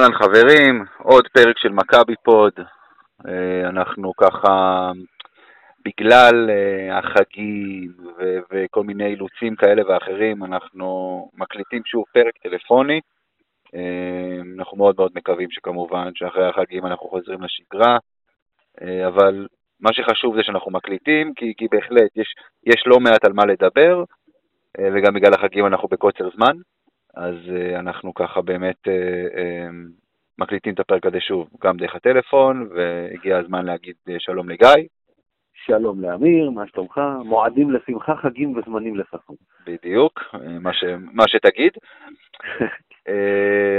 אהלן 0.00 0.14
חברים, 0.14 0.84
עוד 0.98 1.28
פרק 1.28 1.58
של 1.58 1.68
מכבי 1.68 2.14
פוד. 2.22 2.52
אה, 3.26 3.68
אנחנו 3.68 4.12
ככה, 4.16 4.90
בגלל 5.84 6.50
אה, 6.50 6.98
החגים 6.98 7.92
ו- 8.18 8.38
וכל 8.50 8.84
מיני 8.84 9.06
אילוצים 9.06 9.56
כאלה 9.56 9.82
ואחרים, 9.88 10.44
אנחנו 10.44 10.88
מקליטים 11.34 11.82
שוב 11.84 12.04
פרק 12.14 12.38
טלפוני. 12.42 13.00
אה, 13.74 14.40
אנחנו 14.58 14.76
מאוד 14.76 14.94
מאוד 14.98 15.12
מקווים 15.14 15.50
שכמובן 15.50 16.10
שאחרי 16.14 16.48
החגים 16.48 16.86
אנחנו 16.86 17.08
חוזרים 17.08 17.38
לשגרה, 17.42 17.98
אבל 19.06 19.46
מה 19.80 19.92
שחשוב 19.92 20.36
זה 20.36 20.42
שאנחנו 20.42 20.70
מקליטים, 20.70 21.34
כי, 21.34 21.52
כי 21.56 21.66
בהחלט 21.70 22.16
יש, 22.16 22.34
יש 22.66 22.82
לא 22.86 23.00
מעט 23.00 23.24
על 23.24 23.32
מה 23.32 23.46
לדבר, 23.46 24.04
וגם 24.80 25.14
בגלל 25.14 25.34
החגים 25.34 25.66
אנחנו 25.66 25.88
בקוצר 25.88 26.30
זמן. 26.36 26.56
אז 27.16 27.34
uh, 27.34 27.78
אנחנו 27.78 28.14
ככה 28.14 28.40
באמת 28.40 28.76
uh, 28.86 29.34
uh, 29.34 29.72
מקליטים 30.38 30.74
את 30.74 30.80
הפרק 30.80 31.06
הזה 31.06 31.20
שוב, 31.20 31.48
גם 31.62 31.76
דרך 31.76 31.94
הטלפון, 31.94 32.68
והגיע 32.74 33.38
הזמן 33.38 33.64
להגיד 33.64 33.94
שלום 34.18 34.48
לגיא. 34.48 34.68
שלום 35.66 36.00
לאמיר, 36.00 36.50
מה 36.50 36.66
שלומך? 36.66 37.00
מועדים 37.24 37.70
לשמחה, 37.70 38.16
חגים 38.16 38.56
וזמנים 38.56 38.96
לפחות. 38.96 39.36
בדיוק, 39.66 40.20
מה, 40.60 40.72
ש, 40.72 40.84
מה 41.12 41.28
שתגיד. 41.28 41.72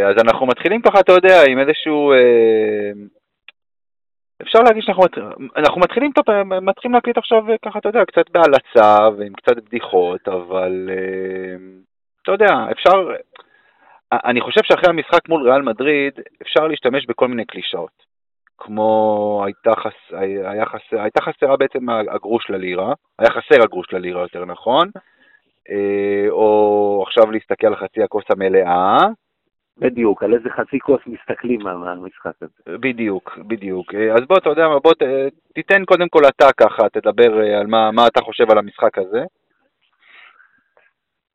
אז 0.09 0.16
אנחנו 0.26 0.46
מתחילים 0.46 0.82
ככה, 0.82 1.00
אתה 1.00 1.12
יודע, 1.12 1.44
עם 1.50 1.59
איזשהו... 1.59 2.14
אפשר 4.42 4.59
להגיד 4.59 4.84
שאנחנו 4.84 5.04
אנחנו 5.56 5.82
מתחילים, 5.82 6.12
מתחילים 6.62 6.96
להקליט 6.96 7.18
עכשיו 7.18 7.44
ככה, 7.66 7.80
אתה 7.80 7.90
יודע, 7.90 8.06
קצת 8.06 8.30
בהלצה 8.30 9.09
ועם 9.18 9.34
קצת 9.34 9.64
בדיחות, 9.64 10.28
אבל 10.28 10.90
אתה 12.23 12.31
יודע, 12.31 12.53
אפשר, 12.72 13.11
אני 14.11 14.41
חושב 14.41 14.61
שאחרי 14.64 14.89
המשחק 14.89 15.30
מול 15.30 15.50
ריאל 15.50 15.61
מדריד 15.61 16.14
אפשר 16.41 16.67
להשתמש 16.67 17.05
בכל 17.05 17.28
מיני 17.28 17.45
קלישאות. 17.45 18.11
כמו 18.58 19.41
הייתה, 19.45 19.72
חס, 19.75 20.13
היה 20.44 20.66
חסר, 20.66 21.02
הייתה 21.02 21.22
חסרה 21.22 21.58
בעצם 21.58 21.89
הגרוש 21.89 22.50
ללירה, 22.50 22.94
היה 23.19 23.30
חסר 23.30 23.63
הגרוש 23.63 23.94
ללירה 23.94 24.22
יותר 24.22 24.45
נכון, 24.45 24.89
אה, 25.69 26.30
או 26.30 27.03
עכשיו 27.08 27.31
להסתכל 27.31 27.67
על 27.67 27.75
חצי 27.75 28.03
הכוס 28.03 28.23
המלאה. 28.30 28.97
בדיוק, 29.78 30.23
על 30.23 30.33
איזה 30.33 30.50
חצי 30.50 30.80
כוס 30.80 31.02
מסתכלים 31.08 31.61
מהמשחק 31.61 32.31
הזה. 32.41 32.78
בדיוק, 32.78 33.38
בדיוק. 33.47 33.95
אה, 33.95 34.13
אז 34.13 34.22
בוא, 34.28 34.38
אתה 34.38 34.50
יודע 34.50 34.67
מה, 34.67 34.80
בוא 34.80 34.94
תיתן 35.53 35.85
קודם 35.85 36.09
כל 36.09 36.22
אתה 36.28 36.53
ככה, 36.58 36.89
תדבר 36.89 37.41
אה, 37.41 37.59
על 37.59 37.67
מה, 37.67 37.91
מה 37.91 38.07
אתה 38.07 38.22
חושב 38.22 38.51
על 38.51 38.57
המשחק 38.57 38.97
הזה. 38.97 39.23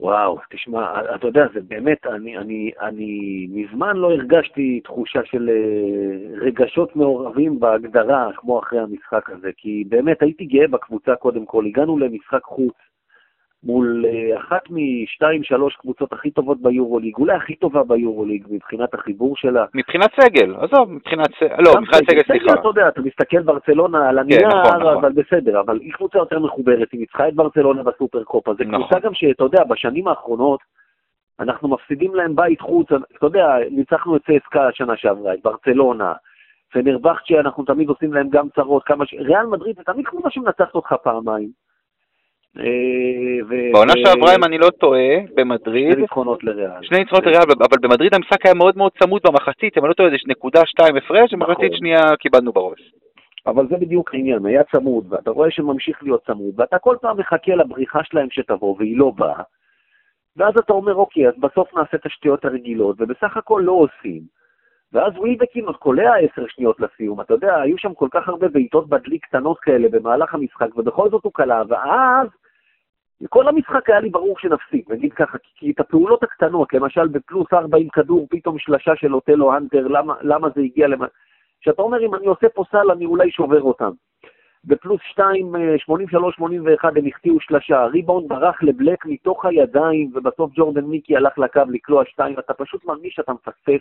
וואו, 0.01 0.39
תשמע, 0.51 1.15
אתה 1.15 1.27
יודע, 1.27 1.47
זה 1.55 1.61
באמת, 1.69 2.07
אני, 2.07 2.39
אני, 2.39 2.71
אני 2.81 3.47
מזמן 3.51 3.97
לא 3.97 4.12
הרגשתי 4.12 4.81
תחושה 4.84 5.21
של 5.25 5.51
אה, 5.51 6.39
רגשות 6.41 6.97
מעורבים 6.97 7.61
בהגדרה 7.61 8.31
כמו 8.37 8.59
אחרי 8.59 8.79
המשחק 8.81 9.31
הזה, 9.31 9.51
כי 9.56 9.85
באמת 9.89 10.23
הייתי 10.23 10.45
גאה 10.45 10.69
בקבוצה 10.69 11.17
קודם 11.17 11.47
כל, 11.47 11.67
הגענו 11.67 11.99
למשחק 11.99 12.43
חוץ, 12.43 12.75
מול 13.66 14.04
אה, 14.09 14.38
אחת 14.38 14.62
משתיים, 14.71 15.43
שלוש 15.43 15.77
קבוצות 15.77 16.12
הכי 16.12 16.31
טובות 16.31 16.60
ביורוליג, 16.60 17.16
אולי 17.19 17.34
הכי 17.34 17.54
טובה 17.56 17.82
ביורוליג 17.84 18.47
מבחינת 18.50 18.94
החיבור 18.94 19.37
שלה. 19.37 19.65
מבחינת 19.75 20.10
סגל, 20.21 20.54
עזוב, 20.54 20.93
מבחינת 20.93 21.28
סגל, 21.41 21.56
לא, 21.59 21.81
מבחינת 21.81 22.10
סגל, 22.10 22.22
סליחה. 22.26 22.44
סגל, 22.44 22.60
אתה 22.60 22.69
יודע, 22.69 22.88
אתה 22.88 23.00
מסתכל 23.00 23.43
ברצלונה 23.43 24.09
על 24.09 24.19
הנייר, 24.19 24.41
כן, 24.41 24.47
נכון, 24.47 24.81
נכון. 24.81 24.97
אבל 24.97 25.12
בסדר, 25.12 25.60
אבל 25.60 25.78
היא 25.81 25.93
קבוצה 25.93 26.19
יותר 26.19 26.38
מחוברת, 26.38 26.88
היא 26.93 27.00
ניצחה 27.00 27.28
את 27.28 27.34
ברצלונה 27.34 27.82
בסופר 27.82 28.25
קופה, 28.25 28.55
זה 28.59 28.65
נכון. 28.65 28.82
קבוצה 28.82 29.06
גם 29.06 29.15
שאתה 29.15 29.44
יודע, 29.44 29.65
בשנים 29.65 30.09
האחרונות, 30.09 30.60
אנחנו 31.41 31.69
מפסידים 31.69 32.15
להם 32.15 32.37
בית 32.37 32.60
חוץ, 32.60 32.87
אתה 32.93 33.26
יודע, 33.26 33.56
ניצחנו 33.71 34.16
את 34.16 34.22
צסקה 34.22 34.69
השנה 34.69 34.97
שעברה, 34.97 35.34
את 35.34 35.38
ברצלונה, 35.44 36.12
פנרבכצ'ה, 36.72 37.41
אנחנו 37.41 37.65
תמיד 37.65 37.88
עושים 37.88 38.12
להם 38.12 38.28
גם 38.28 38.49
צרות, 38.49 38.84
כמה 38.84 39.06
ש... 39.06 39.15
ריאל 39.15 39.47
מדריד 39.47 39.76
זה 39.76 39.82
תמיד 39.84 40.06
קבוצה 40.06 40.31
שמנצחת 40.31 40.75
אותך 40.75 40.94
פעמיים. 41.03 41.66
אה, 42.59 43.72
בעונה 43.72 43.93
שעברה, 43.97 44.34
אם 44.34 44.44
אני 44.44 44.59
לא 44.59 44.71
טועה, 44.71 45.17
במדריד... 45.34 45.93
שני 45.93 46.03
ניצחונות 46.03 46.44
לריאל. 46.44 46.83
שני 46.83 46.99
ניצחונות 46.99 47.27
לריאל, 47.27 47.43
אבל 47.43 47.77
במדריד 47.83 48.15
המשחק 48.15 48.47
היה 48.47 48.55
מאוד 48.55 48.78
מאוד 48.78 48.93
צמוד 49.03 49.22
במחצית, 49.27 49.78
אם 49.78 49.84
אני 49.84 49.89
לא 49.89 49.94
טועה, 49.94 50.11
זה 50.11 50.17
נקודה 50.27 50.61
שתיים 50.67 50.97
הפרש, 50.97 51.34
נכון. 51.34 51.77
שנייה 51.77 52.17
קיבלנו 52.17 52.53
בראש. 52.53 52.93
אבל 53.47 53.69
זה 53.69 53.77
בדיוק 53.77 54.15
העניין, 54.15 54.47
היה 54.47 54.62
צמוד, 54.65 55.12
ואתה 55.12 55.31
רואה 55.31 55.50
שממשיך 55.50 56.03
להיות 56.03 56.27
צמוד, 56.27 56.61
ואתה 56.61 56.78
כל 56.78 56.97
פעם 57.00 57.19
מחכה 57.19 57.55
לבריחה 57.55 58.05
שלהם 58.05 58.28
שתבוא, 58.31 58.77
והיא 58.78 58.99
לא 58.99 59.11
באה, 59.17 59.43
ואז 60.37 60.55
אתה 60.59 60.73
אומר, 60.73 60.94
אוקיי, 60.94 61.28
אז 61.28 61.34
בסוף 61.38 61.75
נעשה 61.75 61.97
את 61.97 62.06
השטויות 62.06 62.44
הרגילות, 62.44 62.97
ובסך 62.99 63.37
הכל 63.37 63.62
לא 63.65 63.73
עושים. 63.73 64.23
ואז 64.93 65.12
ווילבקין 65.17 65.65
עוד 65.65 65.77
קולע 65.77 66.15
עשר 66.17 66.47
שניות 66.49 66.81
לסיום, 66.81 67.21
אתה 67.21 67.34
יודע, 67.34 67.56
היו 67.56 67.78
שם 67.78 67.94
כל 67.94 68.09
כך 68.11 68.28
הרבה 68.28 68.49
בעיטות 68.49 68.88
בדלי 68.88 69.19
קטנות 69.19 69.59
כאלה 69.59 69.88
במהלך 69.88 70.34
המשחק, 70.34 70.77
ובכל 70.77 71.11
זאת 71.11 71.25
הוא 71.25 71.33
קלע, 71.33 71.62
ואז 71.69 72.28
כל 73.28 73.49
המשחק 73.49 73.91
היה 73.91 74.00
לי 74.00 74.10
ברור 74.10 74.38
שנפסיד, 74.38 74.84
נגיד 74.88 75.12
ככה, 75.12 75.38
כי 75.54 75.71
את 75.71 75.81
הפעולות 75.81 76.22
הקטנות, 76.22 76.75
למשל 76.75 77.09
בפלוס 77.09 77.53
40 77.53 77.88
כדור, 77.88 78.27
פתאום 78.31 78.59
שלשה 78.59 78.97
של 78.97 79.15
אוטלו 79.15 79.53
הנטר, 79.53 79.87
למה, 79.88 80.15
למה 80.21 80.49
זה 80.54 80.60
הגיע 80.60 80.88
למה... 80.88 81.06
שאתה 81.60 81.82
אומר, 81.82 82.00
אם 82.06 82.15
אני 82.15 82.26
עושה 82.26 82.49
פה 82.49 82.65
סל, 82.71 82.91
אני 82.91 83.06
אולי 83.06 83.31
שובר 83.31 83.62
אותם. 83.62 83.91
בפלוס 84.65 85.00
2, 85.10 85.55
83-81 85.55 85.59
הם 86.97 87.06
החטיאו 87.06 87.41
שלשה, 87.41 87.84
ריבאונד 87.84 88.28
ברח 88.28 88.62
לבלק 88.62 89.06
מתוך 89.06 89.44
הידיים, 89.44 90.10
ובסוף 90.15 90.53
ג'ורדן 90.55 90.84
מיקי 90.84 91.16
הלך 91.16 91.38
לקו 91.38 91.60
לקלוע 91.69 92.05
2, 92.05 92.38
אתה 92.38 92.55
פשוט 92.55 92.84
מרגיש 92.84 93.15
שאתה 93.15 93.32
מפספס. 93.32 93.81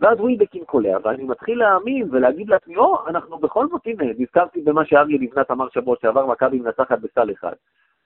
ואז 0.00 0.20
ווילבקין 0.20 0.64
קולע, 0.64 0.98
ואני 1.04 1.24
מתחיל 1.24 1.58
להאמין 1.58 2.08
ולהגיד 2.10 2.48
לעצמי, 2.48 2.76
או, 2.76 3.08
אנחנו 3.08 3.38
בכל 3.38 3.66
זאת, 3.66 3.86
הנה, 3.86 4.04
נזכרתי 4.18 4.60
במה 4.60 4.84
שאריה 4.84 5.18
לבנת 5.20 5.50
אמר 5.50 5.68
שבוע 5.68 5.96
שעבר, 6.02 6.26
מכבי 6.26 6.58
מנצחת 6.60 6.98
בסל 6.98 7.30
אחד. 7.32 7.54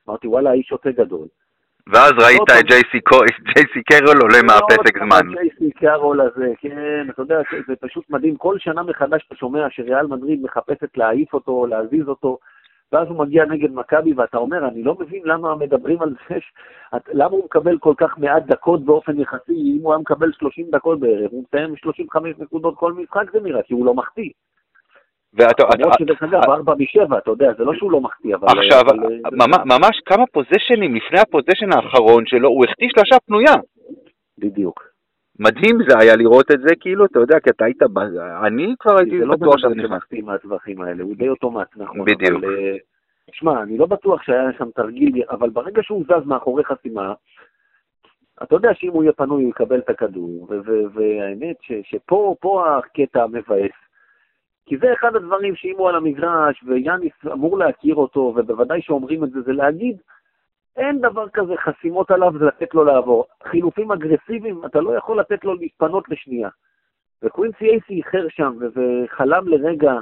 אמרתי, 0.08 0.26
וואלה, 0.26 0.50
האיש 0.50 0.66
שוטה 0.66 0.90
גדול. 0.90 1.26
ואז 1.86 2.12
ראית 2.12 2.42
את 2.60 2.64
ג'ייסי 2.64 3.82
קרול 3.90 4.22
עולה 4.22 4.42
מהפסק 4.46 4.98
זמן. 4.98 5.34
ג'ייסי 5.34 5.70
קרול 5.70 6.20
הזה, 6.20 6.52
כן, 6.58 7.06
אתה 7.10 7.22
יודע, 7.22 7.40
זה 7.68 7.74
פשוט 7.80 8.10
מדהים. 8.10 8.36
כל 8.36 8.58
שנה 8.58 8.82
מחדש 8.82 9.24
אתה 9.26 9.36
שומע 9.36 9.66
שריאל 9.70 10.06
מדריד 10.06 10.42
מחפשת 10.42 10.96
להעיף 10.96 11.34
אותו, 11.34 11.66
להזיז 11.66 12.08
אותו, 12.08 12.38
ואז 12.92 13.08
הוא 13.08 13.18
מגיע 13.18 13.44
נגד 13.44 13.72
מכבי, 13.72 14.12
ואתה 14.12 14.38
אומר, 14.38 14.68
אני 14.68 14.82
לא 14.82 14.96
מבין 15.00 15.22
למה 15.24 15.54
מדברים 15.56 16.02
על 16.02 16.14
זה, 16.28 16.36
למה 17.12 17.30
הוא 17.30 17.44
מקבל 17.44 17.78
כל 17.78 17.94
כך 17.96 18.18
מעט 18.18 18.42
דקות 18.46 18.84
באופן 18.84 19.20
יחסי, 19.20 19.52
אם 19.52 19.80
הוא 19.82 19.92
היה 19.92 20.00
מקבל 20.00 20.32
30 20.32 20.66
דקות 20.70 21.00
בערב, 21.00 21.30
הוא 21.30 21.44
מסיים 21.48 21.76
35 21.76 22.32
נקודות 22.38 22.76
כל 22.76 22.92
משחק 22.92 23.32
זה 23.32 23.40
נראה, 23.40 23.62
כי 23.62 23.74
הוא 23.74 23.86
לא 23.86 23.94
מחטיא. 23.94 24.30
למרות 25.38 25.98
שדרך 25.98 26.22
אגב, 26.22 26.40
ארבע 26.50 26.74
משבע, 26.78 27.18
אתה 27.18 27.30
יודע, 27.30 27.52
זה 27.58 27.64
לא 27.64 27.74
שהוא 27.74 27.92
לא 27.92 28.00
מחטיא, 28.00 28.34
אבל... 28.34 28.48
עכשיו, 28.48 28.82
ממש 29.64 30.00
כמה 30.06 30.26
פוזיישנים 30.26 30.94
לפני 30.94 31.20
הפוזיישן 31.20 31.72
האחרון 31.72 32.26
שלו, 32.26 32.48
הוא 32.48 32.64
החטיא 32.64 32.88
שלושה 32.88 33.16
פנויה. 33.26 33.54
בדיוק. 34.38 34.82
מדהים 35.38 35.78
זה 35.88 35.98
היה 35.98 36.16
לראות 36.16 36.50
את 36.50 36.60
זה, 36.60 36.74
כאילו, 36.80 37.04
אתה 37.04 37.18
יודע, 37.18 37.40
כי 37.40 37.50
אתה 37.50 37.64
היית, 37.64 37.82
אני 38.46 38.74
כבר 38.78 38.98
הייתי 38.98 39.18
בטוח 39.20 39.58
שזה 39.58 39.68
נכנס. 39.68 39.76
זה 39.76 39.82
לא 39.82 39.88
בן 39.88 39.88
אדם 39.88 39.88
שמחטיא 39.88 40.22
מהטווחים 40.22 40.80
האלה, 40.80 41.02
הוא 41.02 41.16
די 41.16 41.28
אוטומט, 41.28 41.66
נכון. 41.76 42.04
בדיוק. 42.04 42.44
שמע, 43.32 43.62
אני 43.62 43.78
לא 43.78 43.86
בטוח 43.86 44.22
שהיה 44.22 44.52
שם 44.58 44.70
תרגיל, 44.74 45.22
אבל 45.30 45.50
ברגע 45.50 45.82
שהוא 45.82 46.04
זז 46.04 46.26
מאחורי 46.26 46.64
חסימה, 46.64 47.12
אתה 48.42 48.54
יודע 48.54 48.74
שאם 48.74 48.90
הוא 48.90 49.02
יהיה 49.02 49.12
פנוי 49.12 49.42
הוא 49.42 49.50
יקבל 49.50 49.78
את 49.78 49.90
הכדור, 49.90 50.48
והאמת 50.94 51.56
שפה, 51.82 52.34
פה 52.40 52.78
הקטע 52.78 53.22
המבאס, 53.22 53.83
כי 54.66 54.78
זה 54.78 54.92
אחד 54.92 55.16
הדברים 55.16 55.56
שאם 55.56 55.74
הוא 55.76 55.88
על 55.88 55.94
המגרש 55.94 56.62
ויאניס 56.66 57.12
אמור 57.32 57.58
להכיר 57.58 57.94
אותו, 57.94 58.20
ובוודאי 58.36 58.82
שאומרים 58.82 59.24
את 59.24 59.30
זה, 59.30 59.40
זה 59.40 59.52
להגיד, 59.52 59.96
אין 60.76 61.00
דבר 61.00 61.28
כזה 61.28 61.52
חסימות 61.56 62.10
עליו, 62.10 62.32
זה 62.38 62.44
לתת 62.44 62.74
לו 62.74 62.84
לעבור. 62.84 63.24
חילופים 63.44 63.92
אגרסיביים, 63.92 64.64
אתה 64.66 64.80
לא 64.80 64.96
יכול 64.96 65.20
לתת 65.20 65.44
לו 65.44 65.54
להתפנות 65.54 66.08
לשנייה. 66.08 66.48
וקווינסי 67.22 67.64
אייסי 67.64 67.94
איחר 67.94 68.26
שם, 68.28 68.52
וחלם 68.74 69.48
לרגע, 69.48 69.92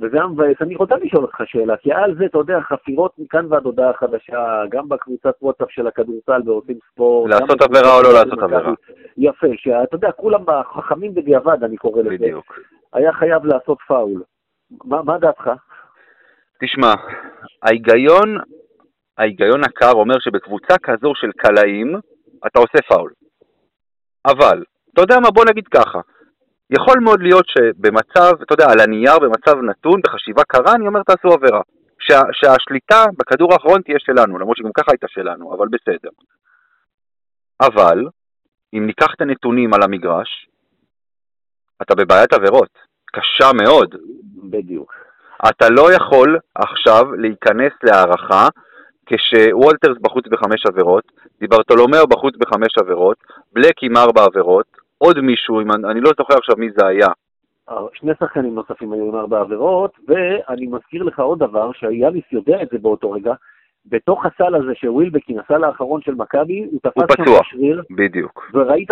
וזה 0.00 0.16
היה 0.16 0.26
מבאס. 0.26 0.56
אני 0.60 0.76
רוצה 0.76 0.94
לשאול 0.96 1.22
אותך 1.22 1.42
שאלה, 1.44 1.76
כי 1.76 1.92
על 1.92 2.14
זה, 2.18 2.24
אתה 2.24 2.38
יודע, 2.38 2.60
חפירות 2.60 3.18
מכאן 3.18 3.46
ועד 3.52 3.64
הודעה 3.64 3.92
חדשה, 3.92 4.62
גם 4.68 4.88
בקבוצת 4.88 5.34
וואטסאפ 5.42 5.70
של 5.70 5.86
הכדורסל 5.86 6.42
ועושים 6.44 6.78
ספורט. 6.92 7.30
לעשות 7.30 7.62
עבירה 7.62 7.96
או 7.96 8.02
לא 8.02 8.12
לעשות 8.12 8.42
עבירה. 8.42 8.72
יפה, 9.16 9.46
שאתה 9.56 9.96
יודע, 9.96 10.12
כולם 10.12 10.44
חכמים 10.74 11.14
בדיעבד, 11.14 11.64
אני 11.64 11.76
קורא 11.76 12.02
לזה. 12.02 12.10
בדיוק. 12.10 12.60
היה 12.92 13.12
חייב 13.12 13.44
לעשות 13.44 13.78
פאול. 13.86 14.22
מה, 14.84 15.02
מה 15.02 15.18
דעתך? 15.18 15.50
תשמע, 16.64 16.94
ההיגיון, 17.62 18.38
ההיגיון 19.18 19.64
הקר 19.64 19.92
אומר 19.92 20.14
שבקבוצה 20.18 20.78
כזו 20.82 21.12
של 21.14 21.30
קלעים, 21.36 22.00
אתה 22.46 22.58
עושה 22.58 22.78
פאול. 22.88 23.12
אבל, 24.26 24.62
אתה 24.92 25.02
יודע 25.02 25.20
מה, 25.20 25.30
בוא 25.30 25.44
נגיד 25.48 25.68
ככה, 25.68 26.00
יכול 26.70 27.00
מאוד 27.00 27.20
להיות 27.22 27.44
שבמצב, 27.48 28.42
אתה 28.42 28.54
יודע, 28.54 28.66
על 28.72 28.80
הנייר, 28.80 29.18
במצב 29.18 29.56
נתון, 29.62 30.00
בחשיבה 30.04 30.42
קרה, 30.44 30.74
אני 30.74 30.86
אומר 30.86 31.02
תעשו 31.02 31.28
עבירה. 31.28 31.60
שה, 31.98 32.20
שהשליטה 32.32 33.04
בכדור 33.18 33.52
האחרון 33.52 33.82
תהיה 33.82 33.98
שלנו, 33.98 34.38
למרות 34.38 34.56
שגם 34.56 34.72
ככה 34.72 34.92
הייתה 34.92 35.06
שלנו, 35.08 35.54
אבל 35.54 35.66
בסדר. 35.68 36.10
אבל, 37.60 38.04
אם 38.74 38.86
ניקח 38.86 39.14
את 39.16 39.20
הנתונים 39.20 39.74
על 39.74 39.82
המגרש, 39.82 40.48
אתה 41.82 41.94
בבעיית 41.94 42.32
עבירות, 42.32 42.78
קשה 43.12 43.52
מאוד. 43.52 43.94
בדיוק. 44.50 44.94
אתה 45.48 45.68
לא 45.70 45.92
יכול 45.92 46.38
עכשיו 46.54 47.12
להיכנס 47.12 47.72
להערכה 47.82 48.48
כשוולטרס 49.06 49.98
בחוץ 50.00 50.24
בחמש 50.26 50.66
עבירות, 50.66 51.04
דיברטולומיאו 51.40 52.06
בחוץ 52.06 52.34
בחמש 52.38 52.78
עבירות, 52.78 53.16
בלק 53.52 53.82
עם 53.82 53.96
ארבע 53.96 54.24
עבירות, 54.24 54.85
עוד 54.98 55.20
מישהו, 55.20 55.60
אני 55.60 56.00
לא 56.00 56.10
זוכר 56.18 56.34
עכשיו 56.34 56.56
מי 56.58 56.70
זה 56.76 56.86
היה. 56.86 57.08
שני 57.92 58.12
שחקנים 58.20 58.54
נוספים 58.54 58.92
היו 58.92 59.08
עם 59.08 59.14
ארבע 59.14 59.40
עבירות, 59.40 59.92
ואני 60.08 60.66
מזכיר 60.66 61.02
לך 61.02 61.20
עוד 61.20 61.38
דבר, 61.38 61.72
שיאניס 61.72 62.24
יודע 62.32 62.62
את 62.62 62.68
זה 62.72 62.78
באותו 62.78 63.10
רגע, 63.10 63.34
בתוך 63.86 64.26
הסל 64.26 64.54
הזה 64.54 64.74
שווילבקין, 64.74 65.38
הסל 65.38 65.64
האחרון 65.64 66.00
של 66.02 66.14
מכבי, 66.14 66.66
הוא 66.70 66.80
תפס 66.82 67.16
שם 67.16 67.24
שריר. 67.42 67.82
בדיוק. 67.90 68.50
וראית 68.54 68.88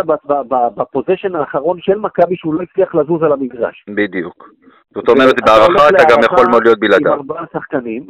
בפוזיישן 0.77 1.35
האחרון 1.35 1.81
של 1.81 1.99
מכבי 1.99 2.37
שהוא 2.37 2.55
לא 2.55 2.62
הצליח 2.62 2.95
לזוז 2.95 3.23
על 3.23 3.33
המגרש. 3.33 3.85
בדיוק. 3.89 4.51
זאת 4.95 5.09
אומרת, 5.09 5.35
בהערכה 5.45 5.89
אתה 5.89 6.05
גם 6.11 6.21
יכול 6.25 6.47
מאוד 6.51 6.65
להיות 6.65 6.79
בלעדיו. 6.79 7.12
עם 7.12 7.19
ארבעה 7.19 7.45
שחקנים. 7.53 8.06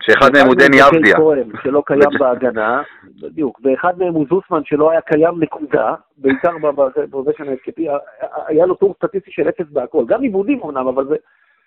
שאחד 0.00 0.30
מהם 0.34 0.46
הוא 0.46 0.54
דני 0.54 0.82
אבדיה. 0.82 1.16
שלא 1.62 1.82
קיים 1.86 2.18
בהגנה, 2.18 2.82
בדיוק, 3.22 3.60
ואחד 3.64 3.98
מהם 3.98 4.14
הוא 4.14 4.26
זוסמן 4.30 4.64
שלא 4.64 4.90
היה 4.90 5.00
קיים 5.00 5.42
נקודה, 5.42 5.94
בעיקר 6.18 6.52
בפוזיישן 6.96 7.48
ההתקפי, 7.48 7.88
היה 8.46 8.66
לו 8.66 8.74
טור 8.74 8.94
סטטיסטי 8.94 9.30
של 9.30 9.48
אפס 9.48 9.66
בהכל, 9.70 10.04
גם 10.06 10.22
עיבודים 10.22 10.60
אמנם, 10.62 10.88
אבל 10.88 11.06
זה... 11.06 11.16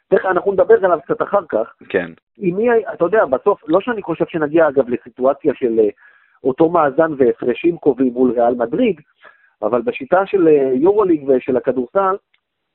תכף 0.07 0.25
אנחנו 0.25 0.51
נדבר 0.51 0.85
עליו 0.85 0.99
קצת 1.05 1.21
אחר 1.21 1.45
כך. 1.49 1.73
כן. 1.89 2.11
עם 2.37 2.55
מי, 2.55 2.67
אתה 2.93 3.05
יודע, 3.05 3.25
בסוף, 3.25 3.61
לא 3.67 3.81
שאני 3.81 4.01
חושב 4.01 4.25
שנגיע 4.27 4.67
אגב 4.67 4.89
לסיטואציה 4.89 5.53
של 5.55 5.79
אה, 5.79 5.89
אותו 6.43 6.69
מאזן 6.69 7.11
והפרשים 7.17 7.77
קובעים 7.77 8.13
מול 8.13 8.31
ריאל 8.31 8.55
מדריד, 8.55 9.01
אבל 9.61 9.81
בשיטה 9.81 10.25
של 10.25 10.47
אה, 10.47 10.71
יורוליג 10.73 11.29
ושל 11.29 11.57
הכדורסל, 11.57 12.15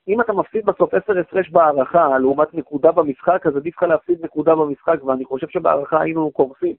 אם 0.09 0.21
אתה 0.21 0.33
מפסיד 0.33 0.65
בסוף 0.65 0.93
עשר 0.93 1.19
הפרש 1.19 1.49
בהערכה 1.49 2.17
לעומת 2.19 2.53
נקודה 2.53 2.91
במשחק, 2.91 3.47
אז 3.47 3.55
עדיף 3.55 3.77
לך 3.77 3.83
להפסיד 3.83 4.25
נקודה 4.25 4.55
במשחק, 4.55 5.03
ואני 5.03 5.25
חושב 5.25 5.47
שבהערכה 5.49 6.01
היינו 6.01 6.31
קורסים. 6.31 6.73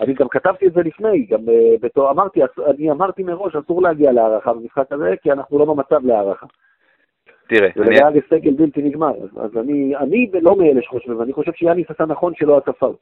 אני 0.00 0.14
גם 0.14 0.28
כתבתי 0.28 0.66
את 0.66 0.72
זה 0.72 0.80
לפני, 0.82 1.26
גם 1.30 1.40
uh, 1.40 1.80
בתור, 1.80 2.10
אמרתי, 2.10 2.40
אני 2.66 2.90
אמרתי 2.90 3.22
מראש, 3.22 3.56
אסור 3.56 3.82
להגיע 3.82 4.12
להערכה 4.12 4.52
במשחק 4.52 4.92
הזה, 4.92 5.14
כי 5.22 5.32
אנחנו 5.32 5.58
לא 5.58 5.64
במצב 5.64 6.06
להערכה. 6.06 6.46
תראה, 7.48 7.68
אני... 7.76 7.86
ולריאל 7.86 8.16
יש 8.16 8.24
סגל 8.30 8.50
בלתי 8.50 8.82
נגמר, 8.82 9.12
אז 9.36 9.56
אני, 9.56 9.96
אני 9.96 10.30
לא 10.40 10.56
מאלה 10.56 10.82
שחושבים, 10.82 11.18
ואני 11.18 11.32
חושב 11.32 11.52
שיאניס 11.52 11.90
עשה 11.90 12.04
נכון 12.06 12.32
שלא 12.36 12.60
פאול. 12.78 12.94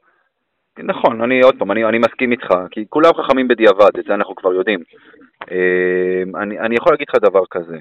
נכון, 0.79 1.21
אני 1.21 1.41
עוד 1.41 1.55
פעם, 1.59 1.71
אני, 1.71 1.85
אני 1.85 1.97
מסכים 1.97 2.31
איתך, 2.31 2.47
כי 2.71 2.85
כולם 2.89 3.13
חכמים 3.13 3.47
בדיעבד, 3.47 3.97
את 3.99 4.03
זה 4.05 4.13
אנחנו 4.13 4.35
כבר 4.35 4.53
יודעים. 4.53 4.79
אה, 5.51 6.41
אני, 6.41 6.59
אני 6.59 6.75
יכול 6.75 6.93
להגיד 6.93 7.07
לך 7.09 7.15
דבר 7.15 7.43
כזה, 7.51 7.77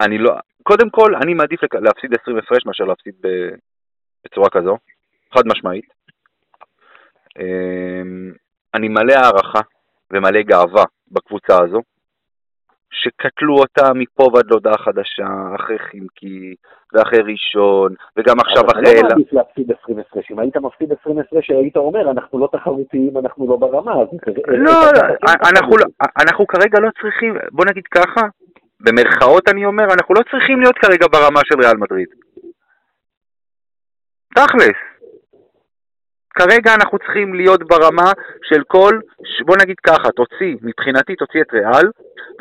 אני 0.00 0.18
לא, 0.18 0.32
קודם 0.62 0.90
כל, 0.90 1.14
אני 1.14 1.34
מעדיף 1.34 1.60
להפסיד 1.74 2.14
20 2.22 2.38
הפרש 2.38 2.66
מאשר 2.66 2.84
להפסיד 2.84 3.14
בצורה 4.24 4.50
כזו, 4.50 4.76
חד 5.34 5.42
משמעית. 5.46 5.84
אה, 7.38 8.02
אני 8.74 8.88
מלא 8.88 9.12
הערכה 9.12 9.60
ומלא 10.10 10.42
גאווה 10.42 10.84
בקבוצה 11.10 11.62
הזו. 11.62 11.80
שקטלו 12.90 13.54
אותה 13.58 13.92
מפה 13.94 14.28
ועד 14.34 14.50
להודעה 14.50 14.78
חדשה, 14.78 15.26
אחרי 15.54 15.78
חימקי, 15.78 16.54
ואחרי 16.92 17.18
ראשון, 17.18 17.94
וגם 18.16 18.40
עכשיו 18.40 18.62
אחרי... 18.72 18.82
אבל 18.82 18.98
אתה 18.98 19.02
לא 19.02 19.08
מעדיף 19.08 19.32
להפסיד 19.32 19.72
20 19.82 19.98
הפרש. 19.98 20.30
אם 20.30 20.38
היית 20.38 20.56
מפסיד 20.56 20.92
20 21.00 21.18
הפרש, 21.18 21.50
היית 21.50 21.76
אומר, 21.76 22.10
אנחנו 22.10 22.38
לא 22.38 22.48
תחרותיים, 22.52 23.18
אנחנו 23.18 23.48
לא 23.48 23.56
ברמה. 23.56 23.94
לא, 24.46 24.56
לא 24.56 24.72
אנחנו 26.22 26.46
כרגע 26.46 26.80
לא 26.80 26.88
צריכים, 27.02 27.34
בוא 27.52 27.64
נגיד 27.70 27.84
ככה, 27.86 28.20
במרכאות 28.84 29.48
אני 29.48 29.64
אומר, 29.64 29.84
אנחנו 29.84 30.14
לא 30.14 30.22
צריכים 30.30 30.60
להיות 30.60 30.78
כרגע 30.78 31.06
ברמה 31.12 31.40
של 31.44 31.60
ריאל 31.60 31.76
מדריד. 31.76 32.08
תכלס. 34.34 34.78
כרגע 36.38 36.74
אנחנו 36.74 36.98
צריכים 36.98 37.34
להיות 37.34 37.62
ברמה 37.68 38.12
של 38.42 38.62
כל, 38.66 39.00
בוא 39.46 39.56
נגיד 39.62 39.76
ככה, 39.86 40.08
תוציא, 40.10 40.56
מבחינתי 40.62 41.16
תוציא 41.16 41.42
את 41.42 41.52
ריאל 41.52 41.86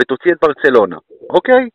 ותוציא 0.01 0.31
את 0.31 0.37
ברצלונה, 0.41 0.97
אוקיי? 1.29 1.69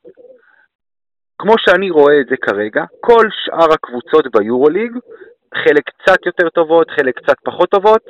כמו 1.39 1.55
שאני 1.59 1.91
רואה 1.91 2.21
את 2.21 2.27
זה 2.31 2.37
כרגע, 2.37 2.85
כל 3.01 3.27
שאר 3.31 3.73
הקבוצות 3.73 4.27
ביורוליג, 4.37 4.93
חלק 5.55 5.85
קצת 5.85 6.27
יותר 6.27 6.49
טובות, 6.49 6.91
חלק 6.91 7.19
קצת 7.19 7.37
פחות 7.45 7.71
טובות, 7.71 8.03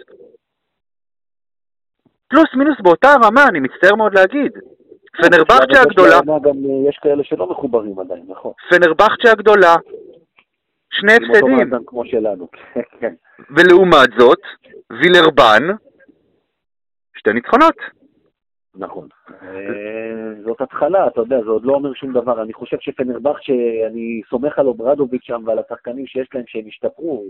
פלוס 2.29 2.55
מינוס 2.55 2.81
באותה 2.83 3.15
רמה, 3.25 3.47
אני 3.49 3.61
מצטער 3.61 3.95
מאוד 3.95 4.15
להגיד. 4.15 4.53
פנרבכצ'ה 5.17 5.83
הגדולה... 5.83 6.17
אה, 6.17 6.89
יש 6.89 6.99
כאלה 7.03 7.25
שלא 7.25 7.51
מחוברים 7.51 7.99
עדיין, 7.99 8.23
נכון. 8.29 8.53
פנרבכצ'ה 8.71 9.31
הגדולה, 9.33 9.75
שני 10.91 11.13
הפסדים. 11.13 11.71
כמו 11.87 12.05
שלנו, 12.05 12.49
כן. 13.01 13.15
ולעומת 13.57 14.11
זאת, 14.19 14.41
וילרבן, 14.91 15.63
שתי 17.17 17.33
ניצחונות. 17.33 17.77
נכון. 18.79 19.09
אה, 19.43 20.43
זאת 20.45 20.61
התחלה, 20.61 21.07
אתה 21.07 21.21
יודע, 21.21 21.41
זה 21.45 21.51
עוד 21.51 21.65
לא 21.65 21.73
אומר 21.73 21.95
שום 21.95 22.13
דבר. 22.13 22.43
אני 22.43 22.53
חושב 22.53 22.77
שפנרבך, 22.81 23.37
שאני 23.41 24.21
סומך 24.31 24.59
על 24.59 24.67
אוברדוביץ' 24.67 25.25
שם 25.25 25.43
ועל 25.47 25.59
השחקנים 25.59 26.07
שיש 26.07 26.29
להם 26.35 26.45
שהם 26.47 26.65
השתפרו, 26.67 27.25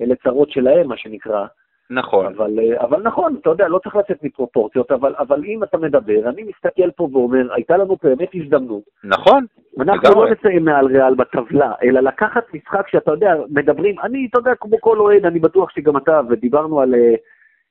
אלה 0.00 0.14
צרות 0.24 0.50
שלהם, 0.50 0.88
מה 0.88 0.96
שנקרא. 0.96 1.46
נכון. 1.90 2.26
אבל, 2.26 2.58
אה, 2.58 2.80
אבל 2.80 3.02
נכון, 3.02 3.36
אתה 3.40 3.50
יודע, 3.50 3.68
לא 3.68 3.78
צריך 3.78 3.96
לצאת 3.96 4.22
מפרופורציות, 4.22 4.92
אבל, 4.92 5.14
אבל 5.18 5.44
אם 5.44 5.62
אתה 5.62 5.78
מדבר, 5.78 6.28
אני 6.28 6.42
מסתכל 6.42 6.90
פה 6.90 7.08
ואומר, 7.12 7.54
הייתה 7.54 7.76
לנו 7.76 7.96
באמת 8.02 8.28
הזדמנות. 8.34 8.82
נכון. 9.04 9.44
אנחנו 9.80 10.24
לא 10.24 10.30
נציין 10.30 10.64
מעל 10.64 10.86
ריאל 10.86 11.14
בטבלה, 11.14 11.72
אלא 11.82 12.00
לקחת 12.00 12.54
משחק 12.54 12.88
שאתה 12.88 13.10
יודע, 13.10 13.34
מדברים, 13.50 13.94
אני, 14.02 14.26
אתה 14.30 14.38
יודע, 14.38 14.54
כמו 14.60 14.80
כל 14.80 14.98
אוהד, 14.98 15.26
אני 15.26 15.38
בטוח 15.38 15.70
שגם 15.70 15.96
אתה, 15.96 16.20
ודיברנו 16.28 16.80
על, 16.80 16.94
אה, 16.94 17.14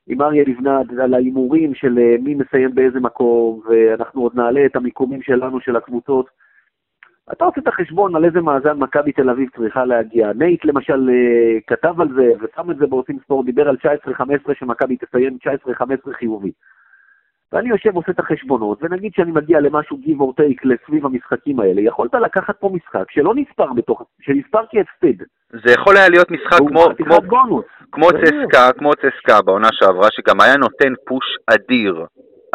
עם 0.07 0.21
אריה 0.21 0.43
לבנת, 0.47 0.86
על 1.03 1.13
ההימורים 1.13 1.75
של 1.75 2.00
אה, 2.00 2.15
מי 2.24 2.36
מסיים 2.36 2.75
באיזה 2.75 3.00
מקום, 3.00 3.62
ואנחנו 3.69 4.21
עוד 4.21 4.36
נעלה 4.36 4.65
את 4.65 4.75
המיקומים 4.75 5.21
שלנו, 5.21 5.59
של 5.59 5.75
הקבוצות. 5.75 6.46
אתה 7.31 7.46
עושה 7.46 7.62
את 7.62 7.67
החשבון 7.67 8.15
על 8.15 8.25
איזה 8.25 8.41
מאזן 8.41 8.77
מכבי 8.77 9.12
תל 9.12 9.29
אביב 9.29 9.50
צריכה 9.57 9.86
להגיע. 9.86 10.31
נייט 10.36 10.65
למשל 10.65 11.10
אה, 11.10 11.60
כתב 11.67 12.01
על 12.01 12.07
זה 12.15 12.31
ושם 12.39 12.72
את 12.72 12.77
זה 12.77 12.88
בעושים 12.88 13.19
ספורט, 13.24 13.46
דיבר 13.46 13.69
על 13.69 13.77
19-15 14.46 14.53
שמכבי 14.53 14.98
תסיים 14.98 15.38
19-15 16.07 16.13
חיובי. 16.13 16.51
ואני 17.51 17.69
יושב 17.69 17.89
ועושה 17.93 18.12
את 18.12 18.19
החשבונות, 18.19 18.79
ונגיד 18.81 19.12
שאני 19.15 19.31
מגיע 19.31 19.60
למשהו 19.60 19.98
give 20.03 20.19
or 20.19 20.41
take 20.41 20.62
לסביב 20.63 21.05
המשחקים 21.05 21.60
האלה, 21.60 21.81
יכולת 21.81 22.13
לקחת 22.13 22.60
פה 22.60 22.69
משחק 22.74 23.12
שלא 23.12 23.34
נספר 23.36 23.74
בתוך, 23.74 24.03
שנספר 24.22 24.60
כהפסד. 24.72 25.24
זה 25.65 25.72
יכול 25.74 25.98
היה 25.98 26.10
להיות 26.10 26.31
משחק 26.31 26.57
כמו, 26.57 26.86
כמו, 26.98 27.17
כמו 27.91 28.07
צסקה, 28.10 28.72
כמו 28.77 28.91
צסקה 28.96 29.41
בעונה 29.41 29.67
שעברה, 29.72 30.07
שגם 30.12 30.41
היה 30.41 30.57
נותן 30.57 30.93
פוש 31.05 31.38
אדיר, 31.48 32.05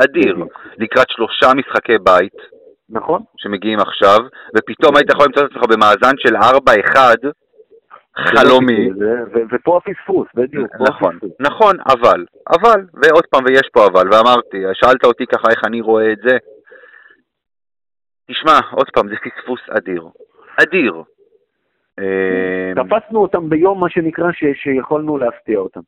אדיר, 0.04 0.36
לקראת 0.78 1.10
שלושה 1.10 1.46
משחקי 1.56 1.98
בית. 1.98 2.61
נכון. 2.92 3.22
שמגיעים 3.36 3.78
עכשיו, 3.80 4.18
ופתאום 4.56 4.96
היית 4.96 5.10
יכול 5.10 5.26
למצוא 5.26 5.46
את 5.46 5.50
עצמך 5.50 5.62
במאזן 5.70 6.14
של 6.18 6.36
4-1, 6.36 6.40
חלומי. 8.16 8.88
ופה 9.52 9.78
הפספוס, 9.78 10.28
בדיוק. 10.34 10.70
נכון, 10.80 11.18
נכון, 11.40 11.76
אבל, 11.86 12.24
אבל, 12.50 12.80
ועוד 12.94 13.26
פעם, 13.30 13.44
ויש 13.44 13.68
פה 13.72 13.86
אבל, 13.86 14.08
ואמרתי, 14.12 14.62
שאלת 14.72 15.04
אותי 15.04 15.26
ככה 15.26 15.48
איך 15.50 15.60
אני 15.66 15.80
רואה 15.80 16.12
את 16.12 16.18
זה. 16.28 16.36
תשמע, 18.30 18.58
עוד 18.70 18.90
פעם, 18.90 19.08
זה 19.08 19.14
פספוס 19.24 19.60
אדיר. 19.70 20.08
אדיר. 20.62 21.02
אמ, 22.00 22.74
תפסנו 22.74 23.22
אותם 23.22 23.48
ביום, 23.48 23.80
מה 23.80 23.90
שנקרא, 23.90 24.26
שיכולנו 24.54 25.18
להפתיע 25.18 25.58
אותם. 25.58 25.80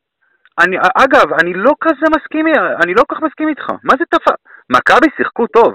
אני, 0.61 0.77
אגב, 0.79 1.33
אני 1.41 1.55
לא 1.55 1.73
כזה 1.81 2.07
מסכים, 2.17 2.47
אני 2.85 2.95
לא 2.95 3.03
כל 3.09 3.15
כך 3.15 3.23
מסכים 3.23 3.49
איתך. 3.49 3.71
מה 3.85 3.95
זה 3.99 4.05
תפס? 4.11 4.37
מכבי 4.71 5.07
שיחקו 5.17 5.47
טוב. 5.47 5.75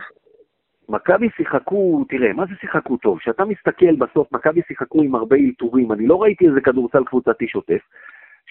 מכבי 0.89 1.29
שיחקו, 1.37 2.05
תראה, 2.09 2.33
מה 2.33 2.45
זה 2.45 2.53
שיחקו 2.61 2.97
טוב? 2.97 3.19
כשאתה 3.19 3.45
מסתכל 3.45 3.95
בסוף, 3.95 4.27
מכבי 4.31 4.61
שיחקו 4.67 5.01
עם 5.01 5.15
הרבה 5.15 5.35
אלתורים, 5.35 5.91
אני 5.91 6.07
לא 6.07 6.21
ראיתי 6.21 6.47
איזה 6.47 6.61
כדורסל 6.61 7.03
קבוצתי 7.03 7.47
שוטף. 7.47 7.81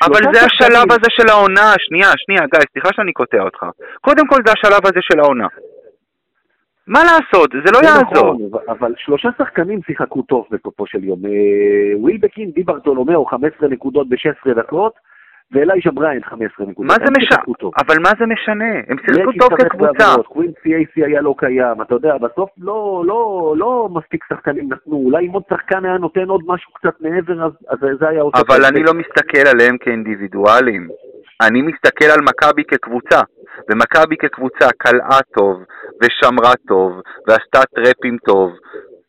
אבל 0.03 0.21
זה 0.33 0.41
השלב 0.47 0.93
הזה 0.93 1.11
של 1.11 1.29
העונה, 1.29 1.73
שנייה, 1.79 2.09
שנייה, 2.17 2.41
גיא, 2.41 2.61
סליחה 2.73 2.89
שאני 2.93 3.13
קוטע 3.13 3.43
אותך. 3.43 3.67
קודם 4.01 4.27
כל 4.27 4.37
זה 4.47 4.53
השלב 4.53 4.87
הזה 4.87 5.01
של 5.01 5.21
העונה. 5.21 5.47
מה 6.87 7.01
לעשות, 7.05 7.51
זה 7.51 7.71
לא 7.73 7.79
יעזור. 7.79 8.35
נכון, 8.35 8.61
אבל 8.69 8.95
שלושה 8.97 9.29
שחקנים 9.39 9.81
שיחקו 9.87 10.23
טוב 10.23 10.47
בסופו 10.51 10.87
של 10.87 11.05
יום. 11.05 11.27
אה, 11.27 11.99
ווילבקין, 11.99 12.51
די 12.51 12.63
ברטולומיאו, 12.63 13.27
15 13.27 13.69
נקודות 13.69 14.09
ב-16 14.09 14.55
דקות, 14.55 14.93
ואליישה 15.53 15.91
בריין 15.91 16.23
15 16.25 16.67
נקודות. 16.67 16.91
מה 16.91 17.07
זה 17.07 17.13
משנה? 17.19 17.37
אבל 17.79 17.97
מה 18.03 18.11
זה 18.19 18.27
משנה? 18.27 18.75
הם 18.89 18.97
שיחקו 18.99 19.33
טוב 19.39 19.59
כקבוצה. 19.59 20.23
קווינסי 20.23 20.75
אייסי 20.75 21.05
היה 21.05 21.21
לא 21.21 21.35
קיים, 21.39 21.83
אתה 21.83 21.95
יודע, 21.95 22.17
בסוף 22.19 22.51
לא, 22.59 23.03
לא, 23.07 23.55
לא 23.57 23.89
מספיק 23.93 24.25
שחקנים 24.29 24.73
נתנו, 24.73 24.97
אולי 24.97 25.27
אם 25.27 25.33
עוד 25.33 25.43
שחקן 25.51 25.85
היה 25.85 25.99
נותן 25.99 26.29
עוד 26.29 26.41
משהו 26.47 26.73
קצת 26.73 27.01
מעבר, 27.01 27.45
אז, 27.45 27.53
אז 27.69 27.79
זה 28.01 28.09
היה 28.09 28.23
עושה... 28.23 28.39
אבל 28.49 28.65
אני 28.65 28.83
לא 28.83 28.95
מסתכל 28.95 29.49
עליהם 29.53 29.77
כאינדיבידואלים. 29.79 30.89
אני 31.43 31.63
מסתכל 31.63 32.05
על 32.05 32.21
מכבי 32.21 32.65
כקבוצה, 32.65 33.21
ומכבי 33.71 34.17
כקבוצה 34.17 34.67
קלעה 34.79 35.21
טוב, 35.37 35.63
ושמרה 36.03 36.53
טוב, 36.69 36.93
ועשתה 37.29 37.61
טראפים 37.75 38.17
טוב. 38.27 38.51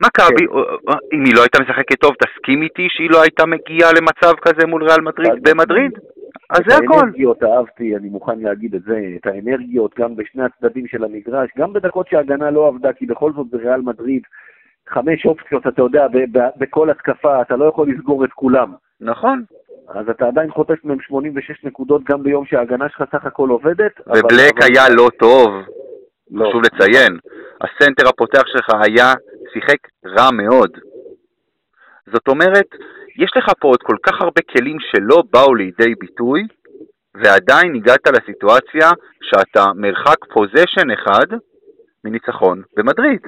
מכבי, 0.03 0.47
כן. 0.47 0.57
אה, 0.89 0.95
אם 1.13 1.23
היא 1.25 1.33
לא 1.35 1.41
הייתה 1.41 1.63
משחקת 1.63 1.99
טוב, 1.99 2.11
תסכים 2.23 2.61
איתי 2.61 2.87
שהיא 2.89 3.09
לא 3.11 3.21
הייתה 3.21 3.45
מגיעה 3.45 3.89
למצב 3.93 4.33
כזה 4.41 4.67
מול 4.67 4.83
ריאל 4.83 5.01
מדריד 5.01 5.33
במדריד? 5.43 5.91
אז 6.49 6.59
זה 6.67 6.75
הכל. 6.75 6.93
את 6.93 7.01
האנרגיות 7.01 7.43
אהבתי, 7.43 7.95
אני 7.95 8.09
מוכן 8.09 8.39
להגיד 8.39 8.75
את 8.75 8.81
זה, 8.83 9.01
את 9.15 9.27
האנרגיות 9.27 9.99
גם 9.99 10.15
בשני 10.15 10.43
הצדדים 10.43 10.87
של 10.87 11.03
המגרש, 11.03 11.49
גם 11.57 11.73
בדקות 11.73 12.07
שההגנה 12.07 12.51
לא 12.51 12.67
עבדה, 12.67 12.93
כי 12.93 13.05
בכל 13.05 13.31
זאת 13.33 13.47
בריאל 13.49 13.81
מדריד, 13.81 14.21
חמש 14.89 15.25
אופציות, 15.25 15.67
אתה 15.67 15.81
יודע, 15.81 16.07
בכל 16.57 16.89
התקפה, 16.89 17.41
אתה 17.41 17.55
לא 17.55 17.65
יכול 17.65 17.91
לסגור 17.91 18.25
את 18.25 18.29
כולם. 18.31 18.73
נכון. 19.01 19.43
אז 19.89 20.09
אתה 20.09 20.27
עדיין 20.27 20.51
חוטף 20.51 20.83
מהם 20.83 20.99
86 21.01 21.63
נקודות 21.63 22.03
גם 22.03 22.23
ביום 22.23 22.45
שההגנה 22.45 22.89
שלך 22.89 23.03
סך 23.11 23.25
הכל 23.25 23.49
עובדת. 23.49 23.91
ובלק 24.07 24.57
אבל... 24.57 24.67
היה 24.67 24.89
לא 24.89 25.09
טוב, 25.19 25.49
לא. 26.31 26.49
חשוב 26.49 26.61
לציין. 26.61 27.17
הסנטר 27.61 28.09
הפותח 28.09 28.43
שלך 28.45 28.69
היה, 28.83 29.13
שיחק 29.53 29.77
רע 30.05 30.31
מאוד. 30.31 30.71
זאת 32.13 32.27
אומרת, 32.27 32.67
יש 33.15 33.31
לך 33.37 33.45
פה 33.59 33.67
עוד 33.67 33.83
כל 33.83 33.95
כך 34.03 34.21
הרבה 34.21 34.41
כלים 34.41 34.77
שלא 34.79 35.23
באו 35.31 35.55
לידי 35.55 35.95
ביטוי, 35.99 36.41
ועדיין 37.13 37.75
הגעת 37.75 38.07
לסיטואציה 38.07 38.89
שאתה 39.21 39.65
מרחק 39.75 40.25
פוזיישן 40.33 40.91
אחד 40.91 41.27
מניצחון 42.03 42.61
במדריד. 42.77 43.21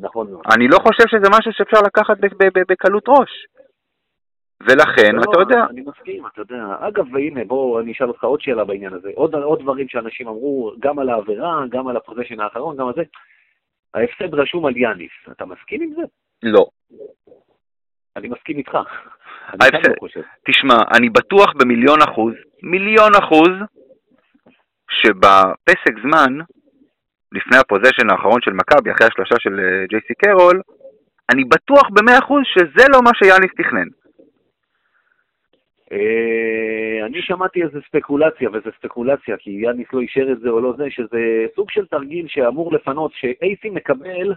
נכון 0.00 0.26
אני 0.54 0.68
לא 0.68 0.78
חושב 0.78 1.04
שזה 1.08 1.28
משהו 1.38 1.52
שאפשר 1.52 1.78
לקחת 1.86 2.16
בקלות 2.68 3.04
ראש. 3.08 3.46
ולכן, 4.60 5.16
לא, 5.16 5.22
אתה 5.30 5.40
יודע... 5.40 5.66
אני 5.70 5.80
מסכים, 5.80 6.26
אתה 6.26 6.40
יודע. 6.40 6.76
אגב, 6.80 7.14
והנה, 7.14 7.44
בוא, 7.44 7.80
אני 7.80 7.92
אשאל 7.92 8.08
אותך 8.08 8.24
עוד 8.24 8.40
שאלה 8.40 8.64
בעניין 8.64 8.92
הזה. 8.92 9.10
עוד, 9.14 9.34
עוד 9.34 9.62
דברים 9.62 9.88
שאנשים 9.88 10.28
אמרו, 10.28 10.72
גם 10.80 10.98
על 10.98 11.08
העבירה, 11.08 11.64
גם 11.70 11.88
על 11.88 11.96
הפוזיישן 11.96 12.40
האחרון, 12.40 12.76
גם 12.76 12.86
על 12.88 12.94
זה. 12.96 13.02
ההפסד 13.94 14.34
רשום 14.34 14.66
על 14.66 14.76
יאניס. 14.76 15.10
אתה 15.30 15.46
מסכים 15.46 15.82
עם 15.82 15.90
זה? 15.94 16.02
לא. 16.42 16.66
אני 18.16 18.28
מסכים 18.28 18.58
איתך. 18.58 18.74
לא 18.74 20.06
תשמע, 20.50 20.74
אני 20.96 21.08
בטוח 21.08 21.52
במיליון 21.56 21.98
אחוז, 22.02 22.34
מיליון 22.62 23.10
אחוז, 23.18 23.54
שבפסק 24.90 25.94
זמן, 26.02 26.38
לפני 27.32 27.58
הפוזיישן 27.58 28.10
האחרון 28.10 28.40
של 28.40 28.52
מכבי, 28.52 28.90
אחרי 28.90 29.06
השלושה 29.06 29.34
של 29.38 29.60
אה, 29.60 29.86
ג'ייסי 29.86 30.14
קרול, 30.14 30.60
אני 31.32 31.44
בטוח 31.44 31.88
במאה 31.90 32.18
אחוז 32.18 32.42
שזה 32.44 32.84
לא 32.92 33.02
מה 33.02 33.10
שיאניס 33.14 33.50
תכנן. 33.56 33.88
אה, 35.92 37.06
אני 37.06 37.22
שמעתי 37.22 37.62
איזה 37.62 37.78
ספקולציה, 37.88 38.48
וזו 38.50 38.70
ספקולציה, 38.78 39.36
כי 39.36 39.50
יאניס 39.50 39.86
לא 39.92 40.00
אישר 40.00 40.32
את 40.32 40.40
זה 40.40 40.48
או 40.48 40.60
לא 40.60 40.74
זה, 40.76 40.84
שזה 40.90 41.46
סוג 41.56 41.70
של 41.70 41.86
תרגיל 41.86 42.26
שאמור 42.28 42.72
לפנות, 42.72 43.12
שאייסי 43.14 43.70
מקבל 43.70 44.34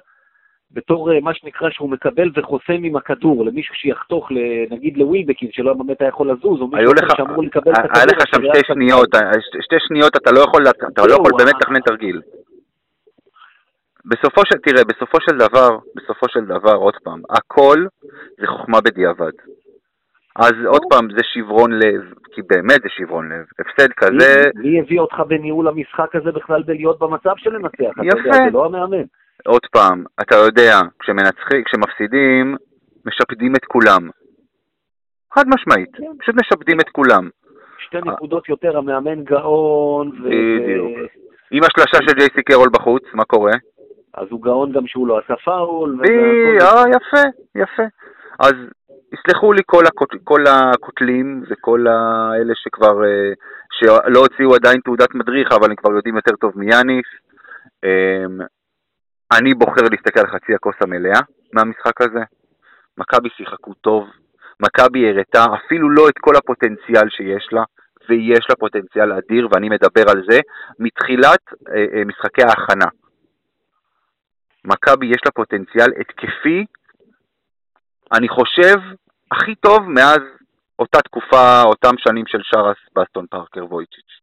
בתור 0.71 1.11
אה, 1.11 1.19
מה 1.19 1.33
שנקרא 1.33 1.69
שהוא 1.69 1.89
מקבל 1.89 2.31
וחוסם 2.35 2.83
עם 2.83 2.95
הכדור, 2.95 3.45
למישהו 3.45 3.75
שיחתוך, 3.75 4.31
נגיד 4.69 4.97
לווילבקין, 4.97 5.49
שלא 5.51 5.73
באמת 5.73 6.01
היה 6.01 6.07
יכול 6.07 6.31
לזוז, 6.31 6.61
או 6.61 6.67
מישהו 6.67 6.93
לך, 6.93 7.17
שאמור 7.17 7.43
לקבל 7.43 7.71
את 7.71 7.77
הכדור. 7.77 7.91
היה 7.95 8.05
לך 8.05 8.27
שם 8.27 8.41
שתי 8.53 8.67
שניות, 8.67 9.09
שתי 9.61 9.75
שניות 9.79 10.15
אתה 10.15 10.31
לא 10.31 10.39
יכול, 10.39 10.63
אתה 10.93 11.01
לא 11.07 11.13
יכול 11.13 11.31
באמת 11.37 11.53
לתכנן 11.55 11.79
תרגיל. 11.79 12.21
בסופו 14.05 14.41
של, 14.45 14.57
תראה, 14.57 14.83
בסופו 14.83 15.17
של 15.21 15.37
דבר, 15.37 15.77
בסופו 15.95 16.29
של 16.29 16.45
דבר, 16.45 16.75
עוד 16.75 16.93
פעם, 17.03 17.21
הכל 17.29 17.85
זה 18.39 18.47
חוכמה 18.47 18.81
בדיעבד. 18.81 19.31
אז 20.35 20.53
עוד 20.65 20.81
פעם, 20.89 21.09
זה 21.09 21.23
שברון 21.23 21.71
לב, 21.71 22.13
כי 22.33 22.41
באמת 22.49 22.81
זה 22.81 22.89
שברון 22.89 23.29
לב. 23.31 23.45
הפסד 23.59 23.93
כזה... 23.93 24.49
מי 24.55 24.79
הביא 24.79 24.99
אותך 24.99 25.19
בניהול 25.27 25.67
המשחק 25.67 26.15
הזה 26.15 26.31
בכלל 26.31 26.63
בלהיות 26.63 26.99
במצב 26.99 27.33
של 27.37 27.49
לנצח? 27.49 27.93
יפה. 28.03 28.31
זה 28.31 28.51
לא 28.53 28.65
המאמן. 28.65 29.03
עוד 29.45 29.65
פעם, 29.71 30.03
אתה 30.21 30.35
יודע, 30.35 30.79
כשמנצחים, 30.99 31.63
כשמפסידים, 31.63 32.55
משפדים 33.05 33.55
את 33.55 33.65
כולם. 33.65 34.09
חד 35.33 35.43
משמעית, 35.47 35.95
כן. 35.95 36.03
פשוט 36.19 36.35
משפדים 36.35 36.79
את 36.79 36.89
כולם. 36.89 37.29
שתי 37.79 37.97
נקודות 38.05 38.49
יותר, 38.49 38.77
המאמן 38.77 39.23
גאון. 39.23 40.11
בדיוק. 40.11 41.11
עם 41.51 41.63
השלשה 41.63 41.97
של 42.07 42.15
ג'ייסי 42.17 42.43
קרול 42.43 42.69
בחוץ, 42.73 43.03
מה 43.13 43.23
קורה? 43.23 43.51
אז 44.13 44.27
הוא 44.29 44.41
גאון 44.41 44.71
גם 44.71 44.87
שהוא 44.87 45.07
לא 45.07 45.19
עשה 45.19 45.35
פאול. 45.35 45.99
אה, 46.05 46.83
יפה, 46.89 47.27
יפה. 47.55 47.83
אז 48.39 48.53
יסלחו 49.13 49.53
לי 49.53 49.61
כל, 49.65 49.85
הקוט, 49.85 50.09
כל 50.23 50.43
הקוטלים 50.47 51.43
וכל 51.49 51.85
האלה 51.87 52.53
שכבר, 52.55 53.03
אה, 53.03 53.31
שלא 53.71 54.19
הוציאו 54.19 54.55
עדיין 54.55 54.81
תעודת 54.81 55.15
מדריך, 55.15 55.51
אבל 55.51 55.69
הם 55.69 55.75
כבר 55.75 55.91
יודעים 55.91 56.15
יותר 56.15 56.35
טוב 56.35 56.51
מיאניס. 56.55 57.05
אני 59.37 59.53
בוחר 59.53 59.81
להסתכל 59.91 60.19
על 60.19 60.27
חצי 60.27 60.53
הכוס 60.55 60.75
המלאה 60.81 61.19
מהמשחק 61.53 62.01
הזה. 62.01 62.23
מכבי 62.97 63.29
שיחקו 63.29 63.73
טוב, 63.73 64.09
מכבי 64.59 65.09
הראתה 65.09 65.45
אפילו 65.55 65.89
לא 65.89 66.09
את 66.09 66.17
כל 66.19 66.35
הפוטנציאל 66.35 67.09
שיש 67.09 67.47
לה, 67.51 67.63
ויש 68.09 68.45
לה 68.49 68.55
פוטנציאל 68.55 69.11
אדיר, 69.11 69.47
ואני 69.51 69.69
מדבר 69.69 70.09
על 70.09 70.23
זה, 70.29 70.39
מתחילת 70.79 71.43
אה, 71.69 71.85
אה, 71.93 72.05
משחקי 72.05 72.41
ההכנה. 72.43 72.85
מכבי 74.65 75.05
יש 75.05 75.21
לה 75.25 75.31
פוטנציאל 75.31 75.91
התקפי 75.99 76.65
אני 78.13 78.29
חושב, 78.29 78.75
הכי 79.31 79.55
טוב 79.55 79.89
מאז 79.89 80.19
אותה 80.79 81.01
תקופה, 81.01 81.61
אותם 81.61 81.95
שנים 81.97 82.25
של 82.27 82.41
שרס 82.43 82.77
באסטון 82.95 83.25
פארקר 83.29 83.65
וויצ'יץ'. 83.65 84.19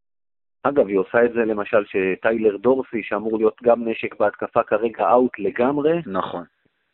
אגב, 0.68 0.88
היא 0.88 0.99
עושה 0.99 1.25
את 1.25 1.32
זה 1.32 1.44
למשל 1.44 1.85
שטיילר 1.85 2.56
דורסי, 2.56 3.02
שאמור 3.02 3.38
להיות 3.38 3.58
גם 3.62 3.88
נשק 3.88 4.14
בהתקפה 4.20 4.62
כרגע 4.62 5.11
אאוט 5.11 5.38
לגמרי. 5.38 6.00
נכון. 6.06 6.44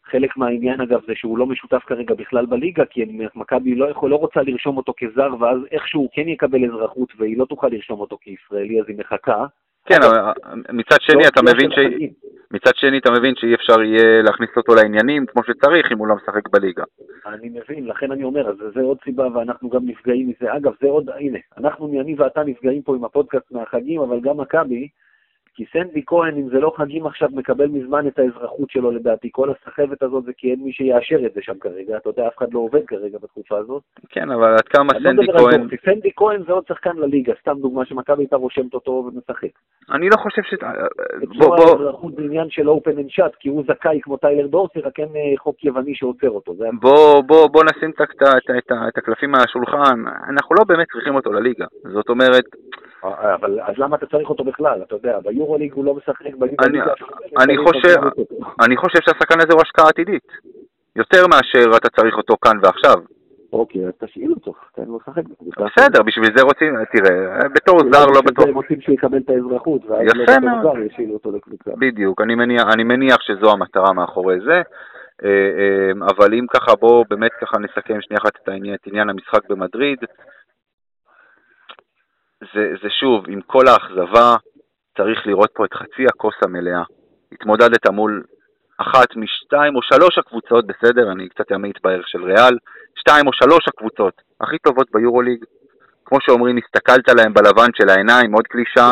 חלק 0.04 0.36
מהעניין 0.36 0.80
אגב 0.80 1.00
זה 1.06 1.12
שהוא 1.14 1.38
לא 1.38 1.46
משותף 1.46 1.82
כרגע 1.86 2.14
בכלל 2.14 2.46
בליגה, 2.46 2.84
כי 2.84 3.04
מכבי 3.34 3.74
לא, 3.74 3.90
יכול, 3.90 4.10
לא 4.10 4.16
רוצה 4.16 4.42
לרשום 4.42 4.76
אותו 4.76 4.94
כזר, 4.96 5.28
ואז 5.40 5.58
איכשהו 5.70 6.08
כן 6.12 6.28
יקבל 6.28 6.64
אזרחות 6.64 7.12
והיא 7.18 7.38
לא 7.38 7.44
תוכל 7.44 7.68
לרשום 7.68 8.00
אותו 8.00 8.18
כישראלי, 8.20 8.80
אז 8.80 8.86
היא 8.88 8.98
מחכה. 8.98 9.46
כן, 9.86 10.02
אבל 10.02 10.32
מצד 10.72 10.96
שני 11.00 11.22
לא 11.22 11.28
אתה 11.28 11.40
מבין 11.42 11.70
ש... 11.70 11.78
מצד 12.50 12.70
שני 12.74 12.98
אתה 12.98 13.10
מבין 13.10 13.34
שאי 13.36 13.54
אפשר 13.54 13.82
יהיה 13.82 14.22
להכניס 14.22 14.50
אותו 14.56 14.74
לעניינים 14.74 15.26
כמו 15.26 15.42
שצריך 15.44 15.92
אם 15.92 15.98
הוא 15.98 16.06
לא 16.06 16.14
משחק 16.14 16.48
בליגה. 16.48 16.84
אני 17.26 17.48
מבין, 17.48 17.86
לכן 17.86 18.12
אני 18.12 18.24
אומר, 18.24 18.48
אז 18.48 18.56
זה 18.74 18.80
עוד 18.80 18.98
סיבה 19.04 19.26
ואנחנו 19.34 19.70
גם 19.70 19.86
נפגעים 19.86 20.28
מזה. 20.28 20.56
אגב, 20.56 20.72
זה 20.80 20.88
עוד, 20.88 21.10
הנה, 21.10 21.38
אנחנו, 21.58 22.00
אני 22.00 22.14
ואתה 22.18 22.44
נפגעים 22.44 22.82
פה 22.82 22.96
עם 22.96 23.04
הפודקאסט 23.04 23.52
מהחגים, 23.52 24.00
אבל 24.00 24.20
גם 24.20 24.36
מכבי, 24.36 24.88
כי 25.54 25.64
סנדי 25.72 26.02
כהן, 26.06 26.36
אם 26.36 26.48
זה 26.48 26.60
לא 26.60 26.72
חגים 26.76 27.06
עכשיו, 27.06 27.28
מקבל 27.32 27.66
מזמן 27.66 28.06
את 28.06 28.18
האזרחות 28.18 28.70
שלו 28.70 28.90
לדעתי. 28.90 29.28
כל 29.32 29.50
הסחבת 29.50 30.02
הזאת 30.02 30.24
זה 30.24 30.32
כי 30.36 30.50
אין 30.50 30.60
מי 30.64 30.72
שיאשר 30.72 31.26
את 31.26 31.34
זה 31.34 31.40
שם 31.42 31.58
כרגע. 31.60 31.96
אתה 31.96 32.08
יודע, 32.08 32.26
אף 32.28 32.38
אחד 32.38 32.52
לא 32.52 32.58
עובד 32.58 32.86
כרגע 32.86 33.18
בתקופה 33.22 33.58
הזאת. 33.58 33.82
כן, 34.08 34.30
אבל 34.30 34.52
עד 34.54 34.68
כמה 34.68 34.92
לא 34.92 35.10
סנדי 35.10 35.26
כהן... 35.38 35.68
סנדי 35.84 36.10
כהן 36.16 36.42
זה 36.46 36.52
עוד 36.52 36.64
שחקן 36.68 36.96
לליגה, 36.96 37.32
סתם 37.40 37.58
דוגמה 37.60 37.84
שמכבי 37.84 38.22
הייתה 38.22 38.36
רושמת 38.36 38.74
אותו 38.74 38.90
ומשחק. 38.90 39.48
אני 39.90 40.08
לא 40.08 40.16
חושב 40.16 40.42
ש... 40.42 40.54
בוא, 41.38 41.56
בוא... 41.56 41.70
האזרחות 41.70 42.14
זה 42.14 42.22
עניין 42.22 42.50
של 42.50 42.68
open 42.68 42.98
and 42.98 43.10
shut, 43.10 43.34
כי 43.40 43.48
הוא 43.48 43.64
זכאי 43.68 44.00
כמו 44.02 44.16
טיילר 44.16 44.46
דורסי, 44.46 44.80
רק 44.80 45.00
אין 45.00 45.08
אה, 45.16 45.38
חוק 45.38 45.64
יווני 45.64 45.94
שעוצר 45.94 46.30
אותו. 46.30 46.54
בוא, 46.80 47.22
בוא, 47.22 47.48
בוא 47.48 47.62
נשים 47.64 47.90
את, 47.90 48.00
את, 48.00 48.22
את, 48.58 48.72
את 48.88 48.98
הקלפים 48.98 49.30
מהשולחן. 49.30 50.00
אנחנו 50.28 50.54
לא 50.58 50.64
באמת 50.64 50.86
צריכים 50.92 51.14
אותו 51.14 51.32
לליגה. 51.32 51.66
זאת 51.82 52.08
אומרת... 52.08 52.44
אבל 53.04 53.60
אז 53.60 53.74
למה 53.78 53.96
אתה 53.96 54.06
צריך 54.06 54.30
אותו 54.30 54.44
בכלל? 54.44 54.82
אתה 54.82 54.94
יודע, 54.94 55.18
ביורוליג 55.20 55.72
הוא 55.72 55.84
לא 55.84 55.94
משחק, 55.94 56.26
אני, 56.66 56.80
אני, 57.40 57.56
חושב, 57.58 57.96
אני 58.64 58.76
חושב 58.76 58.98
שהשחקן 59.02 59.40
הזה 59.40 59.52
הוא 59.52 59.62
השקעה 59.62 59.88
עתידית. 59.88 60.28
יותר 60.96 61.26
מאשר 61.26 61.76
אתה 61.76 61.88
צריך 61.88 62.16
אותו 62.16 62.34
כאן 62.44 62.56
ועכשיו. 62.62 62.96
אוקיי, 63.52 63.86
אז 63.86 63.92
תשאיל 63.98 64.30
אותו, 64.30 64.54
תן 64.74 64.82
לו 64.84 64.98
לשחק 64.98 65.22
בסדר, 65.42 66.02
בשביל 66.02 66.36
זה 66.36 66.42
רוצים, 66.42 66.74
תראה, 66.92 67.48
בתור 67.54 67.78
זר 67.92 68.06
לא 68.06 68.20
בתור... 68.26 68.48
הם 68.48 68.54
רוצים 68.54 68.80
שהוא 68.80 68.94
יקבל 68.94 69.18
את 69.18 69.30
האזרחות, 69.30 69.80
ואז 69.84 70.00
יפה 70.02 70.40
מאוד. 70.40 70.78
ישאילו 70.86 71.14
אותו 71.14 71.32
לקבוצה. 71.36 71.70
בדיוק, 71.78 72.20
אני 72.20 72.84
מניח, 72.84 73.20
שזו 73.20 73.52
המטרה 73.52 73.92
מאחורי 73.92 74.40
זה. 74.40 74.62
אה, 75.24 75.28
אה, 75.28 76.06
אבל 76.16 76.34
אם 76.34 76.46
ככה, 76.54 76.76
בואו 76.80 77.04
באמת 77.10 77.30
ככה 77.40 77.58
נסכם 77.58 78.00
שנייה 78.00 78.20
אחת 78.22 78.36
את 78.74 78.86
עניין 78.86 79.10
המשחק 79.10 79.50
במדריד. 79.50 79.98
זה, 82.54 82.72
זה 82.82 82.90
שוב, 83.00 83.24
עם 83.28 83.40
כל 83.40 83.64
האכזבה, 83.68 84.36
צריך 84.96 85.26
לראות 85.26 85.50
פה 85.54 85.64
את 85.64 85.74
חצי 85.74 86.04
הכוס 86.08 86.34
המלאה. 86.44 86.82
התמודדת 87.32 87.86
מול 87.86 88.22
אחת 88.78 89.16
משתיים 89.16 89.76
או 89.76 89.82
שלוש 89.82 90.18
הקבוצות, 90.18 90.66
בסדר, 90.66 91.12
אני 91.12 91.28
קצת 91.28 91.52
אמית 91.52 91.76
בערך 91.82 92.08
של 92.08 92.24
ריאל, 92.24 92.58
שתיים 92.98 93.26
או 93.26 93.32
שלוש 93.32 93.68
הקבוצות 93.68 94.22
הכי 94.40 94.58
טובות 94.58 94.90
ביורוליג. 94.92 95.44
כמו 96.04 96.18
שאומרים, 96.20 96.56
הסתכלת 96.56 97.08
להם 97.08 97.34
בלבן 97.34 97.70
של 97.74 97.88
העיניים, 97.88 98.32
עוד 98.32 98.46
קלישה. 98.46 98.90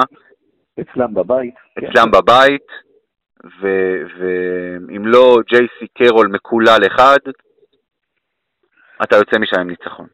אצלם 0.80 1.14
בבית. 1.14 1.54
אצלם 1.78 2.04
כן. 2.04 2.10
בבית, 2.10 2.66
ואם 4.88 5.02
לא 5.06 5.36
ג'ייסי 5.48 5.86
קרול 5.98 6.26
מקולל 6.26 6.80
אחד, 6.86 7.18
אתה 9.02 9.16
יוצא 9.16 9.38
משם 9.38 9.60
עם 9.60 9.70
ניצחון. 9.70 10.06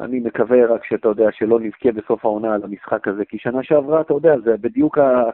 אני 0.00 0.20
מקווה 0.20 0.66
רק 0.66 0.84
שאתה 0.84 1.08
יודע, 1.08 1.28
שלא 1.32 1.60
נבכה 1.60 1.92
בסוף 1.92 2.24
העונה 2.24 2.54
על 2.54 2.60
המשחק 2.64 3.08
הזה, 3.08 3.24
כי 3.24 3.38
שנה 3.38 3.62
שעברה, 3.62 4.00
אתה 4.00 4.14
יודע, 4.14 4.34
זה 4.44 4.54
בדיוק 4.60 4.98
ה... 4.98 5.30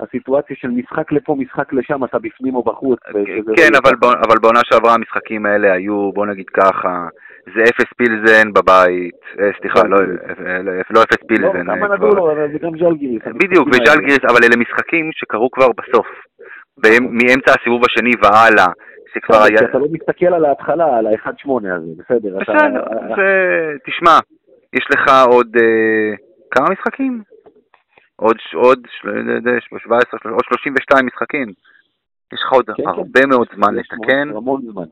הסיטואציה 0.00 0.56
של 0.56 0.68
משחק 0.68 1.12
לפה, 1.12 1.34
משחק 1.38 1.72
לשם, 1.72 2.04
אתה 2.04 2.18
בפנים 2.18 2.54
או 2.54 2.62
בחוץ. 2.62 2.98
כן, 3.56 3.72
אבל, 3.82 3.92
אבל 4.28 4.38
בעונה 4.42 4.60
שעברה 4.64 4.94
המשחקים 4.94 5.46
האלה 5.46 5.72
היו, 5.72 6.12
בוא 6.12 6.26
נגיד 6.26 6.48
ככה, 6.48 7.08
זה 7.54 7.62
אפס 7.62 7.92
פילזן 7.96 8.52
בבית, 8.52 9.20
אה, 9.40 9.50
סליחה, 9.60 9.82
לא, 9.88 9.96
אה, 9.96 10.62
לא 10.90 11.02
אפס 11.02 11.26
פילזן. 11.28 11.66
לא, 11.66 11.74
כמה 11.74 11.94
נגעו 11.94 12.14
לו, 12.14 12.32
אבל 12.32 12.52
זה 12.52 12.58
גם 12.58 12.78
ז'לגיריס. 12.78 13.22
בדיוק, 13.34 13.68
וז'לגיריס, 13.68 14.24
אבל 14.30 14.40
אלה 14.44 14.56
משחקים 14.56 15.10
שקרו 15.12 15.50
כבר 15.50 15.68
בסוף, 15.76 16.06
מאמצע 17.00 17.52
הסיבוב 17.60 17.82
השני 17.84 18.10
והלאה. 18.22 18.72
שכבר 19.14 19.36
היה... 19.36 19.70
אתה 19.70 19.78
לא 19.78 19.86
מסתכל 19.92 20.26
על 20.26 20.44
ההתחלה, 20.44 20.98
על 20.98 21.06
ה-1-8 21.06 21.50
הזה, 21.76 21.90
בסדר. 21.98 22.38
בסדר, 22.38 22.82
תשמע, 23.86 24.18
יש 24.72 24.86
לך 24.90 25.12
עוד 25.26 25.56
כמה 26.50 26.66
משחקים? 26.70 27.22
עוד, 28.16 28.36
עוד 28.54 28.86
17, 29.00 30.20
עוד 30.30 30.44
32 30.48 31.06
משחקים. 31.06 31.52
יש 32.32 32.40
לך 32.42 32.52
עוד 32.52 32.66
כן, 32.66 32.72
כן. 32.76 32.88
הרבה. 32.88 33.26
מאוד 33.26 33.48
זמן 33.54 33.74
לתקן. 33.74 34.28
המון 34.36 34.62
זמן. 34.72 34.84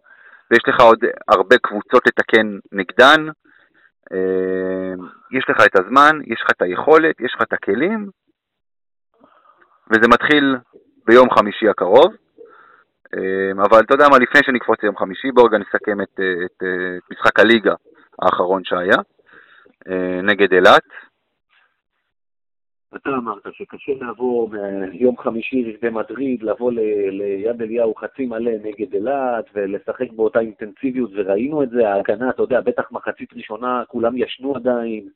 ויש 0.51 0.63
לך 0.69 0.81
עוד 0.81 0.99
הרבה 1.29 1.59
קבוצות 1.59 2.07
לתקן 2.07 2.59
נגדן. 2.73 3.29
אה, 4.13 4.95
יש 5.33 5.45
לך 5.49 5.67
את 5.67 5.77
הזמן, 5.79 6.19
יש 6.27 6.43
לך 6.43 6.51
את 6.51 6.63
היכולת, 6.63 7.21
יש 7.21 7.35
לך 7.35 7.43
את 7.43 7.53
הכלים, 7.53 8.09
וזה 9.91 10.09
מתחיל 10.09 10.57
ביום 11.07 11.31
חמישי 11.31 11.69
הקרוב. 11.69 12.15
אה, 13.15 13.65
אבל 13.65 13.81
אתה 13.81 13.95
יודע 13.95 14.09
מה, 14.09 14.19
לפני 14.19 14.41
שנקפוץ 14.45 14.83
ליום 14.83 14.97
חמישי, 14.97 15.31
בואו 15.31 15.47
רגע 15.47 15.59
נסכם 15.59 16.01
את, 16.01 16.21
את, 16.45 16.63
את 16.97 17.11
משחק 17.11 17.41
הליגה 17.41 17.75
האחרון 18.23 18.65
שהיה, 18.65 18.97
אה, 19.89 20.21
נגד 20.23 20.53
אילת. 20.53 20.83
אתה 22.97 23.11
אמרת 23.11 23.43
שקשה 23.53 23.93
לעבור 24.01 24.51
מיום 24.93 25.17
חמישי 25.19 25.77
במדריד, 25.83 26.43
לבוא 26.43 26.73
ליד 26.73 27.63
אליהו 27.63 27.95
חצי 27.95 28.27
מלא 28.27 28.53
נגד 28.65 28.95
אילת 28.95 29.45
ולשחק 29.55 30.13
באותה 30.13 30.41
אינטנסיביות, 30.41 31.11
וראינו 31.15 31.63
את 31.63 31.71
זה, 31.71 31.89
ההגנה, 31.89 32.31
אתה 32.31 32.43
יודע, 32.43 32.61
בטח 32.61 32.93
מחצית 32.93 33.33
ראשונה, 33.35 33.83
כולם 33.89 34.17
ישנו 34.17 34.57
עדיין. 34.57 35.09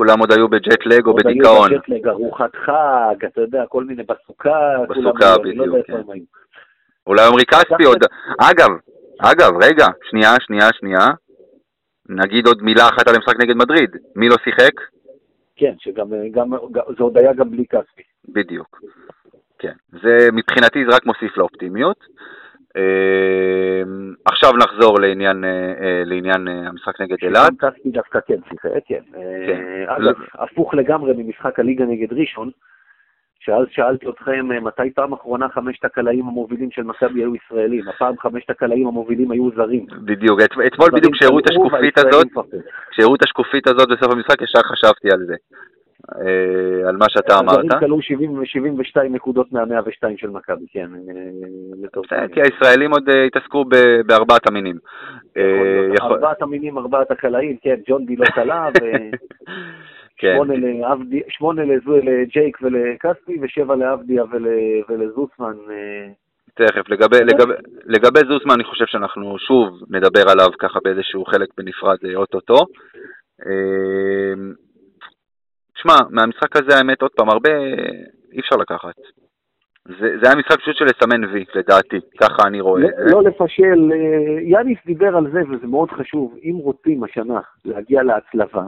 כולם 0.00 0.18
עוד 0.20 0.32
היו 0.32 0.48
בג'ט 0.48 0.86
לג 0.86 1.06
או 1.06 1.14
בדיכאון. 1.14 1.56
עוד 1.56 1.70
היו 1.70 1.78
בג'ט 1.78 1.88
לג, 1.88 2.08
ארוחת 2.08 2.56
חג, 2.56 3.24
אתה 3.24 3.40
יודע, 3.40 3.66
כל 3.68 3.84
מיני 3.84 4.02
בסוכה. 4.02 4.76
בסוכה, 4.88 5.38
בדיוק, 5.38 5.66
לא 5.66 5.82
כן. 5.86 6.02
אולי 7.06 7.22
עמרי 7.26 7.44
כספי 7.44 7.84
עוד... 7.84 7.98
אגב, 8.50 8.70
אגב, 9.18 9.52
רגע, 9.62 9.86
שנייה, 10.10 10.30
שנייה, 10.40 10.68
שנייה. 10.72 11.06
נגיד 12.08 12.46
עוד 12.46 12.62
מילה 12.62 12.88
אחת 12.88 13.08
על 13.08 13.14
המשחק 13.14 13.40
נגד 13.40 13.56
מדריד. 13.56 13.90
מי 14.16 14.28
לא 14.28 14.36
שיחק? 14.44 14.72
כן, 15.56 15.74
שגם 15.78 16.08
גם, 16.30 16.50
זה 16.72 17.02
עוד 17.02 17.18
היה 17.18 17.32
גם 17.32 17.50
בלי 17.50 17.64
כספי. 17.66 18.02
בדיוק, 18.28 18.80
כן. 19.58 19.72
זה 20.02 20.28
מבחינתי 20.32 20.84
זה 20.84 20.96
רק 20.96 21.06
מוסיף 21.06 21.36
לאופטימיות. 21.36 22.04
אה, 22.76 23.82
עכשיו 24.24 24.52
נחזור 24.52 25.00
לעניין, 25.00 25.44
אה, 25.44 25.72
אה, 25.80 26.02
לעניין 26.04 26.48
המשחק 26.48 27.00
נגד 27.00 27.16
אלעד. 27.22 27.52
כספי 27.58 27.90
דווקא 27.90 28.18
כן 28.26 28.38
שיחק, 28.48 28.70
כן. 28.86 29.02
כן. 29.46 29.84
אגב, 29.86 30.14
הפוך 30.34 30.74
לגמרי 30.74 31.12
ממשחק 31.16 31.58
הליגה 31.58 31.84
נגד 31.84 32.12
ראשון. 32.12 32.50
שאז 33.40 33.66
שאלתי 33.70 34.08
אתכם 34.08 34.48
מתי 34.64 34.90
פעם 34.94 35.12
אחרונה 35.12 35.48
חמשת 35.48 35.84
הקלעים 35.84 36.28
המובילים 36.28 36.70
של 36.70 36.82
מכבי 36.82 37.20
היו 37.20 37.32
ישראלים, 37.34 37.88
הפעם 37.88 38.18
חמשת 38.18 38.50
הקלעים 38.50 38.86
המובילים 38.86 39.30
היו 39.30 39.50
זרים. 39.56 39.86
בדיוק, 40.04 40.40
אתמול 40.66 40.88
בדיוק 40.92 41.14
כשהראו 41.14 41.38
את 41.38 41.50
השקופית 41.50 41.98
הזאת, 41.98 42.26
כשהראו 42.90 43.14
את 43.14 43.22
השקופית 43.22 43.66
הזאת 43.66 43.88
בסוף 43.88 44.12
המשחק, 44.12 44.42
ישר 44.42 44.60
חשבתי 44.60 45.08
על 45.12 45.24
זה, 45.26 45.34
אה, 45.34 45.59
על 46.88 46.96
מה 46.96 47.06
שאתה 47.08 47.38
אמרת. 47.38 47.58
הזרים 47.58 47.80
כלו 47.80 48.02
72 48.44 49.14
נקודות 49.14 49.52
מה-102 49.52 50.02
של 50.16 50.30
מכבי, 50.30 50.64
כן. 50.72 50.90
אה, 52.12 52.28
כי 52.28 52.40
הישראלים 52.40 52.90
עוד 52.90 53.08
אה, 53.08 53.24
התעסקו 53.24 53.64
בארבעת 54.06 54.46
המינים. 54.46 54.76
ארבעת 56.00 56.42
המינים, 56.42 56.78
ארבעת 56.78 57.10
הקלעים, 57.10 57.56
כן, 57.62 57.76
ג'ון 57.88 58.06
די 58.06 58.16
לא 58.16 58.26
כן. 60.18 60.36
שמונה 61.28 61.62
לג'ייק 62.02 62.58
ולקספי 62.62 63.38
ושבע 63.42 63.76
לעבדיה 63.76 64.24
ול, 64.32 64.46
ולזוסמן. 64.88 65.54
אה. 65.70 66.08
תכף, 66.54 66.88
לגבי, 66.88 67.16
לגבי, 67.20 67.52
לגבי 67.84 68.20
זוסמן 68.28 68.54
אני 68.54 68.64
חושב 68.64 68.84
שאנחנו 68.86 69.38
שוב 69.38 69.68
נדבר 69.90 70.30
עליו 70.30 70.48
ככה 70.58 70.78
באיזשהו 70.84 71.24
חלק 71.24 71.48
בנפרד 71.58 71.98
אה, 72.04 72.16
אוטוטו. 72.16 72.66
אה, 75.80 75.94
שמע, 75.94 76.08
מהמשחק 76.10 76.56
הזה 76.56 76.78
האמת 76.78 77.02
עוד 77.02 77.10
פעם, 77.10 77.28
הרבה 77.28 77.50
אי 78.32 78.40
אפשר 78.40 78.56
לקחת. 78.56 78.94
זה, 79.84 80.18
זה 80.22 80.28
היה 80.28 80.36
משחק 80.36 80.60
פשוט 80.60 80.76
של 80.76 80.84
לסמן 80.84 81.24
וי, 81.24 81.44
לדעתי, 81.54 81.96
ככה 82.20 82.42
אני 82.46 82.60
רואה 82.60 82.82
זה. 82.82 83.10
לא 83.10 83.22
לפשל, 83.22 83.92
יאניס 84.42 84.78
דיבר 84.86 85.16
על 85.16 85.30
זה 85.32 85.40
וזה 85.50 85.66
מאוד 85.66 85.90
חשוב, 85.90 86.34
אם 86.42 86.56
רוצים 86.56 87.04
השנה 87.04 87.40
להגיע 87.64 88.02
להצלבה, 88.02 88.64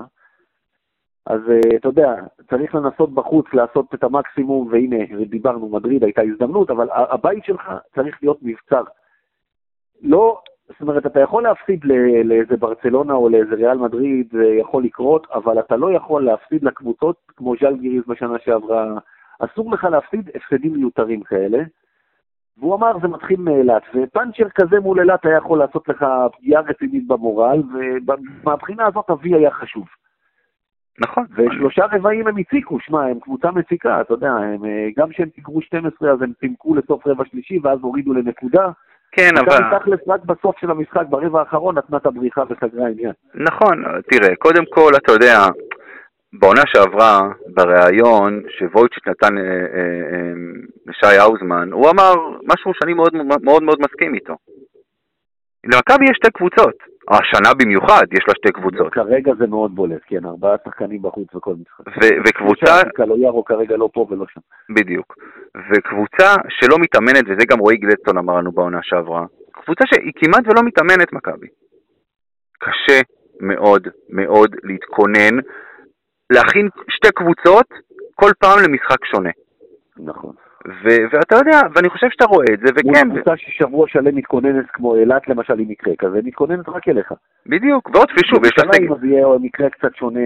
אז 1.26 1.40
uh, 1.40 1.76
אתה 1.76 1.88
יודע, 1.88 2.14
צריך 2.50 2.74
לנסות 2.74 3.14
בחוץ 3.14 3.46
לעשות 3.52 3.94
את 3.94 4.04
המקסימום, 4.04 4.68
והנה, 4.72 5.24
דיברנו, 5.26 5.68
מדריד 5.68 6.04
הייתה 6.04 6.22
הזדמנות, 6.22 6.70
אבל 6.70 6.88
הבית 6.92 7.44
שלך 7.44 7.62
צריך 7.94 8.18
להיות 8.22 8.38
מבצר. 8.42 8.82
לא, 10.02 10.40
זאת 10.68 10.80
אומרת, 10.80 11.06
אתה 11.06 11.20
יכול 11.20 11.42
להפסיד 11.42 11.84
לאיזה 12.24 12.56
ברצלונה 12.56 13.12
או 13.12 13.28
לאיזה 13.28 13.54
ריאל 13.54 13.78
מדריד, 13.78 14.28
זה 14.32 14.44
יכול 14.60 14.84
לקרות, 14.84 15.26
אבל 15.34 15.60
אתה 15.60 15.76
לא 15.76 15.92
יכול 15.92 16.24
להפסיד 16.24 16.64
לקבוצות 16.64 17.16
כמו 17.36 17.54
ז'אל 17.60 17.76
גיריז 17.76 18.02
בשנה 18.06 18.38
שעברה. 18.44 18.98
אסור 19.38 19.72
לך 19.72 19.84
להפסיד 19.84 20.30
הפסדים 20.34 20.72
מיותרים 20.72 21.22
כאלה. 21.22 21.58
והוא 22.58 22.74
אמר, 22.74 22.92
זה 23.02 23.08
מתחיל 23.08 23.40
מאילת, 23.40 23.82
ופאנצ'ר 23.94 24.48
כזה 24.48 24.80
מול 24.80 25.00
אילת 25.00 25.24
היה 25.26 25.36
יכול 25.36 25.58
לעשות 25.58 25.88
לך 25.88 26.04
פגיעה 26.38 26.62
רצינית 26.62 27.06
במורל, 27.06 27.62
ומהבחינה 27.72 28.86
הזאת 28.86 29.10
אבי 29.10 29.34
היה 29.34 29.50
חשוב. 29.50 29.86
נכון. 31.00 31.24
ושלושה 31.30 31.84
רבעים 31.92 32.26
הם 32.26 32.36
הציקו, 32.36 32.80
שמע, 32.80 33.04
הם 33.04 33.20
קבוצה 33.20 33.50
מציקה, 33.50 34.00
אתה 34.00 34.14
יודע, 34.14 34.30
הם, 34.30 34.64
אה, 34.64 34.88
גם 34.96 35.08
כשהם 35.08 35.28
תיקרו 35.28 35.62
12 35.62 36.12
אז 36.12 36.22
הם 36.22 36.32
צימקו 36.40 36.74
לסוף 36.74 37.06
רבע 37.06 37.24
שלישי 37.24 37.58
ואז 37.62 37.78
הורידו 37.82 38.12
לנקודה. 38.12 38.70
כן, 39.12 39.30
אבל... 39.36 39.48
עכשיו 39.48 39.78
תכלס 39.80 40.00
רק 40.08 40.24
בסוף 40.24 40.58
של 40.60 40.70
המשחק, 40.70 41.02
ברבע 41.08 41.40
האחרון, 41.40 41.78
נתנה 41.78 41.96
את 41.96 42.06
הבריחה 42.06 42.42
וסגרה 42.42 42.88
עניין. 42.88 43.12
נכון, 43.34 43.84
תראה, 44.10 44.36
קודם 44.36 44.64
כל, 44.70 44.90
אתה 44.96 45.12
יודע, 45.12 45.38
בעונה 46.32 46.62
שעברה, 46.66 47.20
בריאיון 47.46 48.42
שוויצ'יק 48.58 49.08
נתן 49.08 49.38
אה, 49.38 49.42
אה, 49.42 50.32
לשי 50.86 51.18
האוזמן, 51.18 51.72
הוא 51.72 51.90
אמר 51.90 52.12
משהו 52.52 52.72
שאני 52.74 52.94
מאוד 52.94 53.12
מאוד, 53.42 53.62
מאוד 53.62 53.78
מסכים 53.80 54.14
איתו. 54.14 54.36
למכבי 55.64 56.04
יש 56.04 56.16
שתי 56.16 56.30
קבוצות. 56.30 56.74
השנה 57.10 57.54
במיוחד 57.54 58.04
יש 58.12 58.24
לה 58.28 58.34
שתי 58.34 58.52
קבוצות. 58.52 58.92
כרגע 58.92 59.32
זה 59.38 59.46
מאוד 59.46 59.74
בולט, 59.74 60.00
כן, 60.06 60.26
ארבעה 60.26 60.56
שחקנים 60.64 61.02
בחוץ 61.02 61.34
וכל 61.34 61.54
משחק. 61.54 61.84
וקבוצה... 62.26 62.90
קלויארו 62.94 63.44
כרגע 63.44 63.76
לא 63.76 63.88
פה 63.92 64.06
ולא 64.10 64.24
שם. 64.34 64.40
בדיוק. 64.74 65.16
וקבוצה 65.70 66.34
שלא 66.48 66.76
מתאמנת, 66.78 67.24
וזה 67.24 67.46
גם 67.50 67.58
רועי 67.58 67.76
גלדסון 67.76 68.18
אמר 68.18 68.36
לנו 68.36 68.52
בעונה 68.52 68.78
שעברה, 68.82 69.24
קבוצה 69.52 69.84
שהיא 69.86 70.12
כמעט 70.16 70.44
ולא 70.46 70.62
מתאמנת 70.64 71.12
מכבי. 71.12 71.46
קשה 72.58 73.00
מאוד 73.40 73.88
מאוד 74.08 74.56
להתכונן, 74.62 75.34
להכין 76.32 76.68
שתי 76.88 77.08
קבוצות 77.14 77.66
כל 78.14 78.30
פעם 78.38 78.58
למשחק 78.64 79.04
שונה. 79.04 79.30
נכון. 79.96 80.32
ו- 80.66 81.04
ואתה 81.12 81.36
יודע, 81.36 81.60
ואני 81.74 81.88
חושב 81.88 82.06
שאתה 82.10 82.24
רואה 82.24 82.46
את 82.54 82.58
זה, 82.58 82.72
וכן. 82.72 83.08
מול 83.08 83.16
קבוצה 83.16 83.36
ששבוע 83.36 83.88
שלם 83.88 84.16
מתכוננת 84.16 84.66
כמו 84.72 84.96
אילת 84.96 85.28
למשל 85.28 85.58
עם 85.58 85.68
מקרה 85.68 85.94
כזה, 85.98 86.20
מתכוננת 86.24 86.68
רק 86.68 86.88
אליך. 86.88 87.12
בדיוק, 87.46 87.90
ועוד 87.94 88.08
ושוב, 88.18 88.44
יש 88.44 88.52
לך... 88.58 88.64
ירושלים 88.64 88.92
אז 88.92 89.04
יהיה 89.04 89.26
מקרה 89.40 89.70
קצת 89.70 89.94
שונה, 89.96 90.20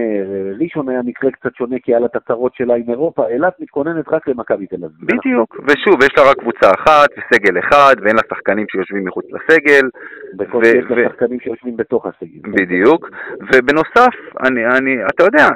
ראשון 0.61 0.89
היה 0.89 1.01
מקרה 1.05 1.31
קצת 1.31 1.55
שונה 1.55 1.75
כי 1.83 1.91
היה 1.91 1.99
לה 1.99 2.05
את 2.05 2.15
הצרות 2.15 2.55
שלה 2.55 2.75
עם 2.75 2.89
אירופה, 2.89 3.27
אילת 3.27 3.53
מתכוננת 3.59 4.05
רק 4.07 4.27
למכבי 4.27 4.67
תל 4.67 4.75
אביב. 4.75 5.17
בדיוק, 5.17 5.59
ושוב, 5.67 6.03
יש 6.03 6.17
לה 6.17 6.23
רק 6.29 6.37
קבוצה 6.37 6.71
אחת 6.79 7.09
וסגל 7.17 7.59
אחד, 7.59 7.95
ואין 8.01 8.15
לה 8.15 8.21
שחקנים 8.29 8.65
שיושבים 8.71 9.05
מחוץ 9.05 9.25
לסגל. 9.31 9.89
בכל 10.37 10.57
ו- 10.57 10.67
יש 10.67 10.85
לה 10.89 11.09
שחקנים 11.09 11.39
שיושבים 11.39 11.77
בתוך 11.77 12.05
הסגל. 12.05 12.51
בדיוק, 12.51 13.09
ובנוסף, 13.41 14.15
אני, 14.47 14.65
אני, 14.65 14.95
אתה 15.15 15.23
יודע, 15.23 15.47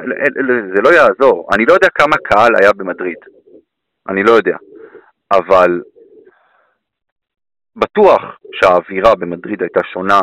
זה 0.75 0.81
לא 0.83 0.89
יעזור, 0.89 1.47
אני 1.53 1.65
לא 1.65 1.73
יודע 1.73 1.87
כמה 1.95 2.15
קהל 2.23 2.51
היה 2.61 2.71
במדריד. 2.77 3.17
אני 4.09 4.23
לא 4.23 4.31
יודע. 4.31 4.57
אבל 5.31 5.81
בטוח 7.75 8.21
שהאווירה 8.51 9.15
במדריד 9.15 9.61
הייתה 9.61 9.79
שונה, 9.83 10.19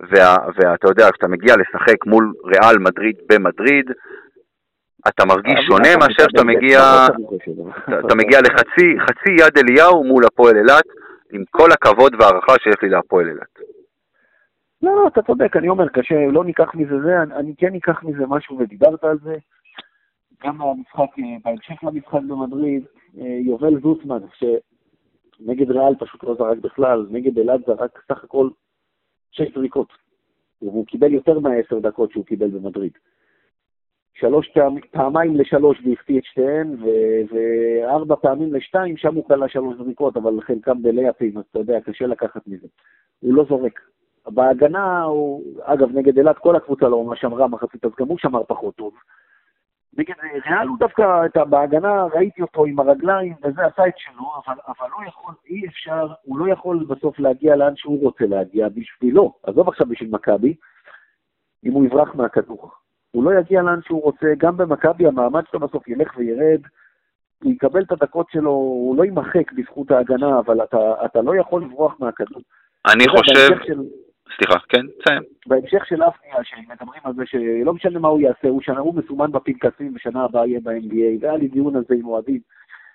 וה, 0.00 0.36
ואתה 0.56 0.88
יודע, 0.88 1.10
כשאתה 1.12 1.28
מגיע 1.28 1.54
לשחק 1.56 2.06
מול 2.06 2.32
ריאל 2.44 2.78
מדריד 2.78 3.16
במדריד, 3.28 3.90
אתה 5.08 5.24
מרגיש 5.24 5.60
שונה 5.66 5.96
מאשר 6.00 6.24
שאתה 6.28 6.44
מגיע, 6.44 6.78
אתה, 7.06 8.00
אתה 8.06 8.14
מגיע 8.14 8.40
לחצי 8.40 8.96
חצי 9.00 9.32
יד 9.40 9.58
אליהו 9.58 10.04
מול 10.04 10.24
הפועל 10.26 10.56
אילת, 10.56 10.84
עם 11.32 11.42
כל 11.50 11.72
הכבוד 11.72 12.14
והערכה 12.18 12.52
שיש 12.62 12.74
לי 12.82 12.88
להפועל 12.88 13.28
אילת. 13.28 13.58
לא, 14.82 14.96
לא, 14.96 15.08
אתה 15.08 15.22
צודק, 15.22 15.56
אני 15.56 15.68
אומר, 15.68 15.88
קשה, 15.88 16.26
לא 16.32 16.44
ניקח 16.44 16.74
מזה 16.74 17.00
זה, 17.00 17.22
אני, 17.22 17.34
אני 17.34 17.54
כן 17.58 17.74
אקח 17.74 18.02
מזה 18.04 18.24
משהו, 18.28 18.58
ודיברת 18.58 19.04
על 19.04 19.18
זה. 19.22 19.36
גם 20.44 20.58
במשחק, 20.58 21.18
אה, 21.18 21.24
בהמשך 21.44 21.84
למשחק 21.84 22.20
במדריד, 22.28 22.84
יובל 23.16 23.80
זוסמן, 23.80 24.20
שנגד 24.34 25.70
ריאל 25.70 25.94
פשוט 25.94 26.24
לא 26.24 26.34
זרק 26.34 26.58
בכלל, 26.58 27.06
נגד 27.10 27.38
אלעד 27.38 27.60
זרק 27.66 28.02
סך 28.08 28.24
הכל 28.24 28.48
שש 29.30 29.54
זריקות. 29.54 29.88
והוא 30.62 30.86
קיבל 30.86 31.12
יותר 31.12 31.38
מהעשר 31.38 31.78
דקות 31.78 32.10
שהוא 32.12 32.24
קיבל 32.24 32.48
במדריד. 32.48 32.92
שלוש 34.14 34.48
פעמ, 34.54 34.80
פעמיים 34.90 35.36
לשלוש 35.36 35.82
והחטיא 35.84 36.18
את 36.18 36.24
שתיהן, 36.24 36.76
ו- 36.82 37.34
וארבע 37.34 38.16
פעמים 38.16 38.54
לשתיים, 38.54 38.96
שם 38.96 39.14
הוא 39.14 39.28
קלע 39.28 39.48
שלוש 39.48 39.76
זריקות, 39.76 40.16
אבל 40.16 40.40
חלקם 40.40 40.82
בלייפים, 40.82 41.38
אז 41.38 41.44
אתה 41.50 41.58
יודע, 41.58 41.80
קשה 41.80 42.06
לקחת 42.06 42.46
מזה. 42.46 42.66
הוא 43.20 43.34
לא 43.34 43.44
זורק. 43.48 43.80
בהגנה, 44.26 45.02
הוא, 45.02 45.42
אגב, 45.62 45.96
נגד 45.96 46.18
אילת 46.18 46.38
כל 46.38 46.56
הקבוצה 46.56 46.88
לא 46.88 47.04
ממש 47.04 47.20
שמרה 47.20 47.48
מחצית, 47.48 47.84
אז 47.84 47.90
גם 47.98 48.08
הוא 48.08 48.18
שמר 48.18 48.42
פחות 48.44 48.74
טוב. 48.74 48.94
נגד 49.98 50.14
ריאל 50.46 50.68
הוא 50.68 50.78
דווקא, 50.78 51.26
את, 51.26 51.36
בהגנה 51.36 52.04
ראיתי 52.14 52.42
אותו 52.42 52.64
עם 52.64 52.80
הרגליים, 52.80 53.34
וזה 53.42 53.66
עשה 53.66 53.88
את 53.88 53.98
שלו, 53.98 54.32
אבל, 54.46 54.54
אבל 54.68 54.86
לא 54.90 55.08
יכול, 55.08 55.34
אי 55.46 55.66
אפשר, 55.66 56.08
הוא 56.22 56.38
לא 56.38 56.52
יכול 56.52 56.84
בסוף 56.88 57.18
להגיע 57.18 57.56
לאן 57.56 57.76
שהוא 57.76 58.02
רוצה 58.02 58.24
להגיע 58.26 58.68
בשבילו, 58.68 59.34
עזוב 59.42 59.68
עכשיו 59.68 59.86
בשביל 59.86 60.10
מכבי, 60.10 60.54
אם 61.64 61.72
הוא 61.72 61.84
יברח 61.86 62.14
מהכדור. 62.14 62.70
הוא 63.10 63.24
לא 63.24 63.38
יגיע 63.38 63.62
לאן 63.62 63.80
שהוא 63.82 64.02
רוצה, 64.02 64.26
גם 64.38 64.56
במכבי 64.56 65.06
המעמד 65.06 65.42
שלו 65.50 65.60
בסוף 65.60 65.88
ילך 65.88 66.16
וירד, 66.16 66.60
הוא 67.42 67.52
יקבל 67.52 67.82
את 67.82 67.92
הדקות 67.92 68.26
שלו, 68.30 68.50
הוא 68.50 68.96
לא 68.96 69.04
יימחק 69.04 69.52
בזכות 69.52 69.90
ההגנה, 69.90 70.38
אבל 70.38 70.64
אתה, 70.64 71.04
אתה 71.04 71.22
לא 71.22 71.36
יכול 71.36 71.62
לברוח 71.62 71.96
מהכדור. 72.00 72.42
אני 72.86 73.04
חושב... 73.08 73.64
של... 73.66 73.82
סליחה, 74.36 74.58
כן, 74.68 74.86
תסיים. 75.00 75.22
בהמשך 75.46 75.86
של 75.86 76.02
אפניה, 76.02 76.44
שמדברים 76.44 77.00
על 77.04 77.14
זה 77.14 77.26
שלא 77.26 77.74
משנה 77.74 77.98
מה 77.98 78.08
הוא 78.08 78.20
יעשה, 78.20 78.48
הוא 78.48 78.60
שנה, 78.60 78.78
הוא 78.78 78.94
מסומן 78.94 79.32
בפנקסים, 79.32 79.92
ושנה 79.96 80.24
הבאה 80.24 80.46
יהיה 80.46 80.60
ב-NBA, 80.60 81.20
והיה 81.20 81.36
לי 81.36 81.48
דיון 81.48 81.76
על 81.76 81.84
זה 81.88 81.94
עם 81.94 82.06
אוהדים. 82.06 82.40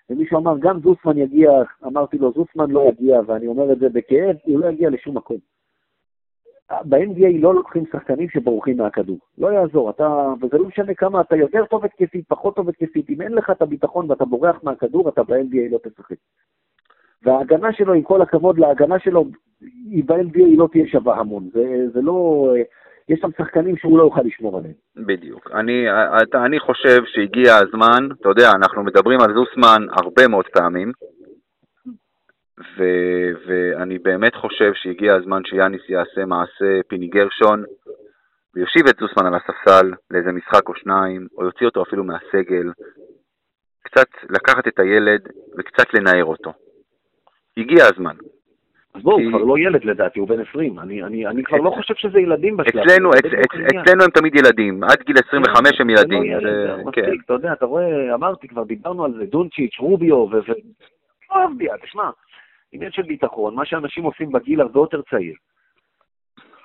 ומישהו 0.10 0.40
אמר, 0.40 0.58
גם 0.60 0.80
זוסמן 0.80 1.18
יגיע, 1.18 1.52
אמרתי 1.86 2.18
לו, 2.18 2.32
זוסמן 2.32 2.72
לא 2.72 2.90
יגיע, 2.90 3.20
ואני 3.26 3.48
אומר 3.48 3.72
את 3.72 3.80
זה 3.80 3.90
בכאב, 3.90 4.36
הוא 4.44 4.60
לא 4.60 4.68
יגיע 4.68 4.90
לשום 4.90 5.18
מקום. 5.18 5.38
ב-NBA 6.72 7.40
לא 7.40 7.56
לוקחים 7.56 7.84
שחקנים 7.92 8.30
שבורחים 8.30 8.78
מהכדור. 8.78 9.18
לא 9.38 9.48
יעזור, 9.48 9.90
אתה, 9.90 10.34
וזה 10.42 10.58
לא 10.58 10.66
משנה 10.66 10.94
כמה 10.94 11.22
אתה 11.22 11.36
יותר 11.36 11.66
טוב 11.66 11.86
התקפית, 11.86 12.26
פחות 12.28 12.56
טוב 12.56 12.70
התקפית, 12.70 13.10
אם 13.10 13.22
אין 13.22 13.32
לך 13.32 13.50
את 13.50 13.62
הביטחון 13.62 14.12
ואתה 14.12 14.26
בורח 14.26 14.64
מהכדור, 14.64 15.10
אתה 15.10 15.24
ב-NBA 15.24 15.72
לא 15.72 15.78
תשחק. 15.84 16.16
וההגנה 17.24 17.74
שלו, 17.74 17.94
עם 17.94 18.02
כל 18.02 18.22
הכבוד 18.22 18.60
להגנה 18.60 19.00
שלו, 19.00 19.26
היא 19.92 20.04
ב-NBA 20.06 20.46
היא 20.46 20.58
לא 20.58 20.68
תהיה 20.72 20.88
שווה 20.88 21.20
המון. 21.20 21.50
זה, 21.54 21.86
זה 21.94 22.02
לא... 22.02 22.48
יש 23.10 23.20
שם 23.20 23.30
שחקנים 23.38 23.78
שהוא 23.78 23.98
לא 23.98 24.04
יוכל 24.04 24.22
לשמור 24.26 24.58
עליהם. 24.58 24.74
בדיוק. 24.96 25.52
אני, 25.54 25.86
אני 26.46 26.60
חושב 26.60 27.02
שהגיע 27.06 27.56
הזמן, 27.56 28.08
אתה 28.22 28.30
יודע, 28.30 28.52
אנחנו 28.56 28.84
מדברים 28.84 29.20
על 29.22 29.34
זוסמן 29.34 29.82
הרבה 29.90 30.28
מאוד 30.28 30.48
פעמים, 30.48 30.92
ו, 32.78 32.84
ואני 33.48 34.00
באמת 34.00 34.36
חושב 34.36 34.72
שהגיע 34.74 35.16
הזמן 35.16 35.42
שיאניס 35.46 35.82
יעשה 35.90 36.26
מעשה 36.26 36.82
פיני 36.88 37.08
גרשון, 37.08 37.64
ויושיב 38.56 38.88
את 38.88 38.96
זוסמן 39.00 39.26
על 39.26 39.34
הספסל 39.36 39.92
לאיזה 40.12 40.32
משחק 40.32 40.70
או 40.70 40.76
שניים, 40.76 41.28
או 41.38 41.46
יוציא 41.46 41.66
אותו 41.66 41.84
אפילו 41.84 42.04
מהסגל, 42.04 42.72
קצת 43.84 44.08
לקחת 44.30 44.68
את 44.68 44.80
הילד 44.80 45.22
וקצת 45.58 45.94
לנער 45.94 46.26
אותו. 46.26 46.54
הגיע 47.58 47.84
הזמן. 47.94 48.16
אז 48.94 49.02
בואו, 49.04 49.20
הוא 49.20 49.30
כבר 49.30 49.44
לא 49.44 49.58
ילד 49.58 49.86
לדעתי, 49.86 50.20
הוא 50.20 50.28
בן 50.28 50.40
20. 50.40 50.80
אני, 50.80 51.04
אני, 51.04 51.28
אני 51.28 51.44
כבר 51.44 51.58
לא 51.58 51.70
חושב 51.70 51.94
שזה 51.96 52.20
ילדים 52.20 52.58
בשלב. 52.58 52.84
אצלנו, 52.84 53.10
אצ, 53.10 53.26
אצ, 53.26 53.82
אצלנו 53.84 54.04
הם 54.04 54.10
תמיד 54.10 54.36
ילדים, 54.36 54.84
עד 54.84 55.02
גיל 55.06 55.16
25 55.28 55.82
הם 55.82 55.90
ילדים. 55.90 56.24
לא 56.32 56.40
זה, 56.42 56.84
כן. 56.92 57.02
מספיק, 57.02 57.22
אתה 57.26 57.34
יודע, 57.34 57.54
אתה 57.54 57.66
רואה, 57.66 58.14
אמרתי, 58.14 58.48
כבר 58.48 58.64
דיברנו 58.64 59.06
על 59.06 59.14
זה, 59.14 59.26
דונצ'יץ', 59.26 59.80
רוביו, 59.80 60.16
ו... 60.16 60.32
לא 61.32 61.36
אוהב 61.36 61.50
בי, 61.58 61.68
תשמע, 61.84 62.10
עניין 62.72 62.92
של 62.92 63.02
ביטחון, 63.02 63.56
מה 63.56 63.66
שאנשים 63.66 64.04
עושים 64.04 64.32
בגיל 64.32 64.62
הרבה 64.62 64.80
יותר 64.80 65.02
צעיר. 65.10 65.34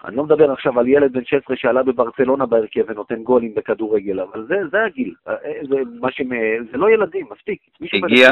אני 0.05 0.17
לא 0.17 0.25
מדבר 0.25 0.53
עכשיו 0.53 0.81
על 0.81 0.89
ילד 0.89 1.12
בן 1.12 1.25
16 1.25 1.57
שעלה 1.57 1.83
בברצלונה 1.83 2.47
בהרכב 2.47 2.85
ונותן 2.89 3.23
גולים 3.23 3.55
בכדורגל, 3.55 4.21
אבל 4.21 4.47
זה, 4.47 4.55
זה 4.71 4.85
הגיל. 4.85 5.15
אה, 5.29 5.35
זה, 5.69 5.77
מה 6.01 6.11
ש... 6.11 6.21
זה 6.73 6.77
לא 6.77 6.91
ילדים, 6.91 7.27
מספיק. 7.31 7.61
הגיע, 7.93 8.29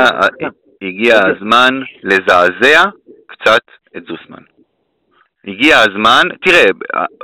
הגיע 0.83 1.15
הזמן 1.27 1.81
לזעזע 2.03 2.83
קצת 3.27 3.63
את 3.97 4.03
זוסמן. 4.09 4.43
הגיע 5.47 5.79
הזמן, 5.79 6.23
תראה, 6.45 6.65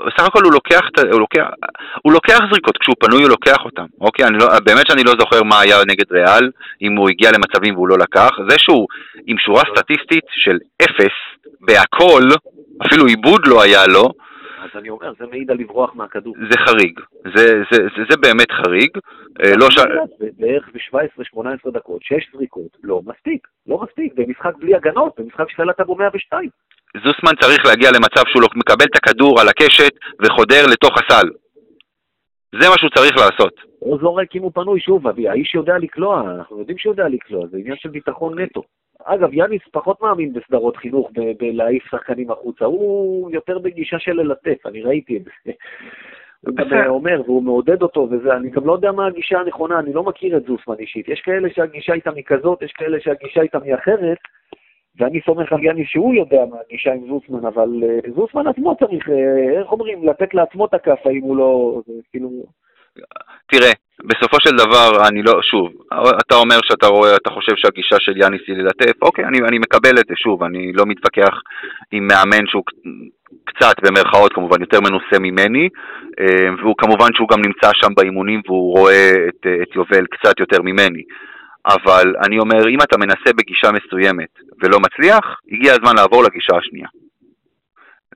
בסך 0.06 0.26
הכל 0.26 0.42
הוא 0.44 0.52
לוקח, 0.52 0.80
הוא 1.12 1.20
לוקח, 1.20 1.44
הוא 2.02 2.12
לוקח 2.12 2.38
זריקות, 2.50 2.78
כשהוא 2.78 2.94
פנוי 3.00 3.22
הוא 3.22 3.30
לוקח 3.30 3.56
אותן, 3.64 3.84
אוקיי? 4.00 4.24
אני 4.26 4.38
לא, 4.38 4.46
באמת 4.64 4.86
שאני 4.86 5.02
לא 5.04 5.12
זוכר 5.20 5.42
מה 5.42 5.60
היה 5.60 5.76
נגד 5.86 6.12
ריאל, 6.12 6.50
אם 6.82 6.96
הוא 6.96 7.08
הגיע 7.08 7.30
למצבים 7.30 7.74
והוא 7.74 7.88
לא 7.88 7.98
לקח, 7.98 8.30
זה 8.48 8.56
שהוא 8.58 8.86
עם 9.26 9.36
שורה 9.38 9.62
סטטיסטית 9.70 10.24
של 10.30 10.58
אפס 10.82 11.16
בהכל, 11.60 12.22
אפילו 12.86 13.06
עיבוד 13.06 13.46
לא 13.46 13.62
היה 13.62 13.86
לו, 13.86 14.12
אז 14.62 14.70
אני 14.74 14.88
אומר, 14.90 15.12
זה 15.18 15.26
מעיד 15.26 15.50
על 15.50 15.56
לברוח 15.58 15.94
מהכדור. 15.94 16.34
זה 16.50 16.58
חריג, 16.58 17.00
זה, 17.36 17.62
זה, 17.70 17.78
זה, 17.96 18.02
זה 18.10 18.16
באמת 18.16 18.50
חריג. 18.50 18.90
אה, 19.44 19.56
לא 19.56 19.70
ש... 19.70 19.76
בערך 20.38 20.68
ב-17-18 20.74 21.70
דקות, 21.70 22.02
6 22.02 22.14
זריקות, 22.34 22.76
לא 22.82 23.00
מספיק, 23.06 23.48
לא 23.66 23.80
מספיק, 23.82 24.14
במשחק 24.14 24.52
בלי 24.58 24.74
הגנות, 24.74 25.20
במשחק 25.20 25.50
של 25.50 25.70
הטאבו 25.70 25.96
102. 25.96 26.48
זוסמן 27.04 27.32
צריך 27.40 27.66
להגיע 27.66 27.90
למצב 27.90 28.22
שהוא 28.26 28.42
לא 28.42 28.48
מקבל 28.56 28.84
את 28.84 28.96
הכדור 28.96 29.40
על 29.40 29.48
הקשת 29.48 29.92
וחודר 30.22 30.66
לתוך 30.72 30.98
הסל. 30.98 31.28
זה 32.60 32.68
מה 32.68 32.78
שהוא 32.78 32.90
צריך 32.90 33.16
לעשות. 33.16 33.52
הוא 33.78 33.98
זורק 34.00 34.36
אם 34.36 34.42
הוא 34.42 34.52
פנוי, 34.54 34.80
שוב, 34.80 35.06
האיש 35.06 35.54
יודע 35.54 35.78
לקלוע, 35.78 36.20
אנחנו 36.36 36.58
יודעים 36.58 36.78
שהוא 36.78 36.92
יודע 36.92 37.08
לקלוע, 37.08 37.46
זה 37.46 37.56
עניין 37.56 37.76
של 37.76 37.88
ביטחון 37.88 38.38
נטו. 38.38 38.62
אגב, 39.04 39.34
יאניס 39.34 39.62
פחות 39.72 40.02
מאמין 40.02 40.32
בסדרות 40.32 40.76
חינוך, 40.76 41.10
בלהעיף 41.38 41.84
שחקנים 41.90 42.30
החוצה, 42.30 42.64
הוא 42.64 43.30
יותר 43.30 43.58
בגישה 43.58 43.98
של 43.98 44.12
ללטף, 44.12 44.66
אני 44.66 44.82
ראיתי 44.82 45.16
את 45.16 45.22
זה. 45.24 45.52
הוא 46.46 46.54
גם 46.56 46.86
אומר, 46.86 47.22
והוא 47.26 47.42
מעודד 47.42 47.82
אותו 47.82 48.08
וזה, 48.10 48.36
אני 48.36 48.50
גם 48.50 48.66
לא 48.66 48.72
יודע 48.72 48.92
מה 48.92 49.06
הגישה 49.06 49.38
הנכונה, 49.38 49.78
אני 49.78 49.92
לא 49.92 50.02
מכיר 50.02 50.36
את 50.36 50.44
זוסמן 50.44 50.74
אישית. 50.78 51.08
יש 51.08 51.20
כאלה 51.20 51.48
שהגישה 51.50 51.92
איתם 51.92 52.14
היא 52.14 52.24
כזאת, 52.26 52.62
יש 52.62 52.72
כאלה 52.72 53.00
שהגישה 53.00 53.42
איתם 53.42 53.62
היא 53.62 53.74
אחרת, 53.74 54.18
ואני 54.98 55.20
סומך 55.20 55.52
על 55.52 55.64
יאניס 55.64 55.88
שהוא 55.88 56.14
יודע 56.14 56.44
מה 56.50 56.56
הגישה 56.66 56.92
עם 56.92 57.06
זוסמן, 57.08 57.46
אבל 57.46 57.68
uh, 57.82 58.10
זוסמן 58.14 58.46
עצמו 58.46 58.76
צריך, 58.76 59.08
uh, 59.08 59.12
איך 59.58 59.72
אומרים, 59.72 60.08
לתת 60.08 60.34
לעצמו 60.34 60.66
את 60.66 60.74
הכאפה 60.74 61.10
אם 61.10 61.22
הוא 61.22 61.36
לא, 61.36 61.82
כאילו... 62.10 62.30
תראה, 63.46 63.72
בסופו 64.04 64.36
של 64.40 64.56
דבר, 64.56 65.08
אני 65.08 65.22
לא, 65.22 65.42
שוב, 65.42 65.72
אתה 66.20 66.34
אומר 66.34 66.58
שאתה 66.62 66.86
רואה, 66.86 67.16
אתה 67.16 67.30
חושב 67.30 67.52
שהגישה 67.56 67.96
של 67.98 68.16
יאניס 68.16 68.40
היא 68.46 68.56
ללטף, 68.56 69.02
אוקיי, 69.02 69.24
אני, 69.24 69.38
אני 69.48 69.58
מקבל 69.58 69.98
את 69.98 70.04
זה, 70.08 70.14
שוב, 70.16 70.42
אני 70.42 70.72
לא 70.72 70.84
מתווכח 70.86 71.34
עם 71.92 72.06
מאמן 72.06 72.46
שהוא 72.46 72.62
קצת, 73.44 73.74
במרכאות 73.82 74.32
כמובן, 74.32 74.60
יותר 74.60 74.80
מנוסה 74.80 75.18
ממני, 75.18 75.68
אה, 76.20 76.48
והוא 76.58 76.74
כמובן 76.78 77.08
שהוא 77.14 77.28
גם 77.28 77.40
נמצא 77.42 77.70
שם 77.74 77.94
באימונים 77.96 78.40
והוא 78.46 78.78
רואה 78.78 79.10
את, 79.28 79.46
את 79.62 79.74
יובל 79.76 80.06
קצת 80.06 80.40
יותר 80.40 80.62
ממני. 80.62 81.02
אבל 81.66 82.14
אני 82.26 82.38
אומר, 82.38 82.68
אם 82.68 82.78
אתה 82.82 82.98
מנסה 82.98 83.32
בגישה 83.36 83.68
מסוימת 83.72 84.28
ולא 84.62 84.78
מצליח, 84.80 85.40
הגיע 85.52 85.72
הזמן 85.72 85.96
לעבור 85.96 86.24
לגישה 86.24 86.56
השנייה. 86.56 86.88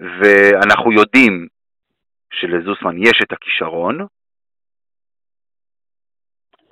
ואנחנו 0.00 0.92
יודעים 0.92 1.46
שלזוסמן 2.32 2.96
יש 2.98 3.20
את 3.22 3.32
הכישרון, 3.32 4.06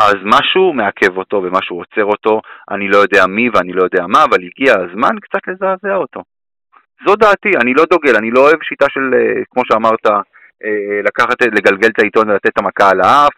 אז 0.09 0.15
משהו 0.25 0.73
מעכב 0.73 1.19
אותו 1.19 1.37
ומשהו 1.37 1.77
עוצר 1.77 2.05
אותו, 2.05 2.41
אני 2.71 2.89
לא 2.89 2.97
יודע 2.97 3.27
מי 3.27 3.49
ואני 3.55 3.73
לא 3.73 3.83
יודע 3.83 4.07
מה, 4.09 4.25
אבל 4.25 4.39
הגיע 4.45 4.73
הזמן 4.75 5.15
קצת 5.21 5.49
לזעזע 5.49 5.95
אותו. 5.95 6.23
זו 7.07 7.17
דעתי, 7.17 7.51
אני 7.63 7.75
לא 7.75 7.85
דוגל, 7.91 8.17
אני 8.17 8.31
לא 8.31 8.41
אוהב 8.41 8.63
שיטה 8.63 8.87
של, 8.89 9.15
אה, 9.15 9.45
כמו 9.51 9.63
שאמרת, 9.67 10.07
אה, 10.65 11.01
לקחת, 11.05 11.43
לגלגל 11.43 11.89
את 11.89 11.99
העיתון 11.99 12.31
ולתת 12.31 12.47
את 12.47 12.59
המכה 12.59 12.91
על 12.91 13.01
האף, 13.01 13.35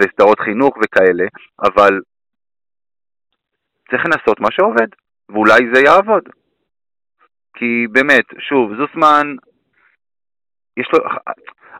וסדרות 0.00 0.40
חינוך 0.40 0.76
וכאלה, 0.82 1.24
אבל 1.62 2.00
צריך 3.90 4.02
לנסות 4.06 4.40
מה 4.40 4.48
שעובד, 4.50 4.86
ואולי 5.28 5.60
זה 5.74 5.80
יעבוד. 5.80 6.22
כי 7.54 7.86
באמת, 7.92 8.24
שוב, 8.38 8.72
זוסמן, 8.76 9.34
יש 10.76 10.88
לו, 10.92 10.98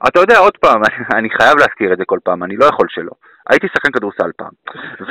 אתה 0.08 0.20
יודע, 0.20 0.38
עוד 0.38 0.56
פעם, 0.56 0.82
אני 1.18 1.30
חייב 1.30 1.58
להזכיר 1.58 1.92
את 1.92 1.98
זה 1.98 2.04
כל 2.06 2.18
פעם, 2.24 2.42
אני 2.42 2.56
לא 2.56 2.64
יכול 2.64 2.86
שלא. 2.90 3.12
הייתי 3.50 3.66
שחקן 3.74 3.92
כדורסל 3.92 4.30
פעם. 4.36 4.52
ו... 5.08 5.10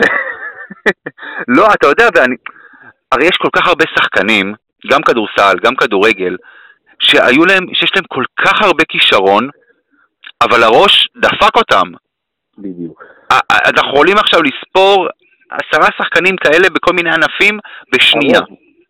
לא, 1.58 1.74
אתה 1.74 1.88
יודע, 1.88 2.08
ואני... 2.15 2.36
הרי 3.12 3.26
יש 3.26 3.38
כל 3.38 3.50
כך 3.56 3.68
הרבה 3.68 3.86
שחקנים, 3.96 4.54
גם 4.92 5.02
כדורסל, 5.02 5.58
גם 5.63 5.76
כדורגל, 5.76 6.38
שהיו 7.00 7.46
להם, 7.46 7.74
שיש 7.74 7.92
להם 7.96 8.06
כל 8.08 8.24
כך 8.46 8.62
הרבה 8.62 8.84
כישרון, 8.89 9.50
אבל 10.42 10.63
הראש 10.63 11.10
דפק 11.18 11.56
אותם. 11.56 11.88
בדיוק. 12.58 13.04
אנחנו 13.52 13.92
יכולים 13.92 14.18
עכשיו 14.18 14.39
לספור 14.44 15.08
עשרה 15.50 15.88
שחקנים 15.98 16.36
כאלה 16.38 16.70
בכל 16.70 16.94
מיני 16.94 17.10
ענפים 17.10 17.60
בשנייה. 17.94 18.39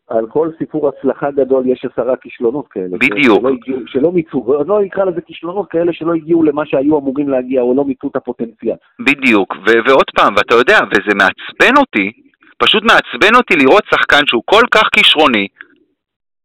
על 0.10 0.28
כל 0.28 0.50
סיפור 0.58 0.90
הצלחה 0.90 1.32
גדול 1.32 1.68
יש 1.68 1.86
עשרה 1.86 2.16
כישלונות 2.16 2.68
כאלה. 2.68 2.98
בדיוק. 2.98 3.40
שלא, 3.40 3.50
הגיעו, 3.50 3.80
שלא 3.88 4.12
מיצו, 4.12 4.64
לא 4.68 4.82
נקרא 4.82 5.06
לזה 5.06 5.22
כישלונות 5.22 5.70
כאלה 5.70 5.94
שלא 5.94 6.14
הגיעו 6.14 6.44
למה 6.44 6.66
שהיו 6.66 7.00
אמורים 7.00 7.30
להגיע, 7.30 7.62
או 7.62 7.74
לא 7.76 7.86
מיצו 7.86 8.08
את 8.08 8.16
הפוטנציאל. 8.16 8.76
בדיוק, 9.00 9.56
ו- 9.56 9.90
ועוד 9.90 10.12
פעם, 10.16 10.34
ואתה 10.38 10.56
יודע, 10.56 10.78
וזה 10.92 11.16
מעצבן 11.16 11.78
אותי, 11.78 12.12
פשוט 12.58 12.84
מעצבן 12.84 13.36
אותי 13.36 13.56
לראות 13.56 13.84
שחקן 13.90 14.26
שהוא 14.26 14.44
כל 14.46 14.64
כך 14.72 14.90
כישרוני, 14.96 15.48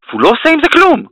והוא 0.08 0.22
לא 0.22 0.28
עושה 0.28 0.48
עם 0.54 0.60
זה 0.62 0.68
כלום. 0.72 1.02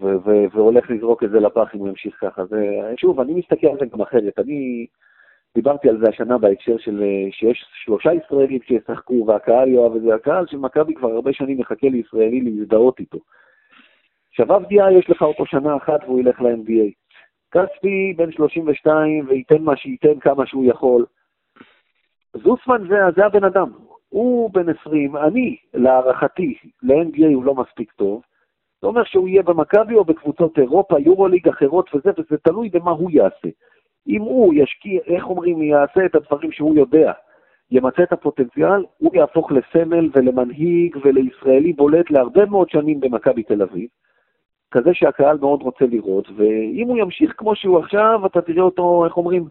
ו- 0.00 0.28
ו- 0.28 0.46
והולך 0.54 0.90
לזרוק 0.90 1.24
את 1.24 1.30
זה 1.30 1.40
לפח 1.40 1.74
אם 1.74 1.80
הוא 1.80 1.88
ימשיך 1.88 2.14
ככה. 2.20 2.44
זה, 2.44 2.56
שוב, 3.00 3.20
אני 3.20 3.34
מסתכל 3.34 3.66
על 3.66 3.76
זה 3.80 3.86
גם 3.92 4.00
אחרת. 4.00 4.38
אני 4.38 4.86
דיברתי 5.54 5.88
על 5.88 5.98
זה 5.98 6.08
השנה 6.08 6.38
בהקשר 6.38 6.78
של 6.78 7.02
שיש 7.30 7.64
שלושה 7.84 8.10
ישראלים 8.12 8.58
שישחקו 8.66 9.24
והקהל 9.26 9.68
יאהב 9.68 9.96
את 9.96 10.02
זה. 10.02 10.14
הקהל 10.14 10.46
של 10.46 10.56
מכבי 10.56 10.94
כבר 10.94 11.08
הרבה 11.08 11.32
שנים 11.32 11.58
מחכה 11.60 11.88
לישראלי 11.88 12.40
להזדהות 12.40 13.00
איתו. 13.00 13.18
שבב 14.30 14.64
דיעה 14.64 14.92
יש 14.92 15.10
לך 15.10 15.22
אותו 15.22 15.46
שנה 15.46 15.76
אחת 15.76 16.04
והוא 16.04 16.20
ילך 16.20 16.40
ל-NBA. 16.40 16.92
כספי 17.50 18.14
בן 18.16 18.32
32 18.32 19.28
וייתן 19.28 19.62
מה 19.62 19.76
שייתן 19.76 20.20
כמה 20.20 20.46
שהוא 20.46 20.64
יכול. 20.64 21.06
זוסמן 22.34 22.88
זה, 22.88 22.96
זה 23.16 23.26
הבן 23.26 23.44
אדם. 23.44 23.70
הוא 24.08 24.50
בן 24.50 24.68
20, 24.68 25.16
אני, 25.16 25.56
להערכתי, 25.74 26.58
ל-NBA 26.82 27.34
הוא 27.34 27.44
לא 27.44 27.54
מספיק 27.54 27.92
טוב. 27.92 28.22
זה 28.80 28.86
אומר 28.86 29.04
שהוא 29.04 29.28
יהיה 29.28 29.42
במכבי 29.42 29.94
או 29.94 30.04
בקבוצות 30.04 30.58
אירופה, 30.58 31.00
יורוליג 31.00 31.48
אחרות 31.48 31.94
וזה, 31.94 32.10
וזה 32.18 32.36
תלוי 32.36 32.68
במה 32.68 32.90
הוא 32.90 33.10
יעשה. 33.10 33.48
אם 34.08 34.20
הוא 34.20 34.54
ישקיע, 34.54 35.00
איך 35.06 35.24
אומרים, 35.24 35.62
יעשה 35.62 36.06
את 36.06 36.14
הדברים 36.14 36.52
שהוא 36.52 36.76
יודע, 36.76 37.12
ימצה 37.70 38.02
את 38.02 38.12
הפוטנציאל, 38.12 38.84
הוא 38.98 39.16
יהפוך 39.16 39.52
לסמל 39.52 40.08
ולמנהיג 40.14 40.96
ולישראלי 41.04 41.72
בולט 41.72 42.10
להרבה 42.10 42.46
מאוד 42.46 42.70
שנים 42.70 43.00
במכבי 43.00 43.42
תל 43.42 43.62
אביב, 43.62 43.88
כזה 44.70 44.90
שהקהל 44.94 45.38
מאוד 45.40 45.62
רוצה 45.62 45.84
לראות, 45.86 46.28
ואם 46.36 46.84
הוא 46.88 46.98
ימשיך 46.98 47.34
כמו 47.36 47.56
שהוא 47.56 47.78
עכשיו, 47.78 48.26
אתה 48.26 48.40
תראה 48.40 48.62
אותו, 48.62 49.04
איך 49.04 49.16
אומרים, 49.16 49.44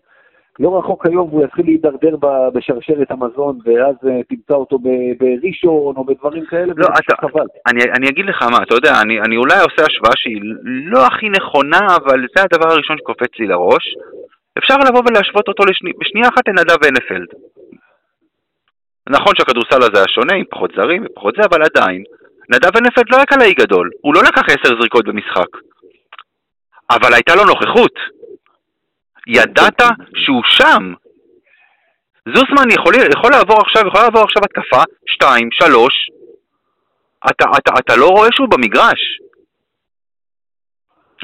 לא 0.60 0.80
רחוק 0.80 1.06
היום 1.06 1.30
והוא 1.30 1.44
יתחיל 1.44 1.66
להידרדר 1.66 2.16
בשרשרת 2.54 3.12
המזון, 3.12 3.60
ואז 3.66 3.96
uh, 4.04 4.24
תמצא 4.30 4.54
אותו 4.54 4.80
בראשון 5.20 5.96
או 5.96 6.04
בדברים 6.04 6.46
כאלה, 6.46 6.74
לא, 6.78 6.88
אתה, 6.88 7.28
חבל. 7.28 7.46
אני, 7.68 7.84
אני 7.98 8.10
אגיד 8.10 8.26
לך 8.26 8.44
מה, 8.44 8.58
אתה 8.64 8.76
יודע, 8.76 8.92
אני, 9.02 9.22
אני 9.22 9.38
אולי 9.38 9.56
עושה 9.56 9.82
השוואה 9.88 10.12
שהיא 10.16 10.42
לא 10.66 11.06
הכי 11.06 11.30
נכונה, 11.30 11.80
אבל 11.96 12.26
זה 12.36 12.44
הדבר 12.44 12.72
הראשון 12.72 12.98
שקופץ 12.98 13.40
לי 13.40 13.48
לראש. 13.48 13.96
אפשר 14.58 14.78
לבוא 14.88 15.02
ולהשוות 15.06 15.48
אותו 15.48 15.66
לשני, 15.66 15.92
בשנייה 16.00 16.28
אחת 16.28 16.48
לנדב 16.48 16.86
הנפלד. 16.86 17.28
נכון 19.10 19.34
שהכדורסל 19.38 19.82
הזה 19.82 19.98
היה 19.98 20.08
שונה, 20.08 20.36
עם 20.36 20.46
פחות 20.52 20.72
זרים 20.76 21.06
ופחות 21.06 21.36
זה, 21.36 21.42
אבל 21.50 21.62
עדיין, 21.64 22.04
נדב 22.50 22.78
הנפלד 22.78 23.06
לא 23.10 23.16
היה 23.18 23.26
קלעי 23.26 23.54
גדול, 23.54 23.90
הוא 24.02 24.14
לא 24.16 24.22
לקח 24.24 24.44
עשר 24.50 24.80
זריקות 24.80 25.06
במשחק. 25.06 25.52
אבל 26.92 27.14
הייתה 27.14 27.36
לו 27.36 27.44
נוכחות. 27.46 27.94
ידעת 29.28 29.82
שהוא 30.16 30.44
שם. 30.46 30.94
זוסמן 32.36 32.72
יכול, 32.72 32.94
יכול 33.18 33.32
לעבור 33.32 33.62
עכשיו, 33.62 33.88
יכול 33.88 34.02
לעבור 34.02 34.24
עכשיו 34.24 34.44
התקפה, 34.44 34.84
שתיים, 35.08 35.50
שלוש, 35.52 35.94
אתה, 37.30 37.46
אתה, 37.58 37.72
אתה 37.80 37.96
לא 37.96 38.08
רואה 38.08 38.30
שהוא 38.32 38.50
במגרש. 38.50 39.20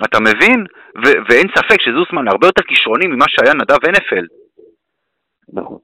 אתה 0.06 0.19
מבין? 0.19 0.65
ו- 0.98 1.20
ואין 1.30 1.48
ספק 1.56 1.82
שזוסמן 1.82 2.28
הרבה 2.28 2.48
יותר 2.48 2.62
כישרוני 2.62 3.08
ממה 3.08 3.26
שהיה 3.28 3.54
נדב 3.54 3.86
הנפלד. 3.88 4.28
נכון. 5.54 5.78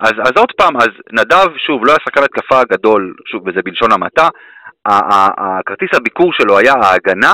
אז, 0.00 0.12
אז 0.12 0.32
עוד 0.36 0.52
פעם, 0.56 0.76
אז 0.76 0.88
נדב, 1.12 1.56
שוב, 1.56 1.86
לא 1.86 1.90
היה 1.90 1.98
שחקן 2.04 2.22
התקפה 2.22 2.60
הגדול, 2.60 3.14
שוב, 3.26 3.42
וזה 3.46 3.62
בלשון 3.64 3.92
המעטה, 3.92 4.28
הכרטיס 4.86 5.90
הביקור 5.94 6.32
שלו 6.32 6.58
היה 6.58 6.72
ההגנה, 6.72 7.32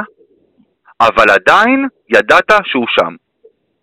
אבל 1.00 1.30
עדיין 1.30 1.88
ידעת 2.08 2.50
שהוא 2.64 2.86
שם. 2.88 3.14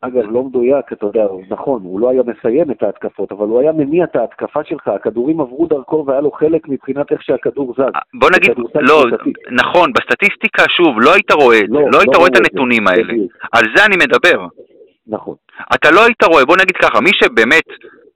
אגב, 0.01 0.23
לא 0.31 0.43
מדויק, 0.43 0.93
אתה 0.93 1.05
יודע, 1.05 1.25
נכון, 1.49 1.81
הוא 1.83 1.99
לא 1.99 2.09
היה 2.09 2.21
מסיים 2.23 2.71
את 2.71 2.83
ההתקפות, 2.83 3.31
אבל 3.31 3.47
הוא 3.47 3.59
היה 3.59 3.71
מניע 3.71 4.03
את 4.03 4.15
ההתקפה 4.15 4.63
שלך, 4.63 4.87
הכדורים 4.87 5.41
עברו 5.41 5.67
דרכו 5.67 6.03
והיה 6.07 6.21
לו 6.21 6.31
חלק 6.31 6.67
מבחינת 6.67 7.11
איך 7.11 7.23
שהכדור 7.23 7.73
זז. 7.73 7.91
בוא 8.13 8.29
נגיד, 8.35 8.51
לא, 8.75 9.03
נכון, 9.51 9.93
בסטטיסטיקה, 9.93 10.63
שוב, 10.69 11.01
לא 11.01 11.13
היית 11.13 11.31
רואה 11.31 11.59
את 11.59 11.69
לא, 11.69 11.79
זה, 11.79 11.89
לא 11.91 11.97
היית 11.97 12.13
לא 12.13 12.17
רואה 12.17 12.27
את 12.27 12.37
הנתונים 12.37 12.87
האלה. 12.87 13.13
על 13.51 13.65
זה 13.75 13.85
אני 13.85 13.95
מדבר. 13.95 14.45
נכון. 15.07 15.35
אתה 15.75 15.91
לא 15.91 16.05
היית 16.05 16.23
רואה, 16.23 16.45
בוא 16.45 16.55
נגיד 16.61 16.77
ככה, 16.77 17.01
מי 17.01 17.11
שבאמת 17.13 17.67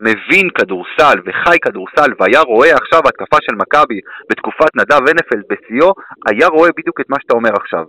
מבין 0.01 0.49
כדורסל 0.49 1.17
וחי 1.25 1.57
כדורסל 1.61 2.11
והיה 2.19 2.41
רואה 2.41 2.73
עכשיו 2.73 2.99
התקפה 3.05 3.37
של 3.41 3.55
מכבי 3.55 3.99
בתקופת 4.29 4.75
נדב 4.75 5.01
הנפלד 5.09 5.43
בשיאו, 5.49 5.93
היה 6.29 6.47
רואה 6.47 6.69
בדיוק 6.77 6.99
את 7.01 7.09
מה 7.09 7.17
שאתה 7.21 7.35
אומר 7.35 7.49
עכשיו. 7.55 7.85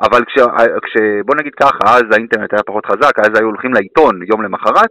אבל 0.00 0.24
כש, 0.24 0.38
כש... 0.84 0.96
בוא 1.26 1.34
נגיד 1.40 1.54
ככה, 1.54 1.96
אז 1.96 2.04
האינטרנט 2.12 2.52
היה 2.52 2.62
פחות 2.62 2.86
חזק, 2.86 3.18
אז 3.18 3.30
היו 3.38 3.46
הולכים 3.46 3.72
לעיתון 3.74 4.20
יום 4.30 4.42
למחרת, 4.42 4.90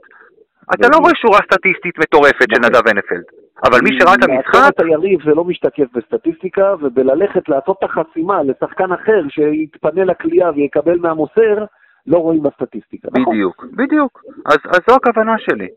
אתה 0.73 0.87
לא 0.93 0.97
רואה 0.97 1.11
שורה 1.15 1.39
סטטיסטית 1.51 1.97
מטורפת 1.97 2.47
של 2.51 2.61
נדב 2.61 2.87
הנפלד. 2.87 3.23
אבל 3.65 3.79
מי 3.83 3.99
שראה 3.99 4.13
את 4.15 4.23
המשחק... 4.23 4.55
לעצור 4.55 4.69
את 4.69 4.79
היריב 4.79 5.19
זה 5.25 5.31
לא 5.35 5.43
משתקף 5.43 5.85
בסטטיסטיקה, 5.93 6.75
ובללכת 6.81 7.49
לעשות 7.49 7.77
את 7.79 7.83
החסימה 7.83 8.43
לשחקן 8.43 8.91
אחר 8.91 9.21
שיתפנה 9.29 10.03
לקליעה 10.03 10.51
ויקבל 10.51 10.97
מהמוסר, 10.97 11.65
לא 12.07 12.17
רואים 12.17 12.43
בסטטיסטיקה. 12.43 13.07
נכון? 13.13 13.35
בדיוק, 13.35 13.65
בדיוק. 13.71 14.23
אז, 14.45 14.57
אז 14.65 14.79
זו 14.89 14.95
הכוונה 14.95 15.35
שלי. 15.37 15.67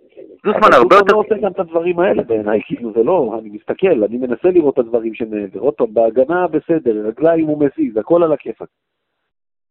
זוסמן 0.47 0.73
הרבה 0.73 0.97
יותר... 0.97 0.97
אבל 0.97 1.12
לא 1.12 1.19
עושה 1.19 1.35
גם 1.47 1.53
את 1.53 1.61
הדברים 1.61 1.99
האלה 1.99 2.23
בעיניי, 2.23 2.61
כאילו 2.67 2.93
זה 2.93 3.03
לא, 3.03 3.38
אני 3.41 3.51
מסתכל, 3.53 4.05
אני 4.05 4.17
מנסה 4.17 4.49
לראות 4.49 4.75
את 4.75 4.79
הדברים 4.79 5.14
שמעבר. 5.14 5.61
עוד 5.61 5.75
פעם, 5.75 5.95
בהגנה 5.95 6.47
בסדר, 6.47 7.07
רגליים 7.07 7.47
הוא 7.47 7.64
מזיז, 7.64 7.97
הכל 7.97 8.23
על 8.23 8.33
הכיפאק. 8.33 8.69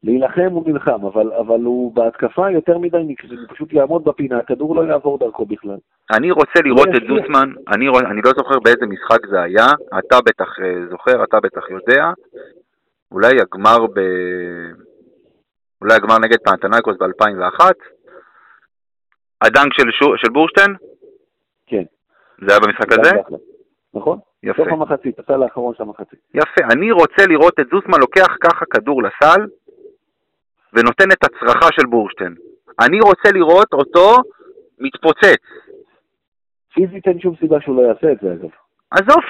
להילחם 0.03 0.49
הוא 0.51 0.63
נלחם, 0.67 1.05
אבל, 1.05 1.33
אבל 1.33 1.63
הוא 1.63 1.95
בהתקפה 1.95 2.51
יותר 2.51 2.77
מדי 2.77 2.97
הוא 2.97 3.47
פשוט 3.49 3.73
יעמוד 3.73 4.03
בפינה, 4.03 4.37
הכדור 4.37 4.75
לא 4.75 4.81
יעבור 4.91 5.19
דרכו 5.19 5.45
בכלל. 5.45 5.77
אני 6.11 6.31
רוצה 6.31 6.59
לראות 6.65 6.87
את 6.87 7.01
זוסמן, 7.07 7.49
אני, 7.73 7.85
אני 8.11 8.21
לא 8.25 8.31
זוכר 8.37 8.59
באיזה 8.59 8.85
משחק 8.85 9.27
זה 9.27 9.41
היה, 9.41 9.65
אתה 9.99 10.17
בטח 10.25 10.59
אה, 10.59 10.87
זוכר, 10.89 11.23
אתה 11.23 11.39
בטח 11.39 11.69
יודע, 11.69 12.11
אולי 13.11 13.35
הגמר 13.41 13.87
ב... 13.87 13.99
אולי 15.81 15.95
הגמר 15.95 16.17
נגד 16.19 16.37
פנתנייקוס 16.45 16.95
ב-2001, 16.97 17.61
הדנק 19.41 19.73
של, 19.73 19.91
שור, 19.91 20.17
של 20.17 20.29
בורשטיין? 20.29 20.75
כן. 21.67 21.83
זה 22.41 22.51
היה 22.51 22.59
במשחק 22.59 22.91
הזה? 22.91 23.11
נכון. 23.93 24.19
יפה. 24.43 24.63
סוף 24.63 24.73
המחצית, 24.73 25.19
הסל 25.19 25.43
האחרון 25.43 25.75
של 25.75 25.83
המחצית. 25.83 26.19
יפה, 26.33 26.61
אני 26.73 26.91
רוצה 26.91 27.25
לראות 27.29 27.59
את 27.59 27.65
זוסמן 27.71 27.99
לוקח 27.99 28.35
ככה 28.43 28.65
כדור 28.65 29.03
לסל, 29.03 29.41
ונותן 30.73 31.11
את 31.11 31.23
הצרחה 31.23 31.67
של 31.71 31.85
בורשטיין. 31.85 32.35
אני 32.79 32.99
רוצה 32.99 33.31
לראות 33.33 33.73
אותו 33.73 34.15
מתפוצץ. 34.79 35.43
פיזית 36.73 37.07
אין 37.07 37.19
שום 37.19 37.35
סיבה 37.39 37.61
שהוא 37.61 37.75
לא 37.75 37.87
יעשה 37.87 38.11
את 38.11 38.17
זה, 38.21 38.27
אגב. 38.33 38.49
עזוב, 38.91 39.23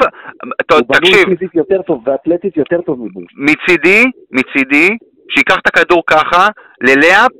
הוא 0.71 0.79
בנוי 0.87 1.25
פיזית 1.25 1.55
יותר 1.55 1.81
טוב 1.81 2.07
ואתלטית 2.07 2.57
יותר 2.57 2.81
טוב 2.81 2.99
מבורשטיין. 3.05 3.45
מצידי, 3.45 4.03
מצידי, 4.31 4.97
שייקח 5.29 5.55
את 5.57 5.67
הכדור 5.67 6.03
ככה, 6.07 6.47
ללאפ, 6.81 7.31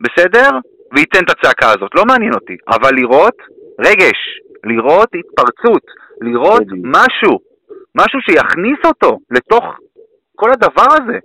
בסדר? 0.00 0.50
וייתן 0.94 1.24
את 1.24 1.30
הצעקה 1.30 1.66
הזאת. 1.66 1.90
לא 1.94 2.04
מעניין 2.04 2.32
אותי. 2.34 2.56
אבל 2.68 2.94
לראות 2.94 3.36
רגש, 3.78 4.18
לראות 4.64 5.08
התפרצות, 5.18 5.82
לראות 6.20 6.62
משהו, 6.84 7.38
משהו 7.94 8.20
שיכניס 8.20 8.78
אותו 8.84 9.18
לתוך 9.30 9.64
כל 10.36 10.50
הדבר 10.52 10.88
הזה. 10.92 11.18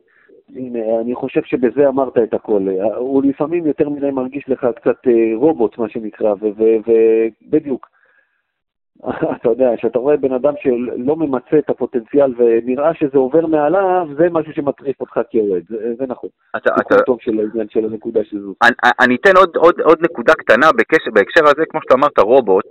הנה, 0.55 0.79
אני 1.01 1.15
חושב 1.15 1.41
שבזה 1.43 1.87
אמרת 1.87 2.17
את 2.17 2.33
הכל. 2.33 2.67
הוא 2.97 3.23
לפעמים 3.23 3.67
יותר 3.67 3.89
מדי 3.89 4.11
מרגיש 4.11 4.49
לך 4.49 4.67
קצת 4.75 5.07
אה, 5.07 5.31
רובוט, 5.35 5.77
מה 5.77 5.89
שנקרא, 5.89 6.33
ובדיוק. 6.41 7.87
אתה 9.35 9.49
יודע, 9.49 9.69
כשאתה 9.77 9.99
רואה 9.99 10.17
בן 10.17 10.33
אדם 10.33 10.53
שלא 10.61 11.15
ממצה 11.15 11.57
את 11.57 11.69
הפוטנציאל 11.69 12.33
ונראה 12.37 12.93
שזה 12.93 13.17
עובר 13.17 13.45
מעליו, 13.45 14.07
זה 14.17 14.27
משהו 14.31 14.53
שמטריף 14.53 15.01
אותך 15.01 15.19
כאוהד, 15.29 15.63
זה, 15.69 15.93
זה 15.97 16.05
נכון. 16.07 16.29
אתה, 16.57 16.69
אתה... 16.81 17.03
טוב 17.03 17.17
של 17.21 17.39
העניין 17.39 17.69
של 17.69 17.85
הנקודה 17.85 18.19
שזו. 18.23 18.53
אני, 18.63 18.71
אני 18.99 19.15
אתן 19.15 19.37
עוד, 19.37 19.55
עוד, 19.55 19.81
עוד 19.81 19.97
נקודה 20.01 20.33
קטנה 20.33 20.71
בקשר, 20.77 21.11
בהקשר 21.13 21.43
הזה, 21.43 21.65
כמו 21.69 21.79
שאתה 21.81 21.93
אמרת, 21.93 22.19
רובוט. 22.19 22.65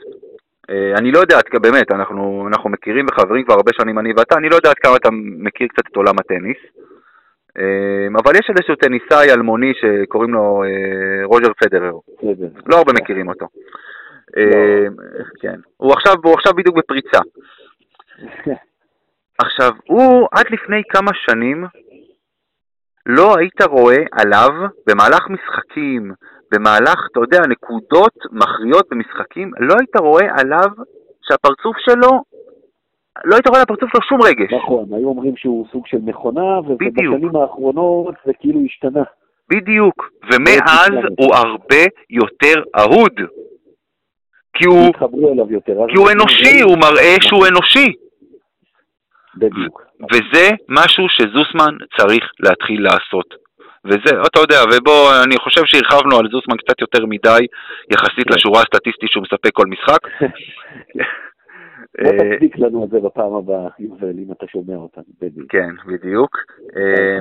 אה, 0.70 0.94
אני 0.98 1.12
לא 1.12 1.18
יודע, 1.18 1.36
באמת, 1.62 1.92
אנחנו, 1.92 2.48
אנחנו 2.48 2.70
מכירים 2.70 3.06
וחברים 3.06 3.44
כבר 3.44 3.54
הרבה 3.54 3.72
שנים, 3.72 3.98
אני 3.98 4.12
ואתה, 4.16 4.34
אני 4.38 4.48
לא 4.48 4.56
יודע 4.56 4.70
עד 4.70 4.78
כמה 4.78 4.96
אתה 4.96 5.08
מכיר 5.38 5.68
קצת 5.68 5.86
את 5.90 5.96
עולם 5.96 6.14
הטניס. 6.18 6.58
אמ, 7.60 8.16
אבל 8.16 8.32
יש 8.36 8.50
איזשהו 8.50 8.74
טניסאי 8.74 9.32
אלמוני 9.32 9.72
שקוראים 9.80 10.34
לו 10.34 10.62
אה, 10.64 11.24
רוג'ר 11.24 11.52
פדרר. 11.58 11.92
לא 12.66 12.76
הרבה 12.76 12.92
מכירים 12.92 13.28
אותו. 13.28 13.46
לא. 14.36 14.42
אמ, 14.42 14.94
כן. 15.40 15.60
הוא 15.76 15.92
עכשיו, 15.92 16.14
הוא 16.24 16.34
עכשיו 16.34 16.54
בדיוק 16.54 16.76
בפריצה. 16.76 17.18
עכשיו, 19.44 19.70
הוא 19.86 20.28
עד 20.32 20.46
לפני 20.50 20.82
כמה 20.88 21.10
שנים 21.14 21.66
לא 23.06 23.38
היית 23.38 23.62
רואה 23.62 24.02
עליו 24.12 24.50
במהלך 24.86 25.28
משחקים, 25.30 26.12
במהלך, 26.52 26.98
אתה 27.12 27.20
יודע, 27.20 27.40
נקודות 27.48 28.14
מכריעות 28.32 28.86
במשחקים, 28.90 29.50
לא 29.60 29.74
היית 29.78 29.96
רואה 29.96 30.26
עליו 30.40 30.68
שהפרצוף 31.22 31.76
שלו 31.78 32.22
לא 33.24 33.35
היית 33.35 33.48
רואה 33.48 33.62
לפרצוף 33.62 33.90
שלו 33.92 34.02
שום 34.02 34.22
רגש. 34.22 34.52
נכון, 34.52 34.85
היו 34.92 35.09
אומרים 35.09 35.37
שהוא 35.37 35.66
סוג 35.72 35.87
של 35.87 35.98
מכונה, 36.04 36.59
ובשנים 36.59 37.37
האחרונות 37.37 38.14
זה 38.26 38.33
כאילו 38.40 38.61
השתנה. 38.64 39.02
בדיוק, 39.50 40.11
ומאז 40.33 40.90
הוא 41.18 41.35
הרבה 41.35 41.85
יותר 42.11 42.62
אהוד. 42.78 43.20
כי 44.52 44.64
הוא, 44.66 44.92
כי 45.88 45.96
הוא 45.96 46.11
אנושי, 46.11 46.61
הוא 46.61 46.78
מראה 46.78 47.16
שהוא 47.20 47.46
אנושי. 47.46 47.92
בדיוק. 49.37 49.83
וזה 50.12 50.48
משהו 50.68 51.06
שזוסמן 51.09 51.76
צריך 51.96 52.24
להתחיל 52.40 52.83
לעשות. 52.83 53.35
וזה, 53.85 54.22
אתה 54.26 54.40
יודע, 54.40 54.61
ובוא, 54.72 55.11
אני 55.24 55.37
חושב 55.38 55.62
שהרחבנו 55.64 56.18
על 56.18 56.28
זוסמן 56.33 56.56
קצת 56.56 56.80
יותר 56.80 57.06
מדי, 57.06 57.46
יחסית 57.92 58.28
כן. 58.28 58.35
לשורה 58.35 58.61
הסטטיסטית 58.61 59.11
שהוא 59.11 59.22
מספק 59.22 59.50
כל 59.52 59.66
משחק. 59.66 59.98
בוא 62.02 62.12
אה, 62.12 62.36
תצדיק 62.36 62.58
לנו 62.58 62.84
את 62.84 62.90
זה 62.90 63.00
בפעם 63.00 63.34
הבאה, 63.34 63.68
יובל, 63.78 64.18
אם 64.18 64.32
אתה 64.32 64.46
שומע 64.46 64.76
אותנו, 64.76 65.04
בדיוק. 65.20 65.52
כן, 65.52 65.70
בדיוק. 65.86 66.36
אה, 66.76 67.18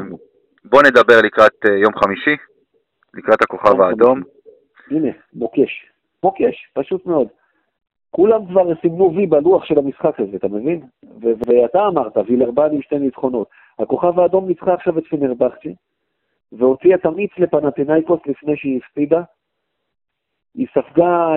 בוא 0.66 0.82
נדבר 0.84 1.22
לקראת 1.24 1.66
אה, 1.66 1.76
יום 1.76 1.94
חמישי, 1.96 2.36
לקראת 3.14 3.42
הכוכב 3.42 3.82
האדום. 3.82 4.22
הנה, 4.92 5.10
מוקש. 5.34 5.86
מוקש, 6.24 6.72
פשוט 6.74 7.06
מאוד. 7.06 7.28
כולם 8.12 8.46
כבר 8.46 8.76
סימנו 8.82 9.14
וי 9.16 9.26
בלוח 9.26 9.66
של 9.66 9.78
המשחק 9.78 10.20
הזה, 10.20 10.38
אתה 10.38 10.48
מבין? 10.48 10.82
ואתה 11.22 11.88
אמרת, 11.88 12.18
וילרבן 12.18 12.72
עם 12.72 12.82
שתי 12.82 13.00
ניצחונות. 13.00 13.48
הכוכב 13.80 14.20
האדום 14.20 14.48
ניצחה 14.48 14.74
עכשיו 14.74 14.98
את 14.98 15.04
פנרבכצ'י, 15.10 15.76
והוציאה 16.52 16.98
תמיץ 16.98 17.32
לפנתנאיקוס 17.38 18.20
לפני 18.26 18.58
שהיא 18.58 18.80
הפסידה. 18.84 19.22
היא 20.56 20.68
ספגה 20.68 21.34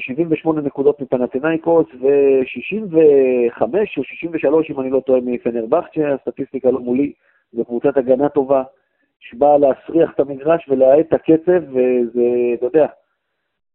78 0.00 0.60
אה, 0.60 0.66
נקודות 0.66 1.00
מפנתנאיקוס 1.00 1.86
ו-65 2.00 3.62
או 3.96 4.04
63, 4.04 4.70
אם 4.70 4.80
אני 4.80 4.90
לא 4.90 5.00
טועה, 5.00 5.20
מפנרבכצ'ה, 5.20 6.14
הסטטיסטיקה 6.14 6.70
לא 6.70 6.80
מולי, 6.80 7.12
זו 7.52 7.64
קבוצת 7.64 7.96
הגנה 7.96 8.28
טובה, 8.28 8.62
שבאה 9.20 9.58
להסריח 9.58 10.12
את 10.14 10.20
המגרש 10.20 10.68
ולהאט 10.68 11.06
את 11.08 11.12
הקצב, 11.12 11.62
וזה, 11.70 12.54
אתה 12.54 12.66
יודע, 12.66 12.86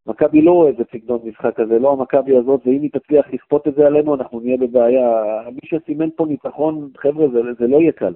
מכבי 0.07 0.41
לא 0.41 0.51
אוהב 0.51 0.79
את 0.79 0.87
סגנון 0.91 1.19
משחק 1.23 1.59
הזה, 1.59 1.79
לא 1.79 1.91
המכבי 1.91 2.37
הזאת, 2.37 2.61
ואם 2.65 2.81
היא 2.81 2.89
תצליח 2.93 3.25
לכפות 3.33 3.67
את 3.67 3.75
זה 3.75 3.87
עלינו, 3.87 4.15
אנחנו 4.15 4.39
נהיה 4.39 4.57
בבעיה. 4.57 5.23
מי 5.51 5.59
שסימן 5.63 6.09
פה 6.15 6.25
ניצחון, 6.25 6.89
חבר'ה, 6.97 7.27
זה, 7.27 7.39
זה 7.59 7.67
לא 7.67 7.77
יהיה 7.77 7.91
קל. 7.91 8.13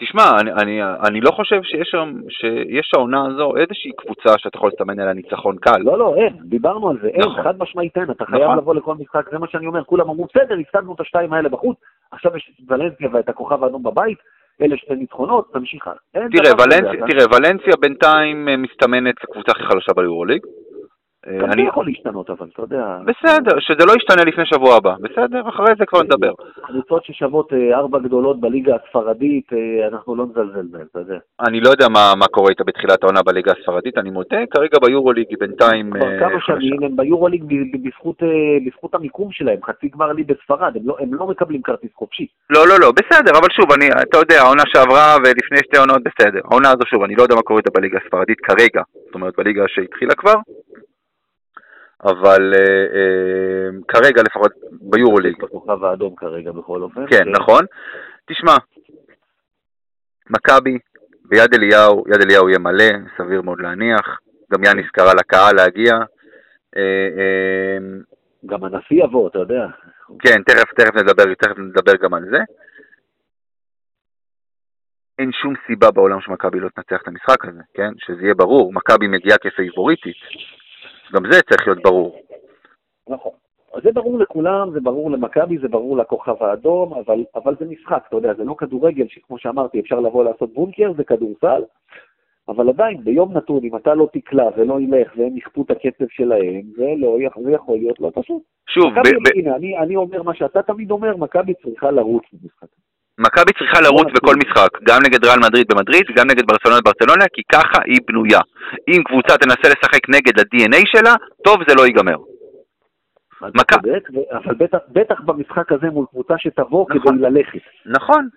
תשמע, 0.00 0.40
אני, 0.40 0.52
אני, 0.52 0.80
אני 1.08 1.20
לא 1.20 1.30
חושב 1.30 1.62
שיש 1.62 1.88
שם, 1.90 2.14
שיש 2.28 2.90
העונה 2.94 3.26
הזו 3.26 3.56
איזושהי 3.56 3.90
קבוצה 3.96 4.38
שאתה 4.38 4.56
יכול 4.56 4.70
לסמן 4.74 5.00
עליה 5.00 5.12
ניצחון 5.12 5.56
קל. 5.56 5.80
לא, 5.80 5.98
לא, 5.98 6.14
אין, 6.16 6.36
דיברנו 6.42 6.90
על 6.90 6.98
זה, 7.02 7.08
אין, 7.08 7.20
נכון. 7.20 7.42
חד 7.44 7.58
משמעית 7.58 7.96
אין, 7.96 8.10
אתה 8.10 8.24
נכון. 8.24 8.38
חייב 8.38 8.50
לבוא 8.50 8.74
לכל 8.74 8.94
משחק, 8.94 9.30
זה 9.30 9.38
מה 9.38 9.46
שאני 9.48 9.66
אומר, 9.66 9.84
כולם 9.84 10.10
אמרו, 10.10 10.26
בסדר, 10.34 10.54
הפסדנו 10.60 10.94
את 10.94 11.00
השתיים 11.00 11.32
האלה 11.32 11.48
בחוץ, 11.48 11.76
עכשיו 12.10 12.36
יש 12.36 12.50
את 12.50 12.72
ולנסיה 12.72 13.08
ואת 13.12 13.28
הכוכב 13.28 13.64
האדום 13.64 13.82
בבית, 13.82 14.18
אלה 14.62 14.76
שתי 14.76 14.94
ניצחונות, 14.94 15.52
תמשיך 15.52 15.86
הלאה. 15.86 16.28
תראה, 16.30 16.52
ולנסיה, 16.58 17.06
תראה, 17.06 17.24
ולנסיה 17.26 17.74
בינתיים 17.80 18.48
אה, 18.48 18.56
מסתמנת 18.56 19.18
כקבוצה 19.18 19.52
הכי 19.52 19.62
חלשה 19.62 19.92
ביורוליג. 19.96 20.40
גם 21.26 21.52
אני 21.52 21.62
יכול 21.62 21.86
להשתנות, 21.86 22.30
אבל 22.30 22.46
אתה 22.52 22.62
יודע... 22.62 22.98
בסדר, 23.04 23.60
שזה 23.60 23.84
לא 23.86 23.92
ישתנה 23.92 24.24
לפני 24.24 24.46
שבוע 24.46 24.76
הבא, 24.76 24.94
בסדר? 25.00 25.48
אחרי 25.48 25.74
זה 25.78 25.86
כבר 25.86 26.02
נדבר. 26.02 26.32
קבוצות 26.62 27.04
ששוות 27.04 27.52
אה, 27.52 27.78
ארבע 27.78 27.98
גדולות 27.98 28.40
בליגה 28.40 28.76
הספרדית, 28.76 29.52
אה, 29.52 29.88
אנחנו 29.88 30.16
לא 30.16 30.24
נזלזל 30.26 30.66
בהן, 30.70 30.86
אתה 30.90 30.98
יודע. 30.98 31.18
אני 31.40 31.60
לא 31.60 31.68
יודע 31.68 31.88
מה, 31.88 32.12
מה 32.18 32.26
קורה 32.26 32.50
איתה 32.50 32.64
בתחילת 32.64 33.02
העונה 33.02 33.22
בליגה 33.22 33.52
הספרדית, 33.52 33.98
אני 33.98 34.10
מודה, 34.10 34.38
כרגע 34.50 34.78
ביורוליג 34.86 35.26
היא 35.30 35.36
בינתיים... 35.40 35.90
כבר 35.90 36.12
אה, 36.12 36.20
כמה 36.20 36.40
שנים 36.40 36.82
הם 36.82 36.96
ביורוליג 36.96 37.44
בזכות, 37.82 38.22
בזכות 38.66 38.94
המיקום 38.94 39.32
שלהם, 39.32 39.58
חצי 39.64 39.88
גמר 39.88 40.12
לי 40.12 40.24
בספרד, 40.24 40.76
הם 40.76 40.82
לא, 40.84 40.96
הם 41.00 41.14
לא 41.14 41.26
מקבלים 41.26 41.62
כרטיס 41.62 41.90
חופשי. 41.94 42.26
לא, 42.50 42.68
לא, 42.68 42.74
לא, 42.80 42.92
בסדר, 42.92 43.32
אבל 43.38 43.48
שוב, 43.50 43.72
אני, 43.72 43.88
אתה 44.02 44.18
יודע, 44.18 44.40
העונה 44.42 44.62
שעברה 44.66 45.16
ולפני 45.16 45.58
שתי 45.58 45.78
עונות, 45.78 46.02
בסדר. 46.02 46.40
העונה 46.44 46.68
הזו, 46.68 46.82
שוב, 46.86 47.02
אני 47.02 47.14
לא 47.14 47.22
יודע 47.22 47.34
מה 47.34 47.42
קורה 47.42 47.58
איתה 47.58 47.70
בליגה 47.74 47.98
הספרדית 48.04 48.40
כרגע, 48.40 48.82
זאת 49.06 49.14
אומרת, 49.14 49.34
בליגה 49.38 49.64
שהתחילה 49.68 50.14
כבר, 50.14 50.34
אבל 52.04 52.54
אה, 52.54 52.60
אה, 52.96 53.68
כרגע 53.88 54.22
לפחות 54.22 54.52
ביורוליג. 54.80 55.42
בכוכב 55.42 55.84
האדום 55.84 56.16
כרגע 56.16 56.52
בכל 56.52 56.82
אופן. 56.82 57.06
כן, 57.06 57.28
נכון. 57.28 57.64
תשמע, 58.26 58.56
מכבי 60.30 60.78
ביד 61.24 61.54
אליהו, 61.54 62.04
יד 62.08 62.22
אליהו 62.22 62.48
יהיה 62.48 62.58
מלא, 62.58 62.90
סביר 63.16 63.42
מאוד 63.42 63.60
להניח. 63.60 64.20
גם 64.52 64.64
יאניס 64.64 64.86
קרא 64.92 65.14
לקהל 65.14 65.56
להגיע. 65.56 65.94
אה, 66.76 67.78
גם 68.46 68.64
הנשיא 68.64 69.04
יבוא, 69.04 69.28
אתה 69.28 69.38
יודע. 69.38 69.66
כן, 70.18 70.42
תכף, 70.42 70.72
תכף 70.74 70.94
נדבר, 70.94 71.34
תכף 71.34 71.58
נדבר 71.58 71.96
גם 72.02 72.14
על 72.14 72.24
זה. 72.30 72.38
אין 75.18 75.32
שום 75.32 75.54
סיבה 75.66 75.90
בעולם 75.90 76.20
שמכבי 76.20 76.60
לא 76.60 76.68
תנצח 76.68 77.02
את 77.02 77.08
המשחק 77.08 77.44
הזה, 77.44 77.62
כן? 77.74 77.92
שזה 77.98 78.22
יהיה 78.22 78.34
ברור, 78.34 78.72
מכבי 78.72 79.08
מגיעה 79.08 79.38
כפייבוריטית. 79.38 80.16
גם 81.14 81.22
זה 81.32 81.42
צריך 81.42 81.66
להיות 81.66 81.82
ברור. 81.82 82.18
נכון. 83.08 83.32
זה 83.82 83.92
ברור 83.92 84.18
לכולם, 84.18 84.70
זה 84.72 84.80
ברור 84.80 85.10
למכבי, 85.10 85.58
זה 85.58 85.68
ברור 85.68 85.96
לכוכב 85.96 86.42
האדום, 86.42 86.92
אבל, 86.94 87.24
אבל 87.34 87.56
זה 87.60 87.66
משחק, 87.66 88.04
אתה 88.08 88.16
יודע, 88.16 88.34
זה 88.34 88.44
לא 88.44 88.54
כדורגל 88.58 89.06
שכמו 89.08 89.38
שאמרתי, 89.38 89.80
אפשר 89.80 90.00
לבוא 90.00 90.24
לעשות 90.24 90.52
בונקר, 90.52 90.92
זה 90.96 91.04
כדורסל, 91.04 91.62
אבל 92.48 92.68
עדיין, 92.68 93.04
ביום 93.04 93.36
נתון, 93.36 93.64
אם 93.64 93.76
אתה 93.76 93.94
לא 93.94 94.08
תקלע 94.12 94.48
ולא 94.56 94.80
ילך 94.80 95.12
והם 95.16 95.36
יכפו 95.36 95.62
את 95.62 95.70
הקצב 95.70 96.04
שלהם, 96.08 96.62
זה, 96.76 96.86
לא, 96.96 97.16
זה 97.44 97.52
יכול 97.52 97.76
להיות 97.76 98.00
לא 98.00 98.10
פשוט. 98.14 98.42
שוב, 98.68 98.84
מכבי, 98.86 99.10
ב- 99.10 99.38
הנה, 99.38 99.56
אני, 99.56 99.78
אני 99.78 99.96
אומר 99.96 100.22
מה 100.22 100.34
שאתה 100.34 100.62
תמיד 100.62 100.90
אומר, 100.90 101.16
מכבי 101.16 101.54
צריכה 101.54 101.90
לרוץ 101.90 102.22
במשחק. 102.32 102.68
מכבי 103.18 103.52
צריכה 103.58 103.80
לרוץ 103.80 104.08
בכל 104.14 104.34
משחק, 104.42 104.68
גם 104.88 104.98
נגד 105.06 105.24
ריאל 105.24 105.38
מדריד 105.38 105.66
במדריד, 105.70 106.06
גם 106.16 106.26
נגד 106.30 106.46
ברצלונה 106.46 106.80
בברצלונה, 106.80 107.24
כי 107.32 107.42
ככה 107.52 107.78
היא 107.84 108.00
בנויה. 108.08 108.40
אם 108.88 109.02
קבוצה 109.02 109.36
תנסה 109.36 109.68
לשחק 109.74 110.08
נגד 110.08 110.38
ה-DNA 110.40 110.82
שלה, 110.86 111.14
טוב 111.44 111.56
זה 111.68 111.74
לא 111.74 111.86
ייגמר. 111.86 112.16
מק... 113.42 113.72
אבל 114.32 114.54
בטח, 114.54 114.78
בטח 114.88 115.20
במשחק 115.20 115.72
הזה 115.72 115.86
מול 115.86 116.06
קבוצה 116.10 116.34
שתבוא 116.38 116.86
נכון, 116.90 117.16
כדי 117.16 117.30
ללכת. 117.30 117.60
נכון, 117.86 118.28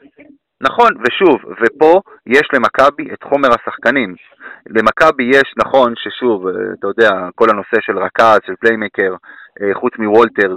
נכון, 0.61 0.89
ושוב, 1.03 1.37
ופה 1.61 2.01
יש 2.27 2.47
למכבי 2.53 3.13
את 3.13 3.23
חומר 3.23 3.49
השחקנים. 3.59 4.15
למכבי 4.67 5.23
יש, 5.23 5.53
נכון, 5.57 5.93
ששוב, 5.95 6.47
אתה 6.47 6.87
יודע, 6.87 7.11
כל 7.35 7.49
הנושא 7.49 7.77
של 7.81 7.97
רכז, 7.99 8.39
של 8.45 8.55
playmaker, 8.55 9.15
אה, 9.61 9.73
חוץ 9.73 9.93
מוולטר, 9.97 10.55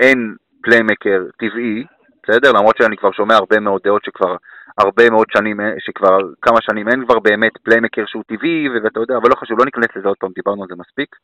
אין 0.00 0.34
playmaker 0.62 1.22
טבעי, 1.38 1.84
בסדר? 2.30 2.52
למרות 2.52 2.76
שאני 2.76 2.96
כבר 2.96 3.12
שומע 3.12 3.34
הרבה 3.34 3.60
מאוד 3.60 3.80
דעות 3.84 4.04
שכבר 4.04 4.36
הרבה 4.78 5.10
מאוד 5.10 5.26
שנים, 5.36 5.60
אה, 5.60 5.74
שכבר 5.78 6.18
כמה 6.42 6.58
שנים 6.60 6.88
אין 6.88 7.04
כבר 7.04 7.18
באמת 7.18 7.52
playmaker 7.62 8.04
שהוא 8.06 8.22
טבעי, 8.26 8.68
ואתה 8.68 9.00
יודע, 9.00 9.16
אבל 9.16 9.30
לא 9.30 9.34
חשוב, 9.34 9.58
לא 9.58 9.64
ניכנס 9.64 9.96
לזה 9.96 10.08
עוד 10.08 10.16
פעם, 10.20 10.30
דיברנו 10.34 10.62
על 10.62 10.68
זה 10.68 10.74
מספיק. 10.78 11.16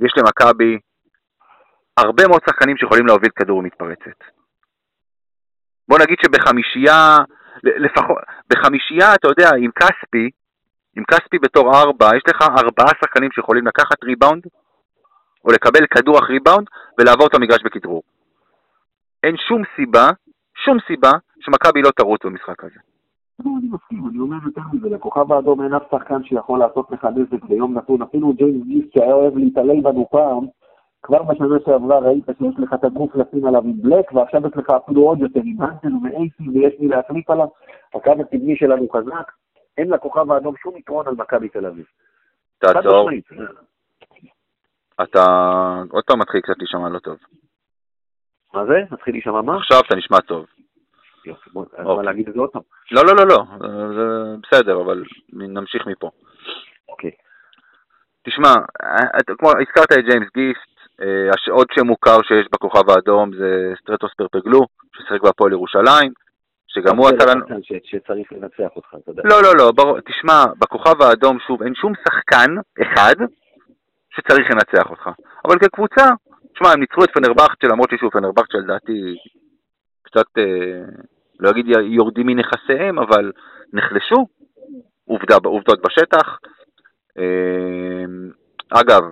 יש 0.00 0.12
למכבי 0.16 0.78
הרבה 1.96 2.28
מאוד 2.28 2.40
שחקנים 2.48 2.76
שיכולים 2.76 3.06
להוביל 3.06 3.30
כדור 3.36 3.62
מתפרצת. 3.62 4.18
בוא 5.88 5.98
נגיד 5.98 6.18
שבחמישייה, 6.24 7.18
לפחות, 7.62 8.18
בחמישייה, 8.50 9.14
אתה 9.14 9.28
יודע, 9.28 9.50
עם 9.58 9.70
כספי, 9.70 10.30
עם 10.96 11.04
כספי 11.04 11.38
בתור 11.38 11.74
ארבע, 11.74 12.16
יש 12.16 12.22
לך 12.28 12.42
ארבעה 12.42 12.92
שחקנים 13.04 13.30
שיכולים 13.32 13.66
לקחת 13.66 14.04
ריבאונד, 14.04 14.42
או 15.44 15.50
לקבל 15.52 15.86
כדור 15.86 16.18
אחרי 16.18 16.34
ריבאונד, 16.34 16.66
ולעבור 16.98 17.26
את 17.26 17.34
המגרש 17.34 17.62
בכדרור. 17.62 18.02
אין 19.22 19.36
שום 19.36 19.62
סיבה, 19.76 20.06
שום 20.64 20.78
סיבה, 20.86 21.10
שמכבי 21.40 21.82
לא 21.82 21.90
תרוץ 21.90 22.24
במשחק 22.24 22.64
הזה. 22.64 22.80
לא, 23.44 23.50
אני 23.58 23.68
מסכים, 23.72 24.08
אני 24.10 24.18
אומר 24.18 24.36
יותר 24.44 24.60
מזה, 24.72 24.88
לכוכב 24.88 25.32
האדום 25.32 25.62
אין 25.62 25.74
אף 25.74 25.82
שחקן 25.90 26.24
שיכול 26.24 26.58
לעשות 26.58 26.90
לך 26.90 27.04
נזק 27.04 27.44
ביום 27.44 27.78
נתון, 27.78 28.02
אפילו 28.02 28.32
ג'יימס 28.32 28.66
גיס 28.66 28.84
שהיה 28.94 29.12
אוהב 29.12 29.36
להתעלל 29.36 29.80
בנו 29.80 30.08
פעם, 30.10 30.46
כבר 31.02 31.22
בשנה 31.22 31.56
שעברה 31.64 31.98
ראית 31.98 32.24
שיש 32.26 32.54
לך 32.58 32.74
את 32.74 32.84
הגוף 32.84 33.16
לשים 33.16 33.46
עליו 33.46 33.62
עם 33.64 33.82
בלק, 33.82 34.12
ועכשיו 34.12 34.46
יש 34.46 34.56
לך 34.56 34.70
אפילו 34.70 35.02
עוד 35.02 35.20
יותר 35.20 35.40
עם 35.44 35.62
הנטל 35.62 35.92
ואייסי 36.02 36.48
ויש 36.48 36.80
לי 36.80 36.88
להחליף 36.88 37.30
עליו, 37.30 37.48
הקו 37.94 38.10
הקדמי 38.20 38.56
שלנו 38.56 38.88
חזק, 38.88 39.32
אין 39.78 39.90
לכוכב 39.90 40.32
האדום 40.32 40.54
שום 40.62 40.76
יתרון 40.76 41.08
על 41.08 41.14
מכבי 41.14 41.48
תל 41.48 41.66
אביב. 41.66 41.84
תעצור. 42.58 43.10
אתה 45.02 45.24
עוד 45.90 46.04
פעם 46.04 46.18
מתחיל 46.18 46.40
קצת 46.40 46.58
להישמע 46.58 46.88
לא 46.88 46.98
טוב. 46.98 47.16
מה 48.54 48.66
זה? 48.66 48.82
מתחיל 48.90 49.14
להישמע 49.14 49.40
מה? 49.40 49.56
עכשיו 49.56 49.80
אתה 49.86 49.96
נשמע 49.96 50.20
טוב. 50.20 50.46
יופי, 51.24 51.50
בוא, 51.50 51.64
אוקיי. 51.64 51.84
אבל 51.84 52.04
להגיד 52.04 52.28
את 52.28 52.34
זה 52.34 52.40
עוד 52.40 52.50
פעם. 52.50 52.62
לא, 52.90 53.02
לא, 53.06 53.16
לא, 53.16 53.26
לא, 53.26 53.44
זה 53.94 54.36
בסדר, 54.42 54.80
אבל 54.82 55.04
נמשיך 55.32 55.86
מפה. 55.86 56.10
אוקיי. 56.88 57.10
תשמע, 58.22 58.54
כמו, 59.38 59.50
הזכרת 59.50 59.92
את 59.92 60.04
ג'יימס 60.04 60.28
גיסט, 60.34 60.70
אה, 61.00 61.52
עוד 61.52 61.66
שם 61.72 61.86
מוכר 61.86 62.22
שיש 62.22 62.46
בכוכב 62.52 62.90
האדום 62.90 63.30
זה 63.36 63.72
סטרטוס 63.82 64.14
פרפגלו, 64.14 64.66
ששיחק 64.96 65.22
בהפועל 65.22 65.52
ירושלים, 65.52 66.12
שגם 66.66 66.96
הוא 66.96 67.06
עשה 67.08 67.34
לנו... 67.34 67.46
שצריך 67.84 68.32
לנצח 68.32 68.76
אותך, 68.76 68.94
אתה 68.94 69.10
יודע. 69.10 69.22
לא, 69.24 69.42
לא, 69.42 69.56
לא, 69.58 69.72
ברור, 69.72 70.00
תשמע, 70.00 70.44
בכוכב 70.58 71.02
האדום, 71.02 71.38
שוב, 71.46 71.62
אין 71.62 71.74
שום 71.74 71.92
שחקן 72.04 72.50
אחד 72.82 73.14
שצריך 74.10 74.50
לנצח 74.50 74.90
אותך. 74.90 75.10
אבל 75.44 75.58
כקבוצה, 75.58 76.04
תשמע, 76.54 76.72
הם 76.72 76.80
ניצחו 76.80 77.04
את 77.04 77.10
פנרבכצ'ה, 77.14 77.66
למרות 77.66 77.90
ששוב, 77.90 78.10
פנרבכצ'ה 78.10 78.58
לדעתי 78.58 79.16
קצת, 80.02 80.26
אה, 80.38 80.84
לא 81.40 81.50
אגיד 81.50 81.66
יורדים 81.68 82.26
מנכסיהם, 82.26 82.98
אבל 82.98 83.32
נחלשו, 83.72 84.26
עובדה, 85.04 85.36
עובדות 85.44 85.82
בשטח. 85.82 86.38
אה, 87.18 88.04
אגב, 88.70 89.02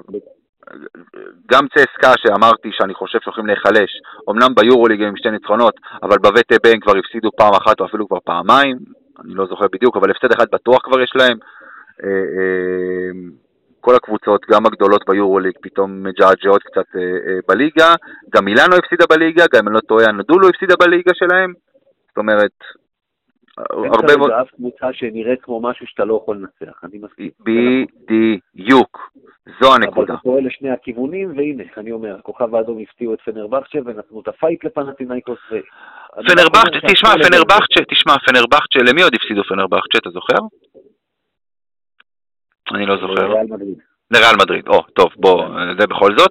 גם 1.53 1.66
צסקה 1.74 2.12
שאמרתי 2.18 2.68
שאני 2.72 2.95
חושב 2.95 3.18
שהולכים 3.22 3.47
להיחלש, 3.47 3.91
אמנם 4.30 4.55
ביורוליג 4.55 5.03
עם 5.03 5.16
שתי 5.16 5.30
ניצחונות, 5.30 5.74
אבל 6.03 6.18
בווטב 6.18 6.66
הם 6.66 6.80
כבר 6.80 6.93
הפסידו 6.97 7.30
פעם 7.36 7.55
אחת 7.55 7.80
או 7.80 7.86
אפילו 7.86 8.09
כבר 8.09 8.18
פעמיים, 8.24 8.78
אני 9.24 9.34
לא 9.34 9.47
זוכר 9.47 9.66
בדיוק, 9.72 9.97
אבל 9.97 10.11
הפסד 10.11 10.32
אחד 10.32 10.47
בטוח 10.53 10.82
כבר 10.82 11.01
יש 11.01 11.12
להם. 11.14 11.39
אה, 13.79 13.85
אה, 13.85 13.85
כל 13.85 13.95
הקבוצות, 13.95 14.47
גם 14.51 14.66
הגדולות 14.66 15.05
ביורוליג, 15.09 15.53
פתאום 15.62 16.03
מג'עג'עות 16.03 16.62
קצת 16.62 16.97
אה, 16.97 17.39
בליגה. 17.49 17.95
גם 18.35 18.45
מילאנו 18.45 18.76
הפסידה 18.76 19.05
בליגה, 19.11 19.45
גם 19.53 19.61
אם 19.62 19.68
אני 19.68 19.74
לא 19.74 19.81
טועה, 19.81 20.09
הנדולו 20.09 20.49
הפסידה 20.49 20.74
בליגה 20.81 21.12
שלהם. 21.14 21.53
זאת 22.09 22.18
אומרת, 22.18 22.53
הרבה 23.59 24.16
מאוד... 24.16 24.31
אין 24.31 24.41
אף 24.41 24.51
קבוצה 24.51 24.93
שנראית 24.93 25.43
כמו 25.43 25.61
משהו 25.61 25.87
שאתה 25.87 26.05
לא 26.05 26.20
יכול 26.22 26.37
לנצח, 26.37 26.81
אני 26.85 26.99
מסכים. 26.99 27.31
בדיוק, 27.41 29.11
זו 29.61 29.74
הנקודה. 29.74 30.12
אבל 30.12 30.16
זה 30.16 30.22
פועל 30.22 30.47
לשני 30.47 30.70
הכיוונים, 30.70 31.37
והנה, 31.37 31.62
אני 31.76 31.93
אומר, 31.93 32.16
הכוכב 32.18 32.55
האדום 32.55 32.79
הפתיעו 32.83 33.14
את 33.14 33.20
פנרבכצ'ה 33.20 33.79
ונתנו 33.85 34.20
את 34.20 34.29
הפייט 34.29 34.64
לפנטינאיקוס. 34.64 35.39
ו... 35.53 35.57
פנרבכצ'ה, 36.14 36.79
תשמע, 36.93 37.11
פנרבכצ'ה, 37.11 37.85
תשמע, 37.91 38.14
פנרבכצ'ה, 38.26 38.79
למי 38.91 39.03
עוד 39.03 39.14
הפסידו 39.14 39.43
פנרבכצ'ה, 39.45 39.99
אתה 39.99 40.11
זוכר? 40.11 40.41
אני 42.75 42.87
לא 42.87 42.97
זוכר. 43.01 43.29
לריאל 44.11 44.37
מדריד, 44.37 44.69
או, 44.69 44.83
טוב, 44.83 45.09
בוא, 45.16 45.49
זה 45.79 45.87
בכל 45.87 46.11
זאת. 46.19 46.31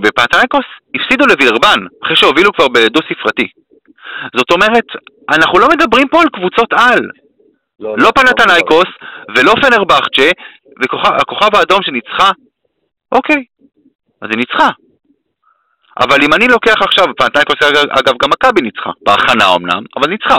בפנטינאיקוס 0.00 0.64
אה, 0.64 1.00
הפסידו 1.00 1.26
לווילרבן, 1.26 1.86
אחרי 2.02 2.16
שהובילו 2.16 2.52
כבר 2.52 2.68
בדו 2.68 3.00
ספרתי. 3.10 3.48
זאת 4.36 4.50
אומרת, 4.50 4.84
אנחנו 5.30 5.58
לא 5.58 5.68
מדברים 5.68 6.08
פה 6.08 6.20
על 6.20 6.28
קבוצות 6.28 6.72
על. 6.72 7.00
לא, 7.80 7.96
לא, 7.96 8.04
לא 8.04 8.10
פנתנייקוס 8.10 8.88
ולא 9.36 9.52
פנרבכצ'ה, 9.62 10.30
והכוכב 10.80 11.56
האדום 11.56 11.82
שניצחה, 11.82 12.30
אוקיי, 13.12 13.44
אז 14.22 14.28
היא 14.30 14.38
ניצחה. 14.38 14.68
אבל 16.00 16.22
אם 16.22 16.34
אני 16.34 16.48
לוקח 16.48 16.82
עכשיו, 16.82 17.04
פנתנייקוס 17.16 17.56
אגב 17.72 18.14
גם 18.22 18.30
מכבי 18.30 18.60
ניצחה, 18.62 18.90
בהכנה 19.06 19.44
אמנם, 19.56 19.82
אבל 19.96 20.08
ניצחה. 20.08 20.38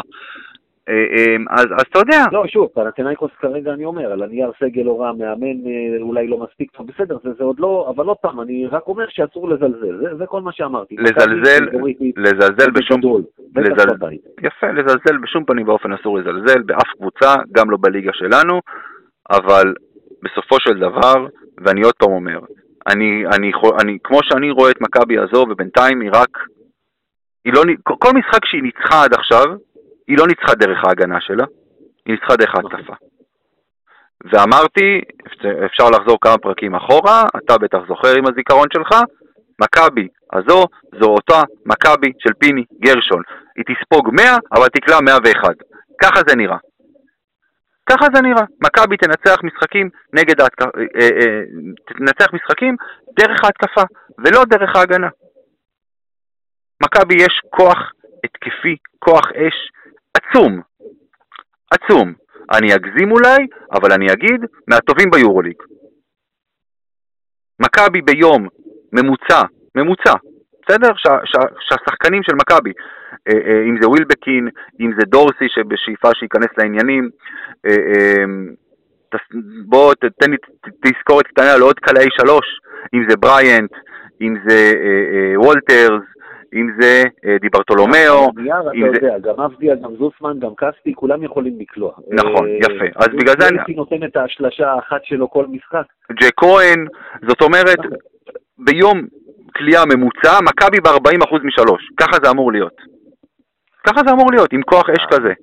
אה, 0.90 1.36
אמ, 1.36 1.46
אז, 1.50 1.66
אז 1.66 1.84
אתה 1.90 2.00
יודע. 2.00 2.24
לא, 2.32 2.48
שוב, 2.48 2.68
פנתנייקוס 2.74 3.32
כרגע 3.40 3.74
אני 3.74 3.86
אומר, 3.86 4.12
על 4.12 4.24
הנייר 4.24 4.52
סגל 4.60 4.82
לא 4.82 5.02
רע, 5.02 5.12
מאמן 5.12 5.68
אה, 5.68 6.02
אולי 6.02 6.28
לא 6.28 6.38
מספיק 6.38 6.72
טוב, 6.72 6.88
בסדר, 6.88 7.18
זה, 7.24 7.30
זה 7.38 7.44
עוד 7.44 7.60
לא, 7.60 7.94
אבל 7.96 8.06
עוד 8.06 8.18
פעם, 8.18 8.42
אני 8.42 8.68
רק 8.68 8.88
אומר 8.88 9.06
שאסור 9.10 9.50
לזלזל, 9.50 9.98
זה, 9.98 10.16
זה 10.18 10.26
כל 10.26 10.42
מה 10.42 10.52
שאמרתי. 10.52 10.96
לזלזל, 10.98 11.66
לזלזל 12.18 12.72
בשום... 12.72 13.00
גדול, 13.00 13.22
לזל... 13.56 13.88
יפה, 14.42 14.72
לזלזל 14.72 15.18
בשום 15.22 15.46
פנים 15.46 15.68
ואופן 15.68 15.94
אסור 15.94 16.20
לזלזל, 16.20 16.62
באף 16.62 16.88
קבוצה, 16.98 17.36
גם 17.52 17.70
לא 17.70 17.78
בליגה 17.82 18.12
שלנו, 18.14 18.62
אבל 19.30 19.74
בסופו 20.24 20.60
של 20.60 20.80
דבר, 20.80 21.28
ואני 21.58 21.82
עוד 21.82 21.94
פעם 21.94 22.12
אומר, 22.12 22.40
אני, 22.88 23.24
אני, 23.26 23.52
אני, 23.82 23.98
כמו 24.04 24.20
שאני 24.24 24.52
רואה 24.52 24.72
את 24.72 24.82
מכבי 24.82 25.18
הזו, 25.18 25.46
ובינתיים 25.50 26.02
היא 26.02 26.10
רק, 26.14 26.38
היא 27.46 27.54
לא, 27.54 27.62
כל 27.84 28.12
משחק 28.14 28.46
שהיא 28.46 28.64
ניצחה 28.64 29.04
עד 29.04 29.14
עכשיו, 29.14 29.46
היא 30.10 30.18
לא 30.18 30.28
ניצחה 30.28 30.56
דרך 30.56 30.86
ההגנה 30.86 31.22
שלה, 31.22 31.46
היא 32.06 32.16
ניצחה 32.16 32.36
דרך 32.36 32.56
ההתקפה. 32.56 32.94
ואמרתי, 34.32 35.02
אפשר 35.66 35.90
לחזור 35.90 36.18
כמה 36.22 36.38
פרקים 36.38 36.76
אחורה, 36.76 37.24
אתה 37.38 37.58
בטח 37.58 37.78
זוכר 37.88 38.16
עם 38.18 38.24
הזיכרון 38.28 38.68
שלך, 38.74 38.90
מכבי 39.62 40.08
הזו 40.34 40.66
זו 41.02 41.10
אותה 41.10 41.42
מכבי 41.66 42.14
של 42.20 42.34
פיני 42.40 42.64
גרשון. 42.86 43.22
היא 43.56 43.66
תספוג 43.70 44.10
100, 44.14 44.38
אבל 44.56 44.68
תקלע 44.68 44.98
101. 45.02 45.56
ככה 46.02 46.22
זה 46.28 46.36
נראה. 46.36 46.58
ככה 47.90 48.06
זה 48.14 48.22
נראה. 48.22 48.44
מכבי 48.64 48.98
תנצח 48.98 49.38
משחקים 49.44 49.90
נגד 50.14 50.42
ההתקפה, 50.42 50.70
אה, 50.78 50.84
אה, 51.02 51.10
אה, 51.20 51.42
תנצח 51.86 52.34
משחקים 52.34 52.76
דרך 53.20 53.44
ההתקפה, 53.44 53.84
ולא 54.18 54.46
דרך 54.46 54.76
ההגנה. 54.76 55.10
מכבי 56.84 57.16
יש 57.16 57.42
כוח 57.50 57.92
התקפי, 58.24 58.76
כוח 59.00 59.26
אש, 59.32 59.79
עצום. 60.18 60.62
עצום. 61.72 62.14
אני 62.52 62.76
אגזים 62.76 63.12
אולי, 63.12 63.48
אבל 63.74 63.92
אני 63.92 64.14
אגיד, 64.14 64.42
מהטובים 64.68 65.12
ביורוליג. 65.12 65.56
מכבי 67.60 68.02
ביום 68.02 68.48
ממוצע, 68.94 69.42
ממוצע, 69.76 70.14
בסדר? 70.62 70.92
שהשחקנים 71.60 72.24
של 72.24 72.36
מכבי, 72.36 72.72
אה, 73.28 73.34
אה, 73.48 73.64
אם 73.70 73.76
זה 73.82 73.90
ווילבקין, 73.90 74.50
אם 74.80 74.92
זה 75.00 75.06
דורסי 75.06 75.46
שבשאיפה 75.48 76.10
שייכנס 76.14 76.50
לעניינים, 76.58 77.10
אה, 77.66 78.24
בוא 79.66 79.94
תתן 79.94 80.32
לי 80.32 80.38
תזכורת 80.86 81.28
קטנה 81.28 81.58
לעוד 81.58 81.80
קלעי 81.80 82.08
שלוש, 82.10 82.46
אם 82.94 83.04
זה 83.10 83.18
בריאנט, 83.18 83.72
אם 84.22 84.36
זה 84.48 84.74
וולטרס, 85.36 86.04
אם 86.54 86.68
זה 86.80 87.04
אה, 87.26 87.38
דיברטולומיאו. 87.42 88.30
אם 88.76 88.94
זה... 88.94 89.10
גם 89.22 89.40
אבדיה, 89.40 89.76
גם 89.76 89.96
זוסמן, 89.96 90.40
גם 90.40 90.52
קסטי, 90.58 90.94
כולם 90.96 91.24
יכולים 91.24 91.60
לקלוע. 91.60 91.92
נכון, 92.12 92.48
אה, 92.48 92.56
יפה. 92.56 92.86
אז 92.96 93.08
בגלל 93.08 93.36
זה 93.40 93.48
אני... 93.48 93.76
נותן 93.76 94.04
את 94.04 94.16
ההשלשה 94.16 94.72
האחת 94.72 95.04
שלו 95.04 95.30
כל 95.30 95.46
משחק. 95.48 95.86
ג'ק 96.12 96.34
כהן, 96.38 96.86
זאת 97.28 97.42
אומרת, 97.42 97.80
נכון. 97.80 97.98
ביום 98.58 99.02
קליעה 99.54 99.84
ממוצע, 99.86 100.40
מכבי 100.44 100.78
ב-40% 100.80 101.36
משלוש. 101.44 101.90
ככה 102.00 102.18
זה 102.24 102.32
אמור 102.32 102.52
להיות. 102.52 102.76
ככה 103.88 104.02
זה 104.06 104.12
אמור 104.12 104.32
להיות, 104.32 104.54
עם 104.54 104.62
כוח 104.62 104.90
אש 104.90 105.06
כזה. 105.12 105.34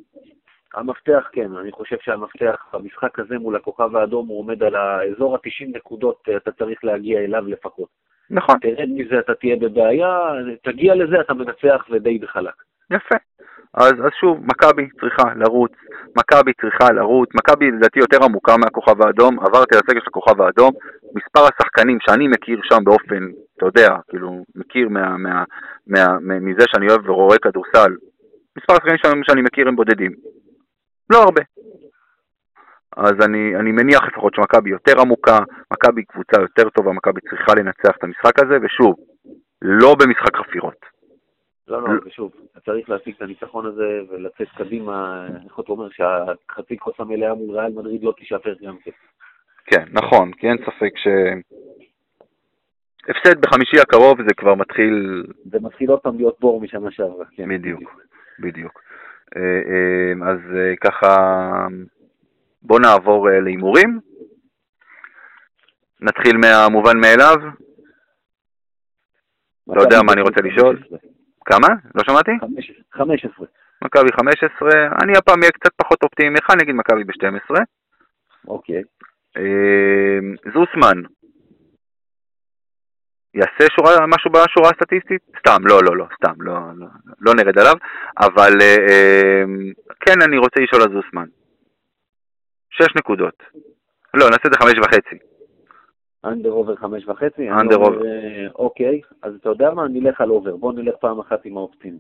המפתח, 0.75 1.29
כן, 1.33 1.57
אני 1.57 1.73
חושב 1.73 1.97
שהמפתח 2.01 2.67
במשחק 2.73 3.19
הזה 3.19 3.39
מול 3.39 3.57
הכוכב 3.57 3.97
האדום 3.97 4.29
הוא 4.29 4.39
עומד 4.39 4.63
על 4.63 4.75
האזור 4.75 5.35
ה-90 5.35 5.77
נקודות, 5.77 6.29
אתה 6.37 6.53
צריך 6.53 6.85
להגיע 6.85 7.21
אליו 7.21 7.47
לפחות. 7.47 7.89
נכון. 8.31 8.57
תרד 8.59 8.89
מזה, 8.89 9.19
אתה 9.19 9.35
תהיה 9.35 9.57
בבעיה, 9.57 10.33
תגיע 10.65 10.95
לזה, 10.95 11.21
אתה 11.21 11.35
מנצח 11.35 11.87
ודי 11.91 12.19
בחלק. 12.19 12.55
יפה. 12.91 13.17
אז, 13.75 13.93
אז 13.93 14.11
שוב, 14.21 14.41
מכבי 14.47 14.89
צריכה 15.01 15.35
לרוץ, 15.37 15.73
מכבי 16.19 16.53
צריכה 16.61 16.93
לרוץ, 16.93 17.29
מכבי 17.35 17.71
לדעתי 17.71 17.99
יותר 17.99 18.25
עמוקה 18.25 18.57
מהכוכב 18.57 19.03
האדום, 19.03 19.41
עברתי 19.41 19.75
על 19.75 19.81
הסגל 19.85 20.01
של 20.01 20.07
הכוכב 20.07 20.41
האדום, 20.41 20.71
מספר 21.15 21.41
השחקנים 21.41 21.99
שאני 22.01 22.29
מכיר 22.29 22.61
שם 22.63 22.85
באופן, 22.85 23.29
אתה 23.57 23.67
יודע, 23.67 23.89
כאילו, 24.09 24.45
מכיר 24.55 24.89
מה, 24.89 25.17
מה, 25.17 25.45
מה, 25.87 26.07
מה, 26.21 26.41
מזה 26.41 26.65
שאני 26.69 26.89
אוהב 26.89 27.11
ורואה 27.11 27.39
כדורסל, 27.39 27.93
מספר 28.59 28.73
השחקנים 28.73 28.99
שאני, 28.99 29.21
שאני 29.27 29.43
מכיר 29.43 29.69
הם 29.69 29.77
בודדים. 29.77 30.13
לא 31.11 31.19
הרבה. 31.23 31.43
אז 32.97 33.15
אני, 33.25 33.57
אני 33.57 33.73
מניח 33.73 34.05
לפחות 34.05 34.35
שמכבי 34.35 34.71
יותר 34.71 35.01
עמוקה, 35.01 35.39
מכבי 35.73 36.05
קבוצה 36.05 36.41
יותר 36.41 36.69
טובה, 36.69 36.93
מכבי 36.93 37.21
צריכה 37.21 37.55
לנצח 37.57 37.97
את 37.99 38.05
המשחק 38.05 38.43
הזה, 38.43 38.59
ושוב, 38.63 38.95
לא 39.63 39.95
במשחק 40.01 40.37
חפירות. 40.37 40.97
לא, 41.69 41.83
לא, 41.83 41.89
ושוב, 42.07 42.33
צריך 42.65 42.91
להשיג 42.91 43.15
את 43.17 43.23
הניצחון 43.23 43.67
הזה 43.67 44.01
ולצאת 44.11 44.49
קדימה, 44.57 45.27
איך 45.45 45.61
אתה 45.61 45.73
אומר, 45.73 45.89
שהחצי 45.91 46.77
כוס 46.79 46.95
המלאה 46.99 47.35
מול 47.35 47.59
ריאל 47.59 47.73
מדריד 47.73 48.03
לא 48.03 48.13
תישפר 48.17 48.55
גם 48.63 48.77
כן. 48.85 48.91
כן, 49.67 49.85
נכון, 49.93 50.33
כי 50.33 50.49
אין 50.49 50.57
ספק 50.59 50.93
ש... 50.97 51.09
הפסד 53.09 53.41
בחמישי 53.41 53.81
הקרוב 53.81 54.19
זה 54.29 54.35
כבר 54.37 54.55
מתחיל... 54.55 55.27
זה 55.45 55.59
מתחיל 55.61 55.91
עוד 55.91 56.01
פעם 56.01 56.17
להיות 56.17 56.41
בור 56.41 56.61
משנה 56.61 56.91
שעברה. 56.91 57.25
כן, 57.37 57.49
בדיוק, 57.49 58.01
בדיוק. 58.41 58.81
אה, 59.37 59.43
אה, 59.43 60.31
אז 60.31 60.39
אה, 60.57 60.77
ככה... 60.77 61.07
בואו 62.67 62.79
נעבור 62.79 63.29
uh, 63.29 63.33
להימורים. 63.45 64.01
נתחיל 66.01 66.37
מהמובן 66.37 67.01
מאליו. 67.01 67.37
לא 69.67 69.83
יודע 69.83 70.03
מה 70.03 70.13
אני 70.13 70.21
רוצה 70.21 70.41
לשאול. 70.45 70.83
כמה? 71.45 71.69
לא 71.95 72.03
שמעתי? 72.05 72.31
15. 72.93 73.47
מכבי 73.85 74.13
15, 74.21 74.71
אני 75.03 75.13
הפעם 75.19 75.41
אהיה 75.41 75.51
קצת 75.51 75.71
פחות 75.77 76.03
אופטימי 76.03 76.31
ממך, 76.31 76.51
אני 76.51 76.63
אגיד 76.63 76.75
מכבי 76.75 77.05
ב-12. 77.05 77.57
אוקיי. 78.49 78.83
Uh, 79.39 80.51
זוסמן, 80.55 81.03
יעשה 83.35 83.65
שורה, 83.77 84.07
משהו 84.07 84.31
בשורה 84.31 84.71
הסטטיסטית? 84.71 85.23
סתם, 85.39 85.67
לא, 85.69 85.79
לא, 85.85 85.97
לא, 85.97 86.07
סתם, 86.15 86.43
לא, 86.43 86.53
לא, 86.77 86.87
לא 87.21 87.33
נרד 87.35 87.59
עליו, 87.59 87.75
אבל 88.19 88.53
uh, 88.53 88.91
uh, 88.91 89.95
כן, 90.01 90.23
אני 90.23 90.39
רוצה 90.39 90.61
לשאול 90.61 90.83
על 90.83 90.93
זוסמן. 90.93 91.27
שש 92.79 92.97
נקודות. 92.97 93.43
לא, 94.15 94.27
נעשה 94.27 94.47
את 94.47 94.53
זה 94.53 94.59
חמש 94.59 94.79
וחצי. 94.79 95.17
under 96.25 96.51
over 96.51 96.77
חמש 96.77 97.09
וחצי? 97.09 97.51
under 97.51 97.77
over. 97.77 98.01
אוקיי, 98.55 99.01
אז 99.23 99.35
אתה 99.35 99.49
יודע 99.49 99.71
מה? 99.71 99.89
נלך 99.89 100.21
על 100.21 100.31
over. 100.31 100.57
בוא 100.57 100.73
נלך 100.73 100.95
פעם 101.01 101.21
אחת 101.21 101.45
עם 101.45 101.57
האופטימי. 101.57 101.99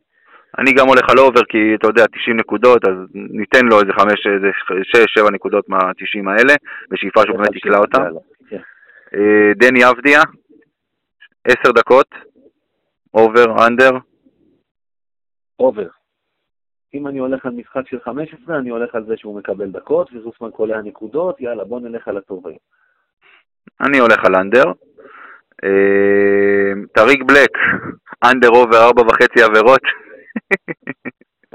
אני 0.59 0.72
גם 0.72 0.87
הולך 0.89 1.11
על 1.11 1.18
over 1.18 1.44
כי 1.49 1.74
אתה 1.74 1.87
יודע, 1.87 2.05
90 2.07 2.37
נקודות, 2.37 2.85
אז 2.85 2.95
ניתן 3.14 3.66
לו 3.66 3.81
איזה 3.81 3.93
5, 3.93 4.27
איזה 4.27 4.51
6-7 5.27 5.31
נקודות 5.33 5.68
מה-90 5.68 6.31
האלה, 6.31 6.55
בשאיפה 6.91 7.20
שהוא 7.27 7.37
באמת 7.37 7.57
יקלע 7.57 7.79
אותם. 7.79 8.03
אה, 9.14 9.53
דני 9.57 9.91
אבדיה, 9.91 10.20
עשר 11.45 11.72
דקות, 11.72 12.14
over, 13.14 13.66
under, 13.66 13.90
over. 15.61 15.88
אם 16.97 17.07
אני 17.07 17.18
הולך 17.18 17.47
על 17.47 17.53
משחק 17.53 17.88
של 17.88 18.01
15, 18.01 18.59
אני 18.59 18.70
הולך 18.70 18.94
על 18.94 19.05
זה 19.05 19.16
שהוא 19.16 19.38
מקבל 19.38 19.70
דקות, 19.70 20.11
וזוסמן 20.12 20.51
קולע 20.51 20.80
נקודות, 20.82 21.40
יאללה, 21.40 21.64
בוא 21.64 21.80
נלך 21.80 22.09
על 22.09 22.16
הטוב 22.16 22.47
היום. 22.47 22.59
אני 23.80 23.99
הולך 23.99 24.24
על 24.24 24.36
under. 24.36 24.64
אה, 25.64 26.72
טריק 26.92 27.22
בלק, 27.22 27.51
under 28.24 28.49
over 28.49 28.76
ארבע 28.86 29.03
וחצי 29.03 29.42
עבירות. 29.42 29.82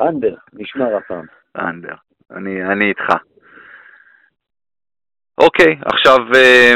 under, 0.02 0.36
נשמר 0.54 0.96
הפעם. 0.96 1.26
under, 1.58 1.96
אני, 2.32 2.64
אני 2.64 2.89
איתך. 2.89 3.14
אוקיי, 5.38 5.76
עכשיו 5.86 6.20
אה, 6.36 6.74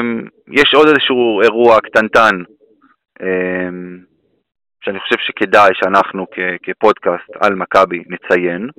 יש 0.47 0.73
עוד 0.75 0.87
איזשהו 0.87 1.41
אירוע 1.41 1.81
קטנטן 1.81 2.43
אה, 3.21 3.69
שאני 4.85 4.99
חושב 4.99 5.15
שכדאי 5.19 5.71
שאנחנו 5.73 6.25
כ- 6.31 6.57
כפודקאסט 6.63 7.29
על 7.41 7.55
מכבי 7.55 8.03
נציין. 8.07 8.69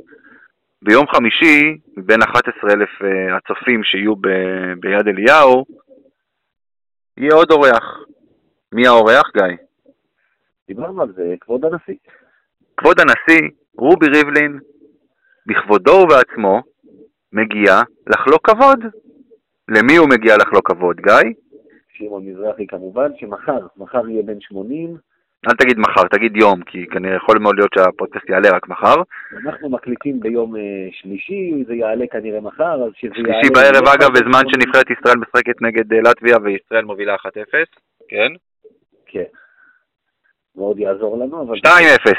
ביום 0.82 1.06
חמישי, 1.06 1.78
מבין 1.96 2.22
11,000 2.22 2.88
אה, 3.02 3.36
הצופים 3.36 3.84
שיהיו 3.84 4.16
ב- 4.16 4.72
ביד 4.80 5.08
אליהו, 5.08 5.64
יהיה 7.16 7.34
עוד 7.34 7.50
אורח. 7.50 8.04
מי 8.72 8.86
האורח, 8.86 9.30
גיא? 9.36 9.56
דיברנו 10.68 11.02
על 11.02 11.12
זה, 11.12 11.34
כבוד 11.40 11.64
הנשיא. 11.64 11.94
כבוד 12.76 12.96
הנשיא, 13.00 13.48
רובי 13.78 14.06
ריבלין, 14.06 14.58
בכבודו 15.46 15.90
ובעצמו, 15.92 16.62
מגיע 17.32 17.72
לחלוק 18.06 18.50
כבוד. 18.50 18.84
למי 19.68 19.96
הוא 19.96 20.08
מגיע 20.08 20.36
לחלוק 20.36 20.70
כבוד, 20.70 20.96
גיא? 21.00 21.32
שמעון 21.88 22.26
מזרחי 22.28 22.66
כמובן, 22.66 23.10
שמחר, 23.18 23.66
מחר 23.76 24.08
יהיה 24.08 24.22
בן 24.22 24.40
80. 24.40 24.96
אל 25.48 25.54
תגיד 25.54 25.78
מחר, 25.78 26.08
תגיד 26.10 26.36
יום, 26.36 26.62
כי 26.62 26.86
כנראה 26.86 27.16
יכול 27.16 27.38
מאוד 27.38 27.56
להיות 27.56 27.70
שהפודקאסט 27.74 28.28
יעלה 28.28 28.48
רק 28.50 28.68
מחר. 28.68 28.94
אנחנו 29.46 29.70
מקליטים 29.70 30.20
ביום 30.20 30.56
אה, 30.56 30.88
שלישי, 30.92 31.64
זה 31.66 31.74
יעלה 31.74 32.06
כנראה 32.06 32.40
מחר, 32.40 32.84
אז 32.84 32.92
שזה 32.96 33.12
יעלה... 33.16 33.32
שלישי 33.32 33.50
בערב, 33.54 33.88
אגב, 33.88 34.10
בזמן 34.12 34.40
80. 34.40 34.48
שנבחרת 34.48 34.90
ישראל 34.90 35.16
משחקת 35.18 35.62
נגד 35.62 35.92
אה, 35.92 36.00
לטביה 36.00 36.36
וישראל 36.44 36.84
מובילה 36.84 37.14
1-0. 37.14 37.18
כן? 38.08 38.32
כן. 39.06 39.24
מאוד 40.56 40.78
יעזור 40.78 41.18
לנו, 41.18 41.42
אבל... 41.42 41.56
2-0, 41.56 41.68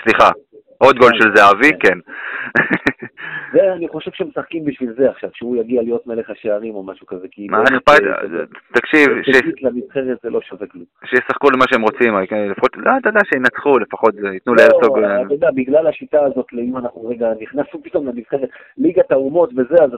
סליחה. 0.03 0.29
עוד 0.77 0.97
גול 0.97 1.11
של 1.21 1.35
זהבי, 1.35 1.71
כן. 1.79 1.99
זה, 3.53 3.73
אני 3.73 3.87
חושב 3.87 4.11
שמשחקים 4.13 4.65
בשביל 4.65 4.93
זה 4.97 5.09
עכשיו, 5.09 5.29
שהוא 5.33 5.55
יגיע 5.55 5.81
להיות 5.81 6.07
מלך 6.07 6.29
השערים 6.29 6.75
או 6.75 6.83
משהו 6.83 7.07
כזה, 7.07 7.27
כי... 7.31 7.47
מה 7.49 7.63
אכפת? 7.63 8.01
אה, 8.01 8.43
תקשיב, 8.73 9.07
ש- 9.23 9.61
לנבחרת 9.61 10.17
זה 10.23 10.29
לא 10.29 10.41
שווה 10.41 10.67
כלום. 10.67 10.85
שישחקו 11.05 11.47
למה 11.49 11.65
שהם 11.69 11.81
רוצים, 11.81 12.15
אה, 12.15 12.25
כן, 12.25 12.47
לפחות, 12.49 12.77
לא, 12.77 12.91
אתה 13.01 13.09
יודע, 13.09 13.19
שינצחו, 13.33 13.79
לפחות 13.79 14.13
ייתנו 14.33 14.53
לא, 14.53 14.63
להרצוג... 14.63 14.99
אה, 14.99 15.21
אתה 15.21 15.33
יודע, 15.33 15.49
בגלל 15.55 15.87
השיטה 15.87 16.25
הזאת, 16.25 16.45
אם 16.53 16.77
אנחנו 16.77 17.07
רגע 17.07 17.27
נכנסנו 17.41 17.83
פתאום 17.83 18.07
לנבחרת 18.07 18.49
ליגת 18.77 19.11
האומות 19.11 19.49
וזה, 19.57 19.83
אז 19.83 19.93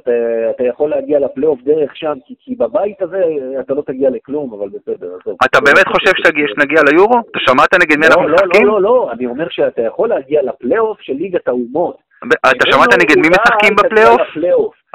אתה, 0.55 0.63
יכול 0.63 0.89
להגיע 0.89 1.19
לפלייאוף 1.19 1.59
דרך 1.61 1.95
שם, 1.95 2.13
כי, 2.39 2.55
בבית 2.55 3.01
הזה 3.01 3.23
אתה 3.59 3.73
לא 3.73 3.81
תגיע 3.81 4.09
לכלום, 4.09 4.53
אבל 4.53 4.69
בסדר, 4.69 5.07
עזוב. 5.21 5.37
אתה 5.45 5.59
באמת 5.59 5.87
חושב 5.87 6.11
שנגיע 6.23 6.81
ליורו? 6.91 7.19
אתה 7.31 7.39
שמעת 7.39 7.73
נגד 7.73 7.97
מי 7.99 8.07
אנחנו 8.07 8.23
לא, 8.23 8.29
לא, 8.29 8.35
משחקים? 8.35 8.67
לא, 8.67 8.73
לא, 8.73 8.81
לא, 8.81 9.11
אני 9.11 9.25
אומר 9.25 9.47
שאתה 9.49 9.81
יכול 9.81 10.09
להגיע 10.09 10.41
לפלייאוף 10.41 10.68
של 11.01 11.13
ליגת 11.13 11.47
האומות. 11.47 11.97
אתה 12.27 12.71
שמעת 12.71 12.93
נגד 13.01 13.17
מי 13.17 13.27
משחקים 13.29 13.75
בפלייאוף? 13.75 14.21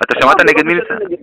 אתה 0.04 0.20
שמעת 0.22 0.36
לא, 0.40 0.44
נגד 0.52 0.66
מי 0.66 0.74
משחקים? 0.74 1.16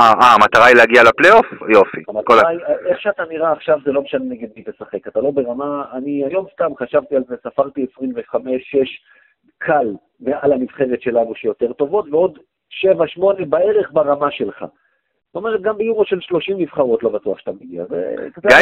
אה, 0.00 0.10
אה, 0.20 0.34
המטרה 0.34 0.66
היא 0.66 0.76
להגיע 0.76 1.02
לפלייאוף? 1.02 1.46
יופי. 1.68 2.02
כל 2.04 2.12
ה- 2.16 2.18
המטרה 2.18 2.48
היא, 2.48 2.58
איך 2.86 3.00
שאתה 3.00 3.22
נראה 3.30 3.52
עכשיו 3.52 3.78
זה 3.84 3.92
לא 3.92 4.02
משנה 4.02 4.24
נגד 4.24 4.48
מי 4.56 4.62
תשחק, 4.62 5.06
אתה 5.08 5.20
לא 5.20 5.30
ברמה, 5.30 5.84
אני 5.92 6.24
היום 6.24 6.46
סתם 6.54 6.70
חשבתי 6.78 7.16
על 7.16 7.22
זה, 7.28 7.34
ספרתי 7.44 7.86
25-6 8.34 8.38
קל 9.58 9.86
מעל 10.20 10.52
הנבחרת 10.52 11.02
שלנו 11.02 11.34
שיותר 11.34 11.72
טובות, 11.72 12.04
ועוד 12.10 12.38
7-8 12.70 13.44
בערך 13.48 13.90
ברמה 13.92 14.30
שלך. 14.30 14.64
זאת 15.28 15.36
אומרת, 15.36 15.62
גם 15.62 15.76
ביורו 15.76 16.04
של 16.04 16.20
30 16.20 16.56
נבחרות 16.58 17.02
לא 17.02 17.10
בטוח 17.10 17.38
שאתה 17.38 17.50
מגיע. 17.60 17.84
גם 18.50 18.58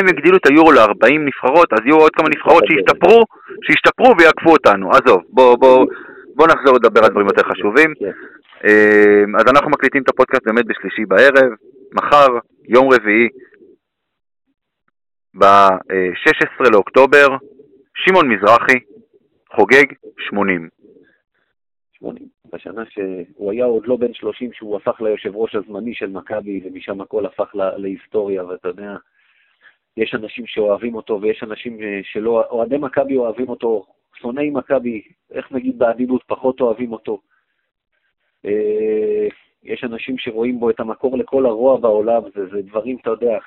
אם 0.00 0.08
יגדילו, 0.08 0.36
את 0.36 0.46
היורו 0.46 0.72
ל-40 0.72 1.18
נבחרות, 1.18 1.72
אז 1.72 1.78
יהיו 1.84 1.96
עוד 1.96 2.10
כמה 2.10 2.28
נבחרות 2.28 2.64
שישתפרו, 2.66 3.24
שישתפרו 3.62 4.14
ויעקפו 4.18 4.50
אותנו. 4.50 4.90
עזוב, 4.90 5.22
בוא, 5.28 5.56
בוא, 5.56 5.86
בוא 6.34 6.46
נחזור 6.46 6.74
לדבר 6.76 7.04
על 7.04 7.10
דברים 7.10 7.26
יותר 7.26 7.42
חשובים. 7.42 7.94
כן. 7.98 8.12
אה, 8.64 9.24
אז 9.38 9.44
אנחנו 9.48 9.70
מקליטים 9.70 10.02
את 10.02 10.08
הפודקאסט 10.08 10.46
באמת 10.46 10.66
בשלישי 10.66 11.04
בערב, 11.04 11.50
מחר, 11.92 12.26
יום 12.68 12.88
רביעי, 12.92 13.28
ב-16 15.34 16.70
לאוקטובר, 16.72 17.26
שמעון 17.94 18.28
מזרחי 18.28 18.78
חוגג 19.54 19.84
80. 20.18 20.68
80. 21.92 22.37
בשנה 22.52 22.82
שהוא 22.90 23.52
היה 23.52 23.64
עוד 23.64 23.86
לא 23.86 23.96
בן 23.96 24.14
30, 24.14 24.52
שהוא 24.52 24.76
הפך 24.76 25.00
ליושב 25.00 25.36
ראש 25.36 25.54
הזמני 25.54 25.94
של 25.94 26.10
מכבי, 26.10 26.60
ומשם 26.64 27.00
הכל 27.00 27.26
הפך 27.26 27.54
לה- 27.54 27.78
להיסטוריה, 27.78 28.46
ואתה 28.46 28.68
יודע, 28.68 28.96
יש 29.96 30.14
אנשים 30.14 30.46
שאוהבים 30.46 30.94
אותו, 30.94 31.18
ויש 31.22 31.42
אנשים 31.42 31.82
אה, 31.82 32.00
שלא, 32.02 32.44
אוהדי 32.50 32.76
מכבי 32.78 33.16
אוהבים 33.16 33.48
אותו, 33.48 33.86
שונאי 34.20 34.50
מכבי, 34.50 35.02
איך 35.30 35.52
נגיד 35.52 35.78
בעדינות, 35.78 36.22
פחות 36.26 36.60
אוהבים 36.60 36.92
אותו. 36.92 37.20
אה, 38.44 39.28
יש 39.62 39.84
אנשים 39.84 40.18
שרואים 40.18 40.60
בו 40.60 40.70
את 40.70 40.80
המקור 40.80 41.18
לכל 41.18 41.46
הרוע 41.46 41.80
בעולם, 41.80 42.22
זה, 42.34 42.46
זה 42.46 42.62
דברים, 42.62 42.96
אתה 43.02 43.10
יודע, 43.10 43.38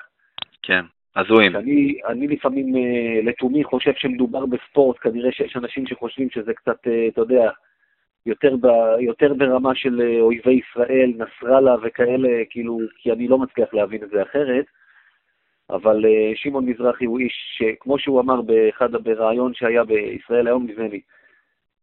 כן, 0.62 0.84
הזויים. 1.16 1.52
שאני 1.52 2.00
אני 2.08 2.28
לפעמים 2.28 2.76
אה, 2.76 3.20
לתומי 3.22 3.64
חושב 3.64 3.92
שמדובר 3.96 4.46
בספורט, 4.46 4.96
כנראה 5.00 5.32
שיש 5.32 5.56
אנשים 5.56 5.86
שחושבים 5.86 6.30
שזה 6.30 6.54
קצת, 6.54 6.78
אתה 7.08 7.20
יודע, 7.20 7.50
יותר, 8.26 8.56
ב, 8.56 8.66
יותר 9.00 9.34
ברמה 9.34 9.74
של 9.74 10.00
אה, 10.00 10.20
אויבי 10.20 10.52
ישראל, 10.52 11.12
נסראללה 11.18 11.76
וכאלה, 11.82 12.28
כאילו, 12.50 12.78
כי 12.96 13.12
אני 13.12 13.28
לא 13.28 13.38
מצליח 13.38 13.74
להבין 13.74 14.02
את 14.02 14.10
זה 14.10 14.22
אחרת. 14.22 14.64
אבל 15.70 16.04
אה, 16.06 16.32
שמעון 16.34 16.66
מזרחי 16.66 17.04
הוא 17.04 17.18
איש 17.18 17.56
שכמו 17.58 17.98
שהוא 17.98 18.20
אמר 18.20 18.40
באחד, 18.40 18.92
בריאיון 18.92 19.54
שהיה 19.54 19.84
בישראל 19.84 20.46
היום, 20.46 20.66
נדמה 20.66 20.88
לי, 20.88 21.00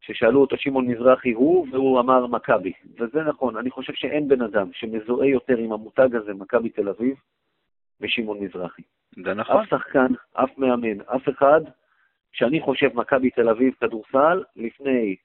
ששאלו 0.02 0.42
אותו 0.42 0.58
שמעון 0.58 0.88
מזרחי 0.88 1.32
הוא, 1.32 1.68
והוא 1.72 2.00
אמר 2.00 2.28
מכבי. 2.28 2.74
וזה 3.00 3.24
נכון, 3.24 3.58
אני 3.58 3.70
חושב 3.70 3.94
שאין 3.94 4.28
בן 4.28 4.42
אדם 4.42 4.70
שמזוהה 4.74 5.28
יותר 5.28 5.58
עם 5.58 5.72
המותג 5.72 6.16
הזה, 6.16 6.34
מכבי 6.34 6.70
תל 6.70 6.90
אביב, 6.90 7.16
משמעון 8.02 8.40
מזרחי. 8.40 8.82
זה 9.24 9.34
נכון. 9.34 9.62
אף 9.62 9.70
שחקן, 9.70 10.08
אף 10.34 10.58
מאמן, 10.58 11.02
אף 11.02 11.30
אחד, 11.30 11.62
שאני 12.32 12.62
חושב 12.62 12.90
מכבי 12.94 13.30
תל 13.30 13.50
אביב 13.50 13.74
כדורסל, 13.82 14.44
לפני 14.56 15.16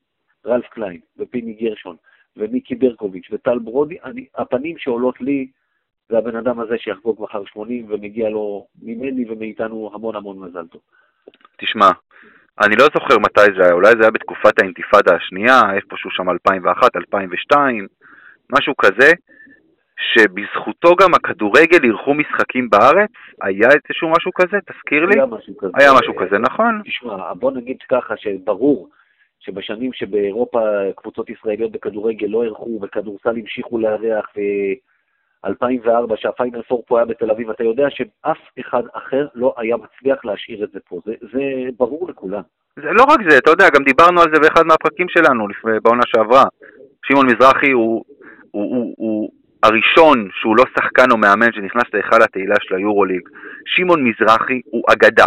רלף 0.47 0.67
קליין 0.67 1.01
ופיני 1.19 1.53
גרשון 1.53 1.97
ומיקי 2.37 2.75
ברקוביץ' 2.75 3.29
וטל 3.33 3.59
ברודי, 3.59 3.97
אני, 4.05 4.27
הפנים 4.37 4.79
שעולות 4.79 5.21
לי 5.21 5.47
זה 6.09 6.19
הבן 6.19 6.37
אדם 6.37 6.61
הזה 6.61 6.79
שיחגוג 6.79 7.23
מחר 7.23 7.45
80 7.45 7.87
ומגיע 7.89 8.29
לו 8.29 8.67
ממני 8.83 9.25
ומאיתנו 9.29 9.91
המון 9.95 10.17
המון 10.17 10.39
מזל 10.39 10.67
טוב. 10.67 10.81
תשמע, 11.57 11.91
אני 12.65 12.77
לא 12.77 12.85
זוכר 12.95 13.19
מתי 13.19 13.59
זה 13.59 13.65
היה, 13.65 13.73
אולי 13.73 13.91
זה 13.91 14.01
היה 14.01 14.11
בתקופת 14.11 14.59
האינתיפאדה 14.63 15.17
השנייה, 15.17 15.61
איפשהו 15.75 16.11
שם 16.11 16.31
2001, 16.31 16.97
2002, 16.97 17.87
משהו 18.53 18.75
כזה, 18.77 19.11
שבזכותו 20.13 20.97
גם 20.97 21.15
הכדורגל 21.15 21.85
אירחו 21.85 22.15
משחקים 22.15 22.71
בארץ? 22.71 23.11
היה 23.43 23.69
איזשהו 23.69 24.11
משהו 24.11 24.33
כזה? 24.35 24.59
תזכיר 24.71 25.07
לי. 25.07 25.15
היה 25.15 25.27
משהו 25.27 25.57
כזה. 25.57 25.73
היה 25.75 25.91
משהו 26.01 26.17
כזה, 26.17 26.39
נכון? 26.39 26.83
תשמע, 26.85 27.33
בוא 27.35 27.51
נגיד 27.51 27.77
ככה, 27.89 28.17
שברור 28.17 28.91
שבשנים 29.45 29.93
שבאירופה 29.93 30.61
קבוצות 30.97 31.31
ישראליות 31.31 31.73
בכדורגל 31.73 32.27
לא 32.27 32.43
אירחו 32.43 32.79
וכדורסל 32.83 33.37
המשיכו 33.37 33.79
לארח, 33.79 34.27
ו-2004 34.37 36.17
שהפיינל 36.17 36.63
פור 36.63 36.85
פה 36.87 36.99
היה 36.99 37.07
בתל 37.07 37.31
אביב, 37.31 37.51
אתה 37.51 37.65
יודע 37.65 37.87
שאף 37.91 38.39
אחד 38.61 38.83
אחר 38.93 39.27
לא 39.35 39.55
היה 39.57 39.77
מצליח 39.77 40.25
להשאיר 40.25 40.65
את 40.65 40.71
זה 40.73 40.79
פה. 40.89 41.01
זה, 41.05 41.13
זה 41.33 41.41
ברור 41.79 42.09
לכולם. 42.09 42.43
זה 42.77 42.93
לא 42.93 43.03
רק 43.03 43.21
זה, 43.31 43.39
אתה 43.39 43.51
יודע, 43.51 43.65
גם 43.75 43.85
דיברנו 43.85 44.21
על 44.21 44.27
זה 44.35 44.41
באחד 44.41 44.63
מהפרקים 44.67 45.07
שלנו 45.09 45.49
לפני, 45.49 45.73
בעונה 45.83 46.03
שעברה. 46.07 46.45
שמעון 47.05 47.27
מזרחי 47.27 47.71
הוא, 47.71 48.05
הוא, 48.51 48.77
הוא, 48.77 48.95
הוא 48.97 49.31
הראשון 49.63 50.29
שהוא 50.33 50.57
לא 50.57 50.65
שחקן 50.79 51.11
או 51.11 51.17
מאמן 51.17 51.53
שנכנס 51.53 51.95
להיכל 51.95 52.23
התהילה 52.23 52.55
של 52.61 52.75
היורוליג. 52.75 53.29
שמעון 53.67 54.05
מזרחי 54.05 54.61
הוא 54.65 54.83
אגדה. 54.93 55.25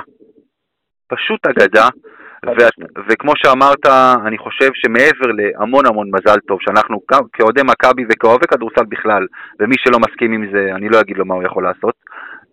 פשוט 1.07 1.47
אגדה. 1.47 1.87
וכמו 3.09 3.31
שאמרת, 3.35 3.85
אני 4.27 4.37
חושב 4.37 4.69
שמעבר 4.73 5.31
להמון 5.33 5.85
המון 5.85 6.09
מזל 6.13 6.39
טוב, 6.47 6.59
שאנחנו 6.61 7.01
כאוהדי 7.33 7.61
מכבי 7.63 8.03
וכאוהבי 8.09 8.47
כדורסל 8.47 8.85
בכלל, 8.89 9.27
ומי 9.59 9.75
שלא 9.77 9.99
מסכים 9.99 10.31
עם 10.31 10.51
זה, 10.51 10.75
אני 10.75 10.89
לא 10.89 11.01
אגיד 11.01 11.17
לו 11.17 11.25
מה 11.25 11.35
הוא 11.35 11.43
יכול 11.43 11.63
לעשות, 11.63 11.95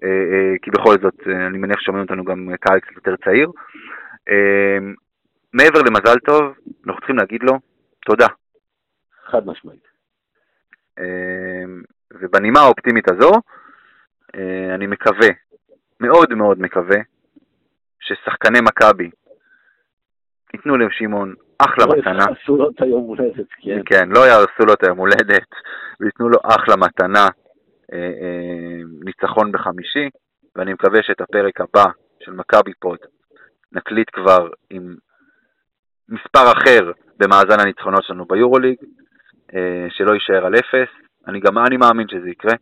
אה, 0.04 0.08
אה, 0.08 0.54
כי 0.62 0.70
בכל 0.70 0.94
זאת, 1.02 1.14
אה, 1.26 1.46
אני 1.46 1.58
מניח 1.58 1.80
ששומעים 1.80 2.04
אותנו 2.04 2.24
גם 2.24 2.48
קהל 2.60 2.80
קצת 2.80 2.96
יותר 2.96 3.16
צעיר. 3.24 3.50
מעבר 5.52 5.80
למזל 5.86 6.18
טוב, 6.18 6.42
אנחנו 6.86 7.00
צריכים 7.00 7.16
להגיד 7.16 7.42
לו 7.42 7.52
תודה. 8.06 8.26
חד 9.30 9.46
משמעית. 9.46 9.84
ובנימה 12.12 12.60
האופטימית 12.60 13.10
הזו, 13.10 13.32
אני 14.74 14.86
מקווה, 14.86 15.28
מאוד 16.00 16.34
מאוד 16.34 16.60
מקווה, 16.60 16.96
ששחקני 18.00 18.60
מכבי 18.60 19.10
ייתנו 20.54 20.76
לשמעון 20.76 21.34
אחלה 21.58 21.86
לא 21.86 21.92
מתנה. 21.98 22.24
יעשו 22.30 22.56
לו 22.56 22.70
את 22.70 22.82
היום 22.82 23.02
הולדת, 23.02 23.46
כן. 23.62 23.80
כן, 23.86 24.08
לא 24.08 24.20
יהרסו 24.20 24.62
לו 24.66 24.72
את 24.72 24.84
היום 24.86 24.98
הולדת, 24.98 25.48
וייתנו 26.00 26.28
לו 26.28 26.38
אחלה 26.42 26.76
מתנה, 26.76 27.26
אה, 27.92 27.98
אה, 27.98 28.80
ניצחון 29.04 29.52
בחמישי, 29.52 30.08
ואני 30.56 30.72
מקווה 30.72 31.02
שאת 31.02 31.20
הפרק 31.20 31.60
הבא 31.60 31.84
של 32.20 32.32
מכבי 32.32 32.72
פוד 32.80 32.98
נקליט 33.72 34.08
כבר 34.12 34.48
עם 34.70 34.94
מספר 36.08 36.52
אחר 36.52 36.92
במאזן 37.18 37.60
הניצחונות 37.60 38.04
שלנו 38.04 38.24
ביורוליג, 38.24 38.76
אה, 39.54 39.86
שלא 39.90 40.12
יישאר 40.12 40.46
על 40.46 40.54
אפס, 40.54 40.92
אני 41.28 41.40
גם 41.40 41.58
אני 41.58 41.76
מאמין 41.76 42.08
שזה 42.08 42.30
יקרה. 42.30 42.54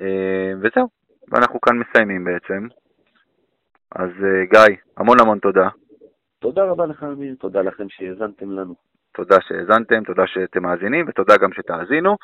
אה, 0.00 0.52
וזהו, 0.56 0.88
ואנחנו 1.32 1.60
כאן 1.60 1.78
מסיימים 1.78 2.24
בעצם. 2.24 2.66
אז 3.94 4.10
אה, 4.24 4.44
גיא, 4.50 4.76
המון 4.96 5.20
המון 5.20 5.38
תודה. 5.38 5.68
תודה 6.44 6.64
רבה 6.64 6.86
לך, 6.86 7.02
אמיר, 7.02 7.34
תודה 7.40 7.62
לכם 7.62 7.88
שהאזנתם 7.88 8.50
לנו. 8.50 8.74
תודה 9.12 9.36
שהאזנתם, 9.40 10.04
תודה 10.04 10.22
שאתם 10.26 10.62
מאזינים, 10.62 11.06
ותודה 11.08 11.36
גם 11.36 11.52
שתאזינו, 11.52 12.16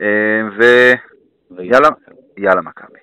אה, 0.00 0.40
ויאללה, 1.50 1.88
יאללה 2.36 2.62
מכבי. 2.62 2.98